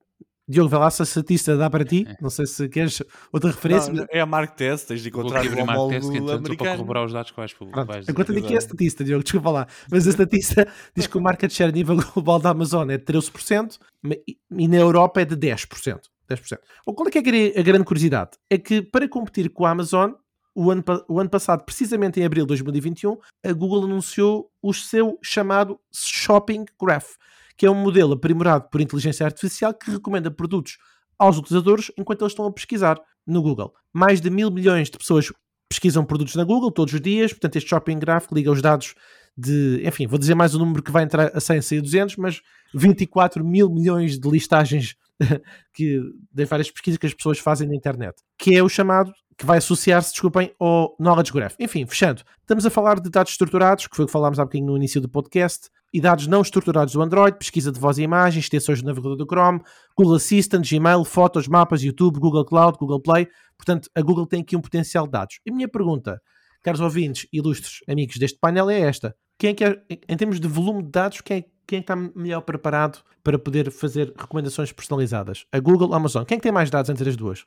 Diogo, 0.48 0.68
vai 0.68 0.80
lá 0.80 0.90
se 0.90 1.02
a 1.02 1.04
estatística 1.04 1.56
dá 1.56 1.70
para 1.70 1.84
ti. 1.84 2.04
É. 2.06 2.16
Não 2.20 2.28
sei 2.28 2.46
se 2.46 2.68
queres 2.68 3.02
outra 3.32 3.50
referência. 3.50 3.92
Não, 3.92 4.06
é 4.10 4.20
a 4.20 4.26
Mark 4.26 4.56
Test, 4.56 4.88
tens 4.88 5.02
de 5.02 5.08
encontrar 5.08 5.46
o 5.46 5.60
homólogo 5.60 5.94
então, 5.94 6.34
americano. 6.34 6.56
para 6.56 6.72
corroborar 6.72 7.04
os 7.04 7.12
dados 7.12 7.30
que 7.30 7.36
vais 7.36 7.52
publicar. 7.52 8.00
Enquanto 8.08 8.32
aqui 8.32 8.52
é 8.52 8.56
a 8.56 8.58
estatística, 8.58 9.04
Diogo, 9.04 9.22
desculpa 9.22 9.50
lá. 9.50 9.66
Mas 9.90 10.06
a 10.06 10.10
estatística 10.10 10.66
diz 10.96 11.06
que 11.06 11.16
o 11.16 11.20
market 11.20 11.52
share 11.52 11.70
a 11.70 11.72
nível 11.72 11.96
global 11.96 12.40
da 12.40 12.50
Amazon 12.50 12.90
é 12.90 12.98
de 12.98 13.04
13% 13.04 13.78
e 14.26 14.68
na 14.68 14.76
Europa 14.76 15.20
é 15.20 15.24
de 15.24 15.36
10%. 15.36 16.00
10%. 16.28 16.58
O 16.86 16.94
qual 16.94 17.08
é 17.08 17.10
que 17.10 17.18
é 17.18 17.60
a 17.60 17.62
grande 17.62 17.84
curiosidade? 17.84 18.30
É 18.50 18.58
que 18.58 18.82
para 18.82 19.08
competir 19.08 19.50
com 19.50 19.64
a 19.64 19.70
Amazon, 19.70 20.12
o 20.54 20.70
ano, 20.70 20.84
o 21.08 21.20
ano 21.20 21.30
passado, 21.30 21.64
precisamente 21.64 22.20
em 22.20 22.24
abril 22.24 22.44
de 22.44 22.48
2021, 22.48 23.16
a 23.44 23.52
Google 23.52 23.84
anunciou 23.84 24.50
o 24.60 24.72
seu 24.72 25.18
chamado 25.22 25.78
Shopping 25.92 26.64
Graph 26.80 27.14
que 27.56 27.66
é 27.66 27.70
um 27.70 27.74
modelo 27.74 28.14
aprimorado 28.14 28.68
por 28.70 28.80
inteligência 28.80 29.24
artificial 29.24 29.72
que 29.74 29.90
recomenda 29.90 30.30
produtos 30.30 30.78
aos 31.18 31.38
utilizadores 31.38 31.90
enquanto 31.96 32.22
eles 32.22 32.32
estão 32.32 32.46
a 32.46 32.52
pesquisar 32.52 33.00
no 33.26 33.42
Google. 33.42 33.72
Mais 33.92 34.20
de 34.20 34.30
mil 34.30 34.50
milhões 34.50 34.90
de 34.90 34.98
pessoas 34.98 35.32
pesquisam 35.68 36.04
produtos 36.04 36.34
na 36.34 36.44
Google 36.44 36.70
todos 36.70 36.92
os 36.92 37.00
dias, 37.00 37.32
portanto, 37.32 37.56
este 37.56 37.70
shopping 37.70 37.98
graph 37.98 38.30
liga 38.32 38.50
os 38.50 38.60
dados 38.60 38.94
de, 39.36 39.82
enfim, 39.86 40.06
vou 40.06 40.18
dizer 40.18 40.34
mais 40.34 40.54
o 40.54 40.58
um 40.58 40.60
número 40.60 40.82
que 40.82 40.90
vai 40.90 41.04
entrar 41.04 41.30
a 41.34 41.40
100, 41.40 41.62
100 41.62 41.80
200, 41.82 42.16
mas 42.16 42.42
24 42.74 43.44
mil 43.44 43.70
milhões 43.70 44.18
de 44.18 44.28
listagens 44.28 44.94
que, 45.74 46.00
de 46.32 46.44
várias 46.44 46.70
pesquisas 46.70 46.98
que 46.98 47.06
as 47.06 47.14
pessoas 47.14 47.38
fazem 47.38 47.68
na 47.68 47.74
internet, 47.74 48.16
que 48.38 48.56
é 48.56 48.62
o 48.62 48.68
chamado 48.68 49.12
que 49.38 49.46
vai 49.46 49.58
associar-se, 49.58 50.12
desculpem, 50.12 50.52
ao 50.58 50.94
Knowledge 51.00 51.32
Graph. 51.32 51.54
Enfim, 51.58 51.86
fechando, 51.86 52.22
estamos 52.40 52.64
a 52.66 52.70
falar 52.70 53.00
de 53.00 53.10
dados 53.10 53.32
estruturados, 53.32 53.86
que 53.86 53.96
foi 53.96 54.04
o 54.04 54.06
que 54.06 54.12
falámos 54.12 54.38
há 54.38 54.44
bocadinho 54.44 54.66
no 54.66 54.76
início 54.76 55.00
do 55.00 55.08
podcast, 55.08 55.68
e 55.92 56.00
dados 56.00 56.26
não 56.26 56.40
estruturados 56.40 56.94
do 56.94 57.02
Android, 57.02 57.36
pesquisa 57.36 57.70
de 57.70 57.78
voz 57.78 57.98
e 57.98 58.02
imagem, 58.02 58.40
extensões 58.40 58.80
do 58.80 58.86
navegador 58.86 59.16
do 59.16 59.26
Chrome, 59.26 59.60
Google 59.96 60.14
Assistant, 60.14 60.66
Gmail, 60.68 61.04
fotos, 61.04 61.46
mapas, 61.46 61.82
YouTube, 61.82 62.18
Google 62.18 62.44
Cloud, 62.44 62.78
Google 62.78 63.00
Play. 63.00 63.28
Portanto, 63.58 63.90
a 63.94 64.00
Google 64.00 64.26
tem 64.26 64.40
aqui 64.40 64.56
um 64.56 64.60
potencial 64.60 65.04
de 65.06 65.12
dados. 65.12 65.38
E 65.44 65.50
a 65.50 65.54
minha 65.54 65.68
pergunta, 65.68 66.20
caros 66.62 66.80
ouvintes, 66.80 67.26
ilustres 67.32 67.80
amigos 67.86 68.16
deste 68.16 68.38
painel, 68.38 68.70
é 68.70 68.80
esta. 68.80 69.14
Quem 69.38 69.50
é 69.50 69.54
que 69.54 69.64
é, 69.64 69.82
em 70.08 70.16
termos 70.16 70.40
de 70.40 70.48
volume 70.48 70.82
de 70.82 70.90
dados, 70.90 71.20
quem 71.20 71.38
é, 71.38 71.44
quem 71.66 71.80
que 71.80 71.92
está 71.92 71.96
melhor 71.96 72.40
preparado 72.42 72.98
para 73.22 73.38
poder 73.38 73.70
fazer 73.70 74.12
recomendações 74.16 74.72
personalizadas? 74.72 75.46
A 75.52 75.58
Google 75.58 75.94
a 75.94 75.96
Amazon? 75.96 76.24
Quem 76.24 76.36
é 76.36 76.38
que 76.38 76.42
tem 76.42 76.52
mais 76.52 76.70
dados 76.70 76.90
entre 76.90 77.08
as 77.08 77.16
duas? 77.16 77.46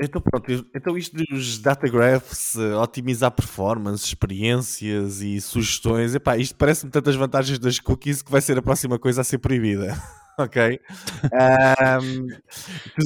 Então 0.00 0.20
pronto, 0.20 0.66
então 0.74 0.96
isto 0.96 1.16
dos 1.16 1.58
data 1.58 1.88
graphs, 1.88 2.54
eh, 2.54 2.76
otimizar 2.76 3.32
performance, 3.32 4.04
experiências 4.04 5.20
e 5.20 5.40
sugestões, 5.40 6.14
epá, 6.14 6.36
isto 6.36 6.54
parece-me 6.54 6.92
tantas 6.92 7.16
vantagens 7.16 7.58
das 7.58 7.80
cookies 7.80 8.22
que 8.22 8.30
vai 8.30 8.40
ser 8.40 8.56
a 8.56 8.62
próxima 8.62 8.96
coisa 8.96 9.22
a 9.22 9.24
ser 9.24 9.38
proibida. 9.38 10.00
ok? 10.38 10.80
Um, 11.24 12.28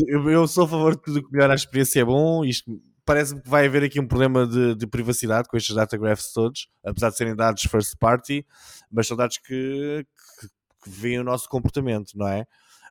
eu, 0.06 0.30
eu, 0.30 0.46
sou 0.46 0.64
a 0.64 0.68
favor 0.68 0.94
de 0.94 1.00
tudo 1.00 1.22
que 1.22 1.32
melhora 1.32 1.54
a 1.54 1.56
experiência 1.56 2.00
é 2.00 2.04
bom, 2.04 2.44
isto 2.44 2.78
parece-me 3.04 3.42
que 3.42 3.48
vai 3.48 3.66
haver 3.66 3.84
aqui 3.84 4.00
um 4.00 4.06
problema 4.06 4.46
de, 4.46 4.74
de, 4.74 4.86
privacidade 4.86 5.48
com 5.48 5.56
estes 5.56 5.74
data 5.74 5.96
graphs 5.96 6.32
todos, 6.32 6.68
apesar 6.84 7.10
de 7.10 7.16
serem 7.16 7.34
dados 7.34 7.62
first 7.64 7.96
party, 7.98 8.46
mas 8.90 9.06
são 9.06 9.16
dados 9.16 9.38
que, 9.38 10.06
que, 10.40 10.48
que 10.84 10.90
veem 10.90 11.18
o 11.18 11.24
nosso 11.24 11.48
comportamento, 11.48 12.12
não 12.16 12.28
é? 12.28 12.46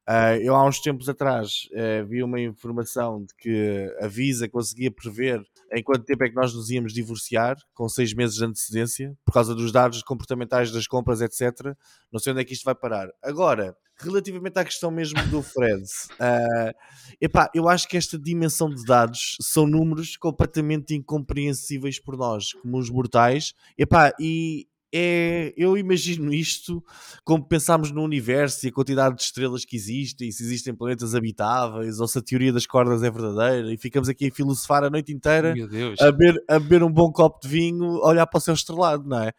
Uh, 0.10 0.42
eu 0.42 0.56
há 0.56 0.68
uns 0.68 0.82
tempos 0.82 1.08
atrás 1.08 1.70
uh, 1.74 2.06
vi 2.08 2.24
uma 2.24 2.40
informação 2.40 3.24
de 3.24 3.36
que 3.38 3.96
a 4.02 4.08
Visa 4.08 4.50
conseguia 4.50 4.92
prever 4.92 5.42
em 5.72 5.84
quanto 5.84 6.04
tempo 6.04 6.24
é 6.24 6.30
que 6.30 6.36
nós 6.36 6.54
nos 6.54 6.70
íamos 6.70 6.92
divorciar, 6.92 7.56
com 7.74 7.88
seis 7.88 8.14
meses 8.14 8.36
de 8.36 8.44
antecedência, 8.44 9.16
por 9.24 9.32
causa 9.32 9.54
dos 9.54 9.72
dados 9.72 10.02
comportamentais 10.02 10.72
das 10.72 10.88
compras, 10.88 11.22
etc. 11.22 11.74
Não 12.12 12.20
sei 12.20 12.34
onde 12.34 12.42
é 12.42 12.44
que 12.44 12.54
isto 12.54 12.66
vai 12.66 12.76
parar. 12.76 13.10
Agora, 13.22 13.76
relativamente 14.02 14.58
à 14.58 14.66
questão 14.66 14.92
mesmo 14.92 15.22
do 15.28 15.42
Fred, 15.42 15.84
uh, 15.84 16.74
epá, 17.22 17.50
eu 17.54 17.68
acho 17.70 17.88
que 17.88 17.98
esta 17.98 18.18
dimensão 18.18 18.70
de 18.70 18.84
dados 18.84 19.38
são 19.42 19.66
números 19.68 20.18
completamente 20.18 20.94
incompreensíveis 20.96 22.00
por 22.00 22.18
nós, 22.18 22.54
como 22.54 22.78
os 22.78 22.90
mortais, 22.90 23.54
epá, 23.78 24.14
e 24.20 24.68
é, 24.94 25.54
eu 25.56 25.78
imagino 25.78 26.34
isto 26.34 26.84
como 27.24 27.48
pensamos 27.48 27.92
no 27.92 28.04
universo 28.04 28.66
e 28.66 28.70
a 28.70 28.74
quantidade 28.74 29.16
de 29.16 29.22
estrelas 29.22 29.64
que 29.64 29.78
existem, 29.78 30.30
se 30.32 30.44
existem 30.44 30.76
planetas 30.76 31.16
habitáveis, 31.16 32.00
ou 32.00 32.08
se 32.08 32.20
a 32.20 32.22
teoria 32.22 32.52
das 32.52 32.66
cordas 32.66 33.02
é 33.02 33.10
verdadeira, 33.10 33.74
e 33.74 33.78
ficamos 33.78 34.10
aqui 34.10 34.28
a 34.28 34.32
filosofar 34.32 34.84
a 34.84 34.90
noite 34.90 35.14
inteira 35.14 35.54
a 36.00 36.12
beber, 36.12 36.44
a 36.48 36.60
beber 36.60 36.84
um 36.84 36.92
bom 36.92 37.10
copo 37.12 37.40
de 37.42 37.48
vinho, 37.48 37.86
a 38.04 38.08
olhar 38.10 38.28
para 38.28 38.38
o 38.38 38.42
céu 38.42 38.54
estrelado, 38.54 39.08
não 39.08 39.20
é? 39.20 39.32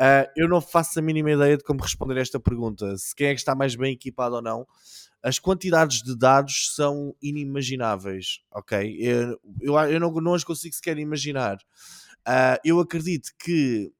Uh, 0.00 0.28
eu 0.36 0.48
não 0.48 0.60
faço 0.60 0.98
a 0.98 1.02
mínima 1.02 1.32
ideia 1.32 1.56
de 1.56 1.64
como 1.64 1.82
responder 1.82 2.18
esta 2.18 2.38
pergunta, 2.38 2.96
se 2.98 3.14
quem 3.14 3.28
é 3.28 3.34
que 3.34 3.40
está 3.40 3.54
mais 3.54 3.74
bem 3.74 3.92
equipado 3.92 4.36
ou 4.36 4.42
não. 4.42 4.66
As 5.22 5.38
quantidades 5.38 6.02
de 6.02 6.16
dados 6.16 6.74
são 6.74 7.16
inimagináveis, 7.20 8.42
ok? 8.52 8.96
Eu, 9.00 9.40
eu, 9.60 9.74
eu 9.74 9.98
não, 9.98 10.12
não 10.12 10.34
as 10.34 10.44
consigo 10.44 10.74
sequer 10.74 10.98
imaginar. 10.98 11.56
Uh, 12.28 12.58
eu 12.64 12.78
acredito 12.78 13.30
que 13.38 13.90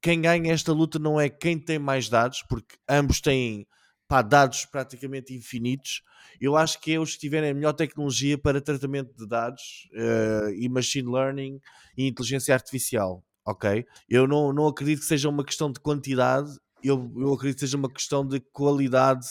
quem 0.00 0.20
ganha 0.20 0.52
esta 0.52 0.72
luta 0.72 0.98
não 0.98 1.20
é 1.20 1.28
quem 1.28 1.58
tem 1.58 1.78
mais 1.78 2.08
dados, 2.08 2.42
porque 2.48 2.76
ambos 2.88 3.20
têm 3.20 3.66
pá, 4.08 4.22
dados 4.22 4.64
praticamente 4.64 5.34
infinitos. 5.34 6.02
Eu 6.40 6.56
acho 6.56 6.80
que 6.80 6.92
é 6.92 6.98
os 6.98 7.14
que 7.14 7.20
tiverem 7.20 7.50
a 7.50 7.54
melhor 7.54 7.72
tecnologia 7.72 8.36
para 8.36 8.60
tratamento 8.60 9.14
de 9.16 9.26
dados 9.26 9.88
uh, 9.92 10.50
e 10.50 10.68
machine 10.68 11.10
learning 11.10 11.60
e 11.96 12.08
inteligência 12.08 12.54
artificial. 12.54 13.22
Ok? 13.44 13.84
Eu 14.08 14.26
não, 14.26 14.52
não 14.52 14.66
acredito 14.66 15.00
que 15.00 15.06
seja 15.06 15.28
uma 15.28 15.44
questão 15.44 15.70
de 15.70 15.80
quantidade, 15.80 16.50
eu, 16.82 17.12
eu 17.16 17.32
acredito 17.32 17.56
que 17.56 17.66
seja 17.66 17.76
uma 17.76 17.90
questão 17.90 18.26
de 18.26 18.40
qualidade 18.52 19.26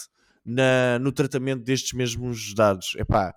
na, 0.45 0.99
no 0.99 1.11
tratamento 1.11 1.63
destes 1.63 1.93
mesmos 1.93 2.53
dados. 2.53 2.95
Epá, 2.97 3.33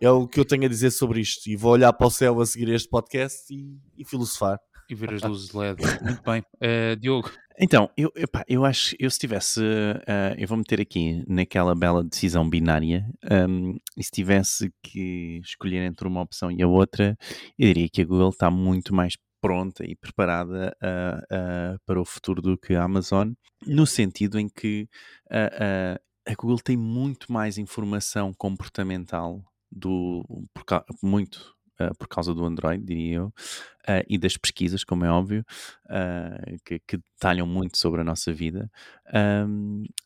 é 0.00 0.10
o 0.10 0.26
que 0.26 0.40
eu 0.40 0.44
tenho 0.44 0.64
a 0.64 0.68
dizer 0.68 0.90
sobre 0.90 1.20
isto. 1.20 1.48
E 1.48 1.56
vou 1.56 1.72
olhar 1.72 1.92
para 1.92 2.06
o 2.06 2.10
céu 2.10 2.40
a 2.40 2.46
seguir 2.46 2.70
este 2.70 2.88
podcast 2.88 3.52
e, 3.52 3.78
e 3.96 4.04
filosofar 4.04 4.58
e 4.90 4.94
ver 4.94 5.14
as 5.14 5.22
luzes 5.22 5.52
LED. 5.52 5.82
Muito 6.02 6.22
bem. 6.22 6.40
Uh, 6.56 6.96
Diogo. 6.98 7.30
Então, 7.58 7.90
eu, 7.96 8.10
epá, 8.16 8.42
eu 8.48 8.64
acho, 8.64 8.96
eu 8.98 9.10
se 9.10 9.18
tivesse, 9.18 9.60
uh, 9.60 10.34
eu 10.36 10.48
vou 10.48 10.56
meter 10.56 10.80
aqui 10.80 11.22
naquela 11.28 11.74
bela 11.74 12.02
decisão 12.02 12.48
binária, 12.48 13.06
um, 13.30 13.76
e 13.96 14.02
se 14.02 14.10
tivesse 14.10 14.72
que 14.82 15.40
escolher 15.44 15.84
entre 15.84 16.08
uma 16.08 16.22
opção 16.22 16.50
e 16.50 16.62
a 16.62 16.66
outra, 16.66 17.16
eu 17.58 17.66
diria 17.66 17.88
que 17.88 18.00
a 18.00 18.04
Google 18.04 18.30
está 18.30 18.50
muito 18.50 18.94
mais 18.94 19.14
pronta 19.40 19.84
e 19.84 19.96
preparada 19.96 20.76
uh, 20.82 21.74
uh, 21.74 21.80
para 21.86 22.00
o 22.00 22.04
futuro 22.04 22.42
do 22.42 22.58
que 22.58 22.74
a 22.74 22.82
Amazon, 22.82 23.32
no 23.66 23.86
sentido 23.86 24.38
em 24.38 24.48
que 24.48 24.88
uh, 25.26 26.00
a 26.26 26.34
Google 26.34 26.58
tem 26.58 26.76
muito 26.76 27.32
mais 27.32 27.58
informação 27.58 28.32
comportamental 28.34 29.42
do, 29.70 30.24
por, 30.52 30.64
muito 31.02 31.54
uh, 31.80 31.94
por 31.96 32.08
causa 32.08 32.34
do 32.34 32.44
Android, 32.44 32.84
diria 32.84 33.16
eu, 33.16 33.26
uh, 33.26 34.04
e 34.08 34.18
das 34.18 34.36
pesquisas, 34.36 34.84
como 34.84 35.04
é 35.04 35.10
óbvio, 35.10 35.44
uh, 35.86 36.60
que, 36.64 36.78
que, 36.80 36.98
detalham 36.98 37.46
muito 37.46 37.78
sobre 37.78 38.00
a 38.00 38.04
nossa 38.04 38.32
vida. 38.32 38.70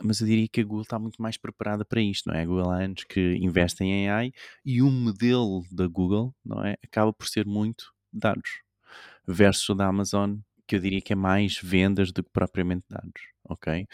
Mas 0.02 0.20
eu 0.20 0.26
diria 0.26 0.48
que 0.48 0.60
a 0.60 0.64
Google 0.64 0.82
está 0.82 0.98
muito 0.98 1.20
mais 1.20 1.36
preparada 1.36 1.84
para 1.84 2.00
isto, 2.00 2.28
não 2.28 2.36
é? 2.36 2.42
A 2.42 2.46
Google 2.46 2.70
há 2.70 2.82
anos 2.82 3.04
que 3.04 3.36
investe 3.36 3.84
em 3.84 4.08
AI 4.08 4.32
e 4.64 4.82
o 4.82 4.90
modelo 4.90 5.62
da 5.70 5.86
Google, 5.86 6.34
não 6.44 6.64
é? 6.64 6.76
Acaba 6.84 7.12
por 7.12 7.26
ser 7.28 7.46
muito 7.46 7.92
dados, 8.12 8.63
versus 9.26 9.68
o 9.68 9.74
da 9.74 9.86
Amazon, 9.86 10.36
que 10.66 10.76
eu 10.76 10.80
diria 10.80 11.00
que 11.00 11.12
é 11.12 11.16
mais 11.16 11.58
vendas 11.62 12.12
do 12.12 12.22
que 12.22 12.30
propriamente 12.30 12.84
dados, 12.88 13.22
ok? 13.44 13.86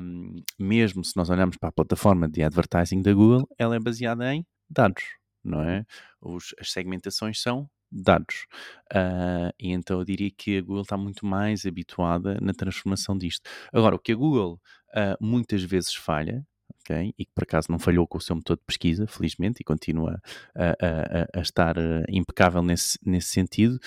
Um, 0.00 0.42
mesmo 0.58 1.04
se 1.04 1.16
nós 1.16 1.30
olharmos 1.30 1.56
para 1.56 1.70
a 1.70 1.72
plataforma 1.72 2.28
de 2.28 2.42
advertising 2.42 3.02
da 3.02 3.12
Google, 3.12 3.48
ela 3.58 3.76
é 3.76 3.80
baseada 3.80 4.32
em 4.34 4.44
dados, 4.68 5.04
não 5.42 5.62
é? 5.62 5.84
Os, 6.20 6.54
as 6.60 6.70
segmentações 6.70 7.40
são 7.40 7.68
dados. 7.90 8.46
Uh, 8.92 9.52
e 9.58 9.72
então 9.72 9.98
eu 10.00 10.04
diria 10.04 10.30
que 10.30 10.58
a 10.58 10.60
Google 10.60 10.82
está 10.82 10.96
muito 10.96 11.24
mais 11.24 11.64
habituada 11.64 12.38
na 12.40 12.52
transformação 12.52 13.16
disto. 13.16 13.48
Agora, 13.72 13.94
o 13.94 13.98
que 13.98 14.12
a 14.12 14.16
Google 14.16 14.60
uh, 14.90 15.24
muitas 15.24 15.62
vezes 15.62 15.94
falha, 15.94 16.44
okay, 16.80 17.14
e 17.18 17.24
que 17.24 17.32
por 17.34 17.44
acaso 17.44 17.68
não 17.70 17.78
falhou 17.78 18.06
com 18.06 18.18
o 18.18 18.20
seu 18.20 18.36
motor 18.36 18.56
de 18.56 18.64
pesquisa, 18.66 19.06
felizmente, 19.06 19.60
e 19.60 19.64
continua 19.64 20.20
a, 20.54 20.70
a, 20.70 21.38
a 21.38 21.40
estar 21.40 21.78
uh, 21.78 22.04
impecável 22.08 22.62
nesse, 22.62 22.98
nesse 23.04 23.28
sentido, 23.28 23.78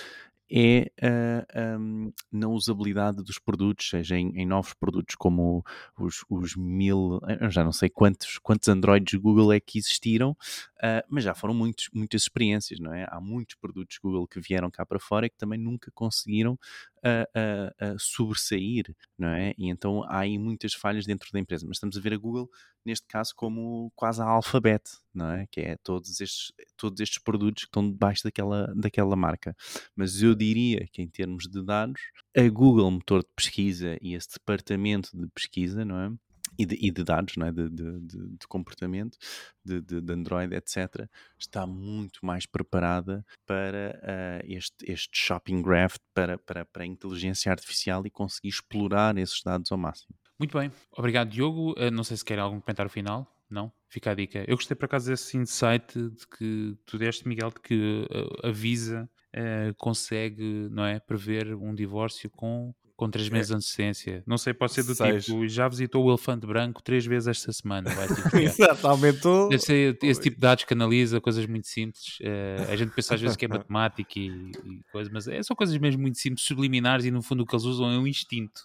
é 0.52 0.92
a, 1.02 1.78
um, 1.78 2.12
na 2.32 2.48
usabilidade 2.48 3.24
dos 3.24 3.38
produtos, 3.38 3.90
seja 3.90 4.18
em, 4.18 4.32
em 4.36 4.46
novos 4.46 4.74
produtos 4.74 5.16
como 5.16 5.64
os, 5.98 6.24
os, 6.30 6.56
mil, 6.56 7.20
eu 7.40 7.52
já 7.52 7.64
não 7.64 7.72
sei 7.72 7.90
quantos, 7.90 8.38
quantos 8.40 8.68
Androids 8.68 9.20
Google 9.20 9.54
é 9.54 9.60
que 9.60 9.78
existiram, 9.78 10.32
uh, 10.32 11.06
mas 11.08 11.24
já 11.24 11.36
foram 11.36 11.54
muitos, 11.54 11.90
muitas 11.94 12.24
experiências, 12.24 12.80
não 12.80 12.94
é? 12.94 13.06
Há 13.10 13.20
muitos 13.20 13.56
produtos 13.56 13.98
Google 14.02 14.28
que 14.28 14.40
vieram 14.40 14.72
cá 14.72 14.86
para 14.86 15.00
fora 15.00 15.28
e 15.28 15.30
que 15.30 15.38
também 15.38 15.60
nunca 15.60 15.92
conseguiram 15.94 16.58
uh, 17.06 17.94
uh, 17.94 18.00
sobressair, 18.00 18.96
não 19.18 19.30
é? 19.30 19.54
E 19.58 19.70
então 19.70 20.04
há 20.04 20.20
aí 20.20 20.38
muitas 20.38 20.74
falhas 20.74 21.06
dentro 21.06 21.32
da 21.32 21.40
empresa, 21.40 21.66
mas 21.68 21.78
estamos 21.78 21.98
a 21.98 22.02
ver 22.02 22.14
a 22.14 22.18
Google 22.18 22.50
neste 22.86 23.08
caso 23.08 23.34
como 23.36 23.92
quase 23.96 24.22
a 24.22 24.26
Alphabet, 24.26 24.84
não 25.14 25.32
é? 25.32 25.48
Que 25.52 25.62
é 25.62 25.78
todos 25.78 26.20
estes, 26.20 26.52
todos 26.78 27.00
estes 27.00 27.20
produtos 27.22 27.64
que 27.64 27.70
estão 27.70 27.90
debaixo 27.90 28.24
daquela, 28.24 28.74
daquela 28.76 29.16
marca. 29.16 29.56
Mas 29.96 30.22
eu 30.22 30.34
diria 30.36 30.88
que 30.92 31.02
em 31.02 31.08
termos 31.08 31.48
de 31.48 31.64
dados, 31.64 32.02
a 32.36 32.48
Google 32.50 32.90
Motor 32.92 33.22
de 33.22 33.30
Pesquisa 33.36 33.98
e 34.02 34.14
esse 34.14 34.30
departamento 34.34 35.10
de 35.14 35.28
pesquisa, 35.28 35.84
não 35.86 36.00
é? 36.00 36.12
E 36.60 36.66
de, 36.66 36.76
e 36.76 36.92
de, 36.92 37.04
dados, 37.06 37.38
não 37.38 37.48
é? 37.48 37.52
de, 37.54 37.70
de, 37.70 38.00
de 38.02 38.48
comportamento, 38.50 39.18
de, 39.64 40.12
Android, 40.12 40.54
etc., 40.54 41.08
está 41.38 41.66
muito 41.66 42.20
mais 42.22 42.46
preparada 42.46 43.26
para 43.46 43.98
uh, 44.04 44.46
este, 44.46 44.92
este 44.92 45.18
shopping 45.18 45.62
graph, 45.62 45.96
para, 46.14 46.38
para, 46.38 46.66
para 46.66 46.84
a 46.84 46.86
inteligência 46.86 47.50
artificial 47.50 48.06
e 48.06 48.10
conseguir 48.10 48.50
explorar 48.50 49.18
esses 49.18 49.42
dados 49.42 49.72
ao 49.72 49.78
máximo. 49.78 50.14
Muito 50.38 50.58
bem, 50.58 50.70
obrigado 50.92 51.30
Diogo. 51.30 51.72
Uh, 51.72 51.90
não 51.92 52.04
sei 52.04 52.18
se 52.18 52.26
quer 52.26 52.40
algum 52.40 52.60
comentário 52.60 52.92
final. 52.92 53.34
Não? 53.50 53.72
Fica 53.88 54.12
a 54.12 54.14
dica. 54.14 54.46
Eu 54.48 54.56
gostei 54.56 54.76
por 54.76 54.86
acaso 54.86 55.10
desse 55.10 55.36
insight 55.36 55.94
de 55.98 56.28
que 56.28 56.78
tu 56.86 57.00
deste, 57.00 57.28
Miguel, 57.28 57.50
de 57.50 57.60
que 57.60 58.06
uh, 58.08 58.48
a 58.48 58.52
Visa 58.52 59.10
uh, 59.36 59.74
consegue, 59.76 60.70
não 60.70 60.86
é, 60.86 61.00
prever 61.00 61.56
um 61.56 61.74
divórcio 61.74 62.30
com 62.30 62.74
com 63.00 63.10
três 63.10 63.30
meses 63.30 63.48
de 63.48 63.56
antecedência. 63.56 64.24
Não 64.28 64.38
sei, 64.38 64.54
pode 64.54 64.74
ser 64.74 64.84
do 64.84 64.94
Seis. 64.94 65.24
tipo, 65.24 65.48
já 65.48 65.70
visitou 65.70 66.04
o 66.04 66.10
elefante 66.10 66.46
branco 66.46 66.84
três 66.84 67.06
vezes 67.06 67.30
esta 67.30 67.54
semana. 67.54 67.90
Vai, 67.96 68.08
tipo, 68.10 68.36
Exato, 68.36 68.86
aumentou. 68.86 69.48
Deve 69.48 69.64
ser 69.64 69.98
esse 70.04 70.20
tipo 70.20 70.36
de 70.36 70.42
dados 70.42 70.66
que 70.66 70.74
analisa 70.74 71.22
coisas 71.22 71.46
muito 71.46 71.66
simples. 71.66 72.20
Uh, 72.20 72.70
a 72.70 72.76
gente 72.76 72.92
pensa 72.94 73.16
às 73.16 73.22
vezes 73.22 73.38
que 73.38 73.46
é 73.46 73.48
matemática 73.48 74.20
e, 74.20 74.52
e 74.66 74.82
coisas, 74.92 75.14
mas 75.14 75.30
é, 75.30 75.42
são 75.42 75.56
coisas 75.56 75.78
mesmo 75.78 76.02
muito 76.02 76.18
simples, 76.18 76.46
subliminares 76.46 77.06
e 77.06 77.12
no 77.12 77.22
fundo 77.22 77.44
o 77.44 77.46
que 77.46 77.56
eles 77.56 77.64
usam 77.64 77.90
é 77.90 77.98
um 77.98 78.06
instinto. 78.06 78.64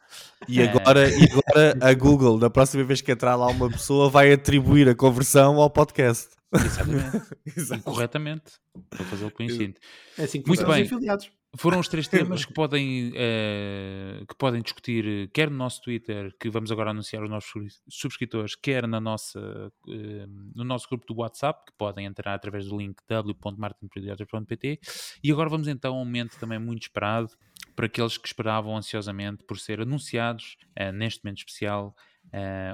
E 0.49 0.61
agora, 0.61 1.09
e 1.09 1.29
agora 1.31 1.79
a 1.81 1.95
Google, 1.95 2.37
na 2.37 2.51
próxima 2.51 2.83
vez 2.83 3.01
que 3.01 3.13
entrar 3.13 3.37
lá 3.37 3.47
uma 3.47 3.71
pessoa, 3.71 4.11
vai 4.11 4.33
atribuir 4.33 4.89
a 4.89 4.97
conversão 4.97 5.61
ao 5.61 5.71
podcast. 5.71 6.31
Exatamente. 6.53 7.23
Corretamente. 7.85 8.43
Para 8.91 9.05
fazer 9.05 9.27
o 9.27 9.43
instinto. 9.45 9.81
É 10.19 10.25
assim 10.25 10.43
que 10.43 10.49
Muito 10.49 10.67
bem. 10.67 10.83
Afiliados. 10.83 11.31
Foram 11.57 11.79
os 11.79 11.89
três 11.89 12.09
temas 12.09 12.45
que 12.45 12.53
podem, 12.53 13.11
uh, 13.11 14.27
que 14.27 14.35
podem 14.37 14.61
discutir, 14.63 15.31
quer 15.33 15.51
no 15.51 15.57
nosso 15.57 15.83
Twitter, 15.83 16.35
que 16.39 16.51
vamos 16.51 16.71
agora 16.71 16.91
anunciar 16.91 17.23
os 17.23 17.31
nossos 17.31 17.83
subscritores, 17.89 18.55
quer 18.55 18.87
na 18.87 19.01
nossa, 19.01 19.41
uh, 19.41 20.53
no 20.55 20.65
nosso 20.65 20.89
grupo 20.89 21.07
do 21.07 21.21
WhatsApp, 21.21 21.65
que 21.67 21.73
podem 21.79 22.07
entrar 22.07 22.35
através 22.35 22.67
do 22.67 22.77
link 22.77 22.97
w.martinperiodias.pt. 23.09 24.81
E 25.23 25.33
agora 25.33 25.49
vamos 25.49 25.69
então 25.69 25.95
a 25.95 25.97
um 25.97 26.05
momento 26.05 26.39
também 26.39 26.59
muito 26.59 26.83
esperado 26.83 27.29
para 27.77 27.87
aqueles 27.87 28.17
que 28.19 28.27
esperavam 28.27 28.77
ansiosamente 28.77 29.45
por 29.45 29.59
ser 29.59 29.81
anunciados 29.81 30.57
uh, 30.79 30.93
neste 30.93 31.25
momento 31.25 31.39
especial. 31.39 31.95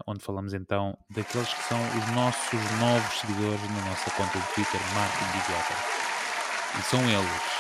Onde 0.06 0.24
falamos 0.24 0.54
então 0.54 0.96
daqueles 1.10 1.52
que 1.52 1.62
são 1.64 1.78
os 1.78 2.14
nossos 2.14 2.78
novos 2.78 3.20
seguidores 3.20 3.60
na 3.68 3.84
nossa 3.90 4.10
conta 4.12 4.38
do 4.38 4.54
Twitter, 4.54 4.80
Martin 4.94 5.24
Idiota. 5.36 5.74
E 6.78 6.82
são 6.82 7.00
eles 7.10 7.59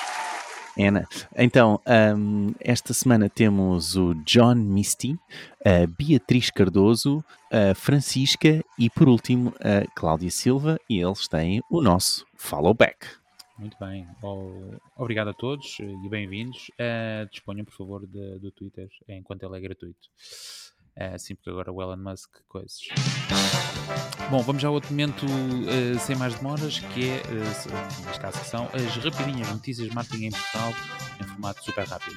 Ana. 0.82 1.06
Então, 1.36 1.80
um, 2.16 2.52
esta 2.60 2.92
semana 2.92 3.28
temos 3.28 3.96
o 3.96 4.14
John 4.24 4.54
Misty, 4.54 5.18
a 5.64 5.86
Beatriz 5.86 6.50
Cardoso, 6.50 7.24
a 7.50 7.74
Francisca 7.74 8.64
e, 8.78 8.88
por 8.90 9.08
último, 9.08 9.52
a 9.60 9.86
Cláudia 9.94 10.30
Silva. 10.30 10.78
E 10.88 10.98
eles 10.98 11.28
têm 11.28 11.62
o 11.70 11.80
nosso 11.80 12.26
follow 12.36 12.74
back. 12.74 13.06
Muito 13.58 13.76
bem. 13.78 14.08
Obrigado 14.96 15.28
a 15.28 15.34
todos 15.34 15.78
e 15.80 16.08
bem-vindos. 16.08 16.70
Uh, 16.70 17.28
disponham, 17.30 17.64
por 17.64 17.74
favor, 17.74 18.06
de, 18.06 18.38
do 18.38 18.50
Twitter 18.50 18.88
enquanto 19.06 19.42
ele 19.42 19.58
é 19.58 19.60
gratuito. 19.60 20.08
Uh, 20.96 21.18
sim, 21.18 21.34
porque 21.34 21.50
agora 21.50 21.72
o 21.72 21.80
Elon 21.80 21.96
Musk, 21.96 22.30
coisas. 22.48 22.80
Bom, 24.30 24.42
vamos 24.42 24.60
já 24.62 24.68
a 24.68 24.70
outro 24.70 24.90
momento 24.90 25.24
uh, 25.26 25.98
sem 25.98 26.16
mais 26.16 26.34
demoras, 26.34 26.78
que 26.78 27.08
é, 27.08 27.22
uh, 27.22 28.06
neste 28.06 28.20
caso, 28.20 28.44
são 28.44 28.68
as 28.74 28.96
rapidinhas 28.96 29.48
notícias 29.48 29.88
de 29.88 29.94
marketing 29.94 30.26
em 30.26 30.30
Portugal 30.30 30.72
em 31.20 31.24
formato 31.24 31.64
super 31.64 31.86
rápido. 31.86 32.16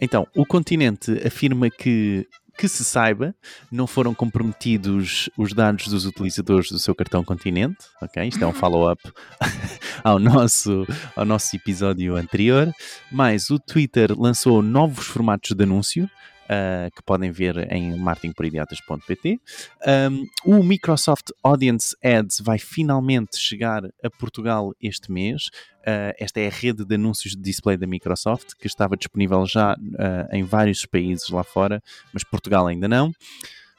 Então, 0.00 0.26
o 0.34 0.46
continente 0.46 1.12
afirma 1.26 1.68
que 1.68 2.26
que 2.60 2.68
se 2.68 2.84
saiba, 2.84 3.34
não 3.72 3.86
foram 3.86 4.14
comprometidos 4.14 5.30
os 5.34 5.54
dados 5.54 5.88
dos 5.88 6.04
utilizadores 6.04 6.70
do 6.70 6.78
seu 6.78 6.94
cartão 6.94 7.24
Continente, 7.24 7.78
ok? 8.02 8.28
Isto 8.28 8.44
é 8.44 8.46
um 8.46 8.52
follow-up 8.52 9.00
ao 10.04 10.18
nosso, 10.18 10.86
ao 11.16 11.24
nosso 11.24 11.56
episódio 11.56 12.16
anterior. 12.16 12.70
Mas 13.10 13.48
o 13.48 13.58
Twitter 13.58 14.12
lançou 14.14 14.60
novos 14.60 15.06
formatos 15.06 15.52
de 15.52 15.64
anúncio, 15.64 16.10
uh, 16.50 16.90
que 16.94 17.02
podem 17.02 17.30
ver 17.30 17.72
em 17.72 17.96
marketingporidiotas.pt. 17.96 19.40
Um, 19.86 20.26
o 20.44 20.62
Microsoft 20.62 21.30
Audience 21.42 21.96
Ads 22.02 22.40
vai 22.40 22.58
finalmente 22.58 23.38
chegar 23.38 23.84
a 24.02 24.10
Portugal 24.10 24.74
este 24.82 25.12
mês. 25.12 25.48
Uh, 25.80 26.12
esta 26.18 26.40
é 26.40 26.48
a 26.48 26.50
rede 26.50 26.84
de 26.84 26.94
anúncios 26.96 27.36
de 27.36 27.40
display 27.40 27.76
da 27.76 27.86
Microsoft, 27.86 28.54
que 28.60 28.66
estava 28.66 28.96
disponível 28.96 29.46
já 29.46 29.74
uh, 29.74 30.34
em 30.34 30.42
vários 30.42 30.84
países 30.84 31.28
lá 31.28 31.44
fora, 31.44 31.80
mas 32.12 32.24
Portugal 32.24 32.66
ainda 32.66 32.88
não. 32.88 33.12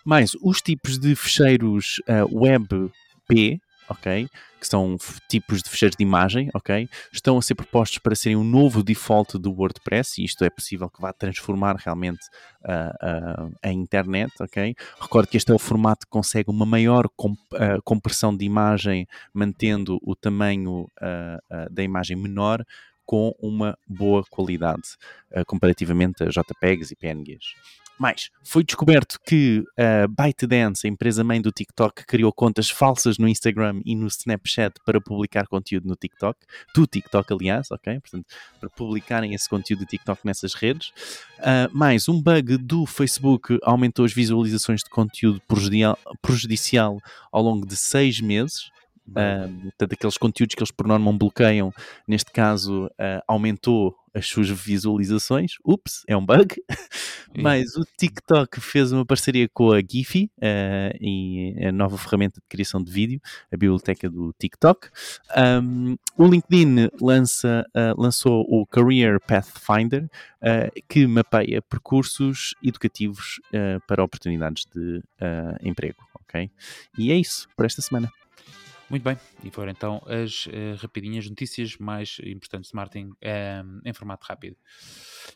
Mais 0.05 0.31
os 0.41 0.61
tipos 0.61 0.97
de 0.97 1.15
fecheiros 1.15 2.01
WebP, 2.31 3.61
ok? 3.91 4.27
Que 4.59 4.67
são 4.67 4.97
tipos 5.27 5.61
de 5.61 5.69
fecheiros 5.69 5.95
de 5.95 6.03
imagem, 6.03 6.49
ok? 6.53 6.89
Estão 7.11 7.37
a 7.37 7.41
ser 7.41 7.55
propostos 7.55 7.97
para 7.99 8.15
serem 8.15 8.37
um 8.37 8.43
novo 8.43 8.83
default 8.83 9.37
do 9.37 9.51
WordPress 9.51 10.21
e 10.21 10.25
isto 10.25 10.43
é 10.43 10.49
possível 10.49 10.89
que 10.89 11.01
vá 11.01 11.11
transformar 11.11 11.75
realmente 11.75 12.21
uh, 12.63 13.49
uh, 13.49 13.55
a 13.61 13.71
internet, 13.71 14.31
ok? 14.39 14.75
Recordo 14.99 15.27
que 15.27 15.37
este 15.37 15.51
é 15.51 15.55
o 15.55 15.59
formato 15.59 16.05
que 16.05 16.11
consegue 16.11 16.49
uma 16.49 16.65
maior 16.65 17.07
comp 17.15 17.37
uh, 17.53 17.81
compressão 17.83 18.35
de 18.35 18.45
imagem, 18.45 19.07
mantendo 19.33 19.99
o 20.03 20.15
tamanho 20.15 20.87
da 21.69 21.83
imagem 21.83 22.15
menor, 22.15 22.63
com 23.05 23.33
uma 23.39 23.77
boa 23.87 24.23
qualidade 24.29 24.95
comparativamente 25.47 26.23
a 26.23 26.27
JPEGs 26.27 26.91
e 26.91 26.95
PNGs. 26.95 27.45
Mais, 28.01 28.31
foi 28.43 28.63
descoberto 28.63 29.19
que 29.23 29.63
a 29.77 30.07
ByteDance, 30.07 30.87
a 30.87 30.89
empresa 30.89 31.23
mãe 31.23 31.39
do 31.39 31.51
TikTok, 31.51 32.03
criou 32.07 32.33
contas 32.33 32.67
falsas 32.67 33.19
no 33.19 33.27
Instagram 33.27 33.79
e 33.85 33.93
no 33.95 34.07
Snapchat 34.07 34.79
para 34.83 34.99
publicar 34.99 35.45
conteúdo 35.45 35.87
no 35.87 35.95
TikTok, 35.95 36.39
do 36.73 36.87
TikTok, 36.87 37.31
aliás, 37.31 37.69
ok? 37.69 37.99
Portanto, 37.99 38.25
para 38.59 38.69
publicarem 38.71 39.35
esse 39.35 39.47
conteúdo 39.47 39.81
do 39.81 39.85
TikTok 39.85 40.25
nessas 40.25 40.55
redes. 40.55 40.91
Uh, 41.37 41.69
mais, 41.71 42.09
um 42.09 42.19
bug 42.19 42.57
do 42.57 42.87
Facebook 42.87 43.59
aumentou 43.61 44.03
as 44.03 44.11
visualizações 44.11 44.81
de 44.83 44.89
conteúdo 44.89 45.39
prejudicial, 45.47 45.99
prejudicial 46.23 46.99
ao 47.31 47.43
longo 47.43 47.67
de 47.67 47.75
seis 47.75 48.19
meses. 48.19 48.71
Uh, 49.09 49.61
portanto, 49.61 49.93
aqueles 49.93 50.17
conteúdos 50.17 50.55
que 50.55 50.63
eles 50.63 50.71
por 50.71 50.87
norma 50.87 51.13
bloqueiam, 51.13 51.71
neste 52.07 52.31
caso 52.31 52.87
uh, 52.87 53.21
aumentou 53.27 53.95
as 54.13 54.27
suas 54.27 54.49
visualizações. 54.49 55.53
Ups, 55.63 56.03
é 56.07 56.15
um 56.15 56.25
bug. 56.25 56.55
Mas 57.35 57.75
o 57.75 57.85
TikTok 57.97 58.59
fez 58.59 58.91
uma 58.91 59.05
parceria 59.05 59.47
com 59.53 59.71
a 59.71 59.79
Giphy, 59.79 60.29
uh, 60.37 61.67
a 61.67 61.71
nova 61.71 61.97
ferramenta 61.97 62.41
de 62.41 62.47
criação 62.47 62.83
de 62.83 62.91
vídeo, 62.91 63.21
a 63.51 63.55
biblioteca 63.55 64.09
do 64.09 64.33
TikTok. 64.37 64.89
Um, 65.37 65.95
o 66.17 66.27
LinkedIn 66.27 66.89
lança, 66.99 67.65
uh, 67.69 68.01
lançou 68.01 68.45
o 68.49 68.65
Career 68.65 69.19
Pathfinder, 69.21 70.09
uh, 70.41 70.83
que 70.89 71.07
mapeia 71.07 71.61
percursos 71.61 72.53
educativos 72.61 73.39
para 73.87 74.03
oportunidades 74.03 74.65
de 74.73 75.01
emprego. 75.61 75.97
Ok? 76.21 76.49
E 76.97 77.11
é 77.11 77.15
isso 77.15 77.47
por 77.55 77.65
esta 77.65 77.81
semana. 77.81 78.11
Muito 78.91 79.03
bem, 79.03 79.17
e 79.41 79.49
foram 79.49 79.71
então 79.71 80.01
as 80.05 80.47
uh, 80.47 80.75
rapidinhas 80.77 81.25
notícias 81.29 81.77
mais 81.77 82.17
importantes 82.25 82.71
de 82.71 82.75
marketing 82.75 83.11
um, 83.23 83.79
em 83.85 83.93
formato 83.93 84.25
rápido. 84.27 84.57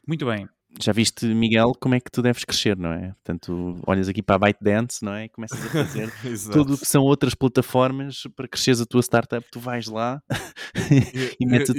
Muito 0.05 0.25
bem. 0.25 0.45
Já 0.81 0.91
viste, 0.91 1.25
Miguel, 1.25 1.71
como 1.79 1.95
é 1.95 2.01
que 2.01 2.11
tu 2.11 2.21
deves 2.21 2.43
crescer, 2.43 2.75
não 2.75 2.91
é? 2.91 3.13
Portanto, 3.23 3.79
olhas 3.87 4.09
aqui 4.09 4.21
para 4.21 4.35
a 4.35 4.39
ByteDance, 4.39 5.05
não 5.05 5.13
é? 5.13 5.23
E 5.23 5.29
começas 5.29 5.65
a 5.67 5.69
fazer 5.69 6.11
tudo 6.51 6.73
o 6.73 6.77
que 6.77 6.85
são 6.85 7.01
outras 7.01 7.33
plataformas 7.33 8.23
para 8.35 8.45
cresceres 8.45 8.81
a 8.81 8.85
tua 8.85 9.01
startup, 9.01 9.47
tu 9.49 9.57
vais 9.57 9.87
lá 9.87 10.21
e 11.39 11.45
metes 11.45 11.69
a 11.69 11.73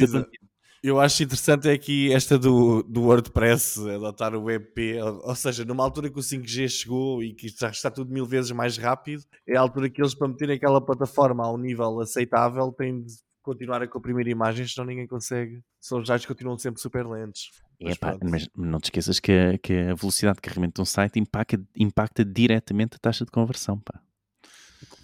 eu 0.87 1.01
acho 1.01 1.22
interessante 1.22 1.68
é 1.68 1.76
que 1.76 2.12
esta 2.12 2.39
do, 2.39 2.82
do 2.84 3.03
WordPress 3.03 3.80
adotar 3.91 4.34
o 4.34 4.45
WebP, 4.45 5.01
ou, 5.03 5.28
ou 5.28 5.34
seja, 5.34 5.64
numa 5.64 5.82
altura 5.82 6.09
que 6.09 6.18
o 6.18 6.22
5G 6.22 6.68
chegou 6.68 7.22
e 7.22 7.34
que 7.34 7.49
já 7.49 7.70
está 7.70 7.91
tudo 7.91 8.12
mil 8.12 8.24
vezes 8.24 8.53
mais 8.53 8.76
rápido, 8.76 9.24
é 9.47 9.57
a 9.57 9.61
altura 9.61 9.91
que 9.91 10.01
eles, 10.01 10.14
para 10.14 10.28
meterem 10.28 10.57
aquela 10.57 10.80
plataforma 10.80 11.45
a 11.45 11.53
um 11.53 11.59
nível 11.59 12.01
aceitável, 12.01 12.72
têm 12.72 13.03
de 13.03 13.14
continuar 13.43 13.82
a 13.82 13.89
comprimir 13.89 14.28
imagens, 14.28 14.74
senão 14.74 14.87
ninguém 14.87 15.07
consegue. 15.07 15.61
São 15.80 15.99
os 15.99 16.09
dados 16.09 16.24
que 16.24 16.32
continuam 16.32 16.59
sempre 16.59 16.80
super 16.80 17.07
lentos. 17.07 17.51
Mas, 17.80 17.95
Epá, 17.95 18.16
mas 18.22 18.49
não 18.57 18.78
te 18.78 18.84
esqueças 18.84 19.20
que 19.20 19.32
a, 19.32 19.59
que 19.59 19.72
a, 19.72 19.95
velocidade 19.95 20.37
de 20.37 20.43
carregamento 20.43 20.74
de 20.76 20.82
um 20.82 20.84
site 20.84 21.18
impacta, 21.18 21.61
impacta 21.76 22.24
diretamente 22.24 22.97
a 22.97 22.99
taxa 22.99 23.24
de 23.24 23.30
conversão. 23.30 23.78
Pá. 23.78 24.01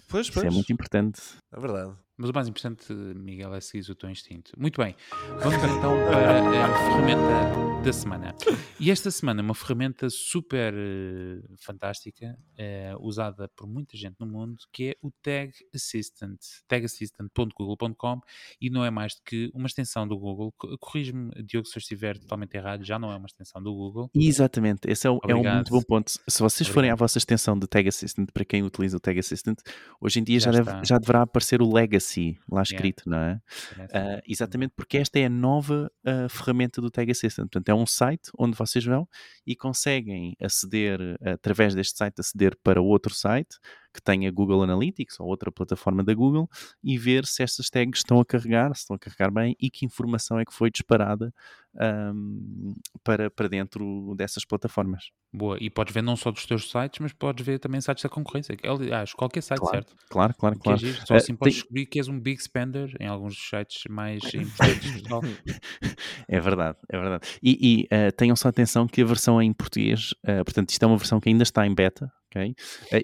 Pois, 0.08 0.28
pois. 0.28 0.36
Isso 0.36 0.46
é 0.46 0.50
muito 0.50 0.72
importante. 0.72 1.20
É 1.52 1.60
verdade. 1.60 1.96
Mas 2.22 2.30
o 2.30 2.32
mais 2.32 2.46
importante, 2.46 2.92
Miguel, 2.92 3.52
é 3.52 3.60
seguir 3.60 3.90
o 3.90 3.96
teu 3.96 4.08
instinto. 4.08 4.52
Muito 4.56 4.80
bem. 4.80 4.94
Vamos 5.40 5.56
então 5.56 5.92
para 6.06 6.66
a 6.66 6.84
ferramenta 6.84 7.82
da 7.82 7.92
semana. 7.92 8.32
E 8.78 8.92
esta 8.92 9.10
semana 9.10 9.42
uma 9.42 9.56
ferramenta 9.56 10.08
super 10.08 10.72
uh, 10.72 11.56
fantástica, 11.58 12.38
uh, 12.52 13.04
usada 13.04 13.50
por 13.56 13.66
muita 13.66 13.96
gente 13.96 14.14
no 14.20 14.26
mundo, 14.26 14.58
que 14.72 14.90
é 14.90 14.94
o 15.02 15.10
Tag 15.20 15.52
Assistant. 15.74 16.38
tagassistant.google.com 16.68 18.20
e 18.60 18.70
não 18.70 18.84
é 18.84 18.90
mais 18.92 19.16
do 19.16 19.22
que 19.24 19.50
uma 19.52 19.66
extensão 19.66 20.06
do 20.06 20.16
Google. 20.16 20.54
Corrige-me, 20.78 21.32
Diogo, 21.42 21.66
se 21.66 21.76
eu 21.76 21.80
estiver 21.80 22.16
totalmente 22.18 22.54
errado, 22.54 22.84
já 22.84 23.00
não 23.00 23.10
é 23.10 23.16
uma 23.16 23.26
extensão 23.26 23.60
do 23.60 23.74
Google. 23.74 24.08
Exatamente. 24.14 24.88
Esse 24.88 25.08
é, 25.08 25.10
o, 25.10 25.18
é 25.26 25.34
um 25.34 25.42
muito 25.42 25.72
bom 25.72 25.82
ponto. 25.82 26.12
Se 26.28 26.38
vocês 26.38 26.68
forem 26.68 26.92
à 26.92 26.94
vossa 26.94 27.18
extensão 27.18 27.58
de 27.58 27.66
Tag 27.66 27.88
Assistant, 27.88 28.30
para 28.32 28.44
quem 28.44 28.62
utiliza 28.62 28.96
o 28.96 29.00
Tag 29.00 29.18
Assistant, 29.18 29.58
hoje 30.00 30.20
em 30.20 30.22
dia 30.22 30.38
já, 30.38 30.52
já, 30.52 30.62
deve, 30.62 30.84
já 30.84 30.98
deverá 30.98 31.22
aparecer 31.22 31.60
o 31.60 31.72
Legacy 31.72 32.11
Lá 32.50 32.62
escrito, 32.62 33.04
yeah. 33.06 33.40
não 33.76 33.84
é? 33.84 34.16
Uh, 34.18 34.22
exatamente 34.26 34.72
porque 34.76 34.98
esta 34.98 35.18
é 35.18 35.26
a 35.26 35.30
nova 35.30 35.90
uh, 36.06 36.28
ferramenta 36.28 36.80
do 36.80 36.90
Tag 36.90 37.10
Assistant. 37.10 37.50
Portanto, 37.50 37.68
é 37.68 37.74
um 37.74 37.86
site 37.86 38.30
onde 38.38 38.56
vocês 38.56 38.84
vão 38.84 39.08
e 39.46 39.56
conseguem 39.56 40.36
aceder, 40.40 41.00
através 41.24 41.74
deste 41.74 41.98
site, 41.98 42.20
aceder 42.20 42.56
para 42.62 42.80
outro 42.80 43.14
site 43.14 43.58
que 43.92 44.02
tenha 44.02 44.30
Google 44.30 44.62
Analytics 44.62 45.20
ou 45.20 45.26
outra 45.26 45.52
plataforma 45.52 46.02
da 46.02 46.14
Google 46.14 46.48
e 46.82 46.96
ver 46.96 47.26
se 47.26 47.42
estas 47.42 47.68
tags 47.68 48.00
estão 48.00 48.20
a 48.20 48.24
carregar, 48.24 48.74
se 48.74 48.82
estão 48.82 48.96
a 48.96 48.98
carregar 48.98 49.30
bem 49.30 49.56
e 49.60 49.70
que 49.70 49.84
informação 49.84 50.38
é 50.38 50.44
que 50.44 50.52
foi 50.52 50.70
disparada 50.70 51.32
um, 51.74 52.74
para, 53.02 53.30
para 53.30 53.48
dentro 53.48 54.14
dessas 54.16 54.44
plataformas. 54.44 55.10
Boa, 55.32 55.56
e 55.60 55.70
podes 55.70 55.94
ver 55.94 56.02
não 56.02 56.14
só 56.14 56.30
dos 56.30 56.44
teus 56.44 56.70
sites, 56.70 56.98
mas 57.00 57.12
podes 57.12 57.44
ver 57.44 57.58
também 57.58 57.80
sites 57.80 58.02
da 58.02 58.08
concorrência. 58.08 58.56
Aliás, 58.62 59.14
qualquer 59.14 59.42
site, 59.42 59.60
claro, 59.60 59.76
certo? 59.76 59.96
Claro, 60.10 60.34
claro, 60.34 60.58
claro. 60.58 60.86
É 60.86 60.92
só 61.06 61.14
assim 61.14 61.32
uh, 61.32 61.36
podes 61.38 61.54
tem... 61.54 61.60
descobrir 61.60 61.86
que 61.86 61.98
és 61.98 62.08
um 62.08 62.20
big 62.20 62.42
spender 62.42 62.94
em 63.00 63.06
alguns 63.06 63.34
dos 63.34 63.48
sites 63.48 63.84
mais 63.88 64.22
importantes 64.34 65.02
É 66.28 66.40
verdade, 66.40 66.78
é 66.90 66.98
verdade. 66.98 67.26
E, 67.42 67.88
e 67.90 67.94
uh, 67.94 68.12
tenham 68.12 68.36
só 68.36 68.48
atenção 68.48 68.86
que 68.86 69.00
a 69.00 69.04
versão 69.04 69.40
em 69.40 69.52
português, 69.52 70.12
uh, 70.24 70.44
portanto, 70.44 70.70
isto 70.70 70.82
é 70.82 70.86
uma 70.86 70.98
versão 70.98 71.18
que 71.18 71.30
ainda 71.30 71.42
está 71.42 71.66
em 71.66 71.74
beta, 71.74 72.12
ok? 72.32 72.54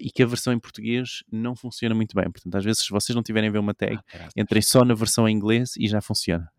e 0.01 0.11
que 0.11 0.23
a 0.23 0.25
versão 0.25 0.53
em 0.53 0.59
português 0.59 1.23
não 1.31 1.55
funciona 1.55 1.93
muito 1.93 2.15
bem. 2.15 2.29
Portanto, 2.31 2.55
às 2.55 2.63
vezes, 2.63 2.85
se 2.85 2.89
vocês 2.89 3.15
não 3.15 3.23
tiverem 3.23 3.49
a 3.49 3.51
ver 3.51 3.59
uma 3.59 3.73
tag, 3.73 3.99
ah, 4.13 4.29
entrem 4.35 4.61
só 4.61 4.83
na 4.83 4.93
versão 4.93 5.27
em 5.27 5.35
inglês 5.35 5.73
e 5.77 5.87
já 5.87 6.01
funciona. 6.01 6.49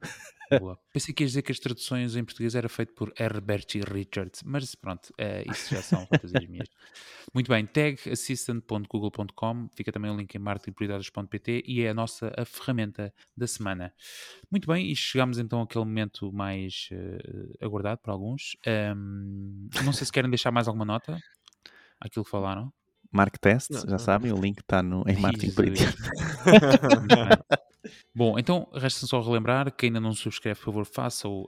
Boa. 0.58 0.78
Pensei 0.92 1.14
que 1.14 1.22
ias 1.22 1.30
dizer 1.30 1.42
que 1.42 1.52
as 1.52 1.60
traduções 1.60 2.16
em 2.16 2.24
português 2.24 2.56
era 2.56 2.68
feito 2.68 2.92
por 2.94 3.12
Herbert 3.16 3.66
e 3.76 3.80
Richards, 3.80 4.42
mas 4.44 4.74
pronto, 4.74 5.10
uh, 5.10 5.50
isso 5.50 5.74
já 5.74 5.82
são 5.82 6.04
fantasias 6.06 6.46
minhas. 6.48 6.68
Muito 7.32 7.48
bem, 7.48 7.64
tagassistant.google.com, 7.64 9.68
fica 9.76 9.92
também 9.92 10.10
o 10.10 10.16
link 10.16 10.34
em 10.34 10.38
marketingprioridades.pt 10.40 11.62
e 11.64 11.82
é 11.82 11.90
a 11.90 11.94
nossa 11.94 12.32
a 12.36 12.44
ferramenta 12.44 13.14
da 13.36 13.46
semana. 13.46 13.94
Muito 14.50 14.66
bem, 14.66 14.90
e 14.90 14.96
chegamos 14.96 15.38
então 15.38 15.62
àquele 15.62 15.84
momento 15.84 16.32
mais 16.32 16.88
uh, 16.90 17.64
aguardado 17.64 18.00
por 18.00 18.10
alguns. 18.10 18.56
Um, 18.96 19.68
não 19.84 19.92
sei 19.92 20.06
se 20.06 20.12
querem 20.12 20.30
deixar 20.30 20.50
mais 20.50 20.66
alguma 20.66 20.84
nota 20.84 21.20
àquilo 22.00 22.24
que 22.24 22.30
falaram. 22.30 22.72
Mark 23.12 23.36
Test, 23.38 23.70
já 23.88 23.98
sabem, 23.98 24.32
o 24.32 24.40
link 24.40 24.60
está 24.60 24.82
no, 24.82 25.04
em 25.06 25.16
Marketing 25.18 25.50
Bom, 28.14 28.38
então 28.38 28.68
resta 28.74 29.06
só 29.06 29.20
relembrar 29.20 29.74
que 29.74 29.86
ainda 29.86 30.00
não 30.00 30.12
subscreve, 30.12 30.58
por 30.58 30.66
favor, 30.66 30.84
faça-o. 30.84 31.42
Um, 31.42 31.46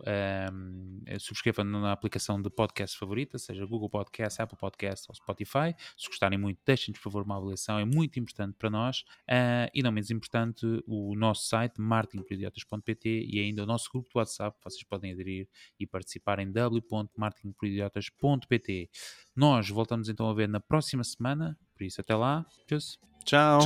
ehm, 1.07 1.19
subscreva 1.19 1.63
na 1.65 1.93
aplicação 1.93 2.41
de 2.41 2.49
podcast 2.51 2.99
favorita, 2.99 3.39
seja 3.39 3.67
Google 3.67 3.91
Podcast, 3.91 4.41
Apple 4.41 4.57
Podcast 4.59 5.07
ou 5.09 5.15
Spotify. 5.15 5.75
Se 5.97 6.09
gostarem 6.09 6.39
muito, 6.39 6.61
deixem-nos, 6.65 7.01
por 7.01 7.11
favor, 7.11 7.25
uma 7.25 7.37
avaliação, 7.37 7.79
é 7.79 7.85
muito 7.85 8.19
importante 8.19 8.57
para 8.59 8.71
nós. 8.71 9.01
Uh, 9.29 9.69
e 9.75 9.83
não 9.83 9.93
menos 9.93 10.11
importante, 10.11 10.67
o 10.87 11.15
nosso 11.17 11.47
site, 11.47 11.81
marketingporidiotas.pt 11.81 13.27
e 13.29 13.41
ainda 13.41 13.63
o 13.63 13.67
nosso 13.67 13.91
grupo 13.91 14.09
de 14.09 14.19
WhatsApp, 14.19 14.57
vocês 14.63 14.85
podem 14.85 15.13
aderir 15.13 15.49
e 15.79 15.87
participar 15.87 16.39
em 16.39 16.51
w.marketingporidiotas.pt. 16.51 18.91
Nós 19.35 19.69
voltamos 19.69 20.09
então 20.09 20.29
a 20.29 20.35
ver 20.35 20.49
na 20.49 20.61
próxima 20.61 21.03
semana, 21.05 21.59
por 21.75 21.85
isso 21.85 22.01
até 22.01 22.15
lá. 22.15 22.47
Tchau. 22.67 22.79
Tchau. 23.25 23.61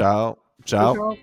Tchau. 0.64 0.64
Tchau. 0.64 1.16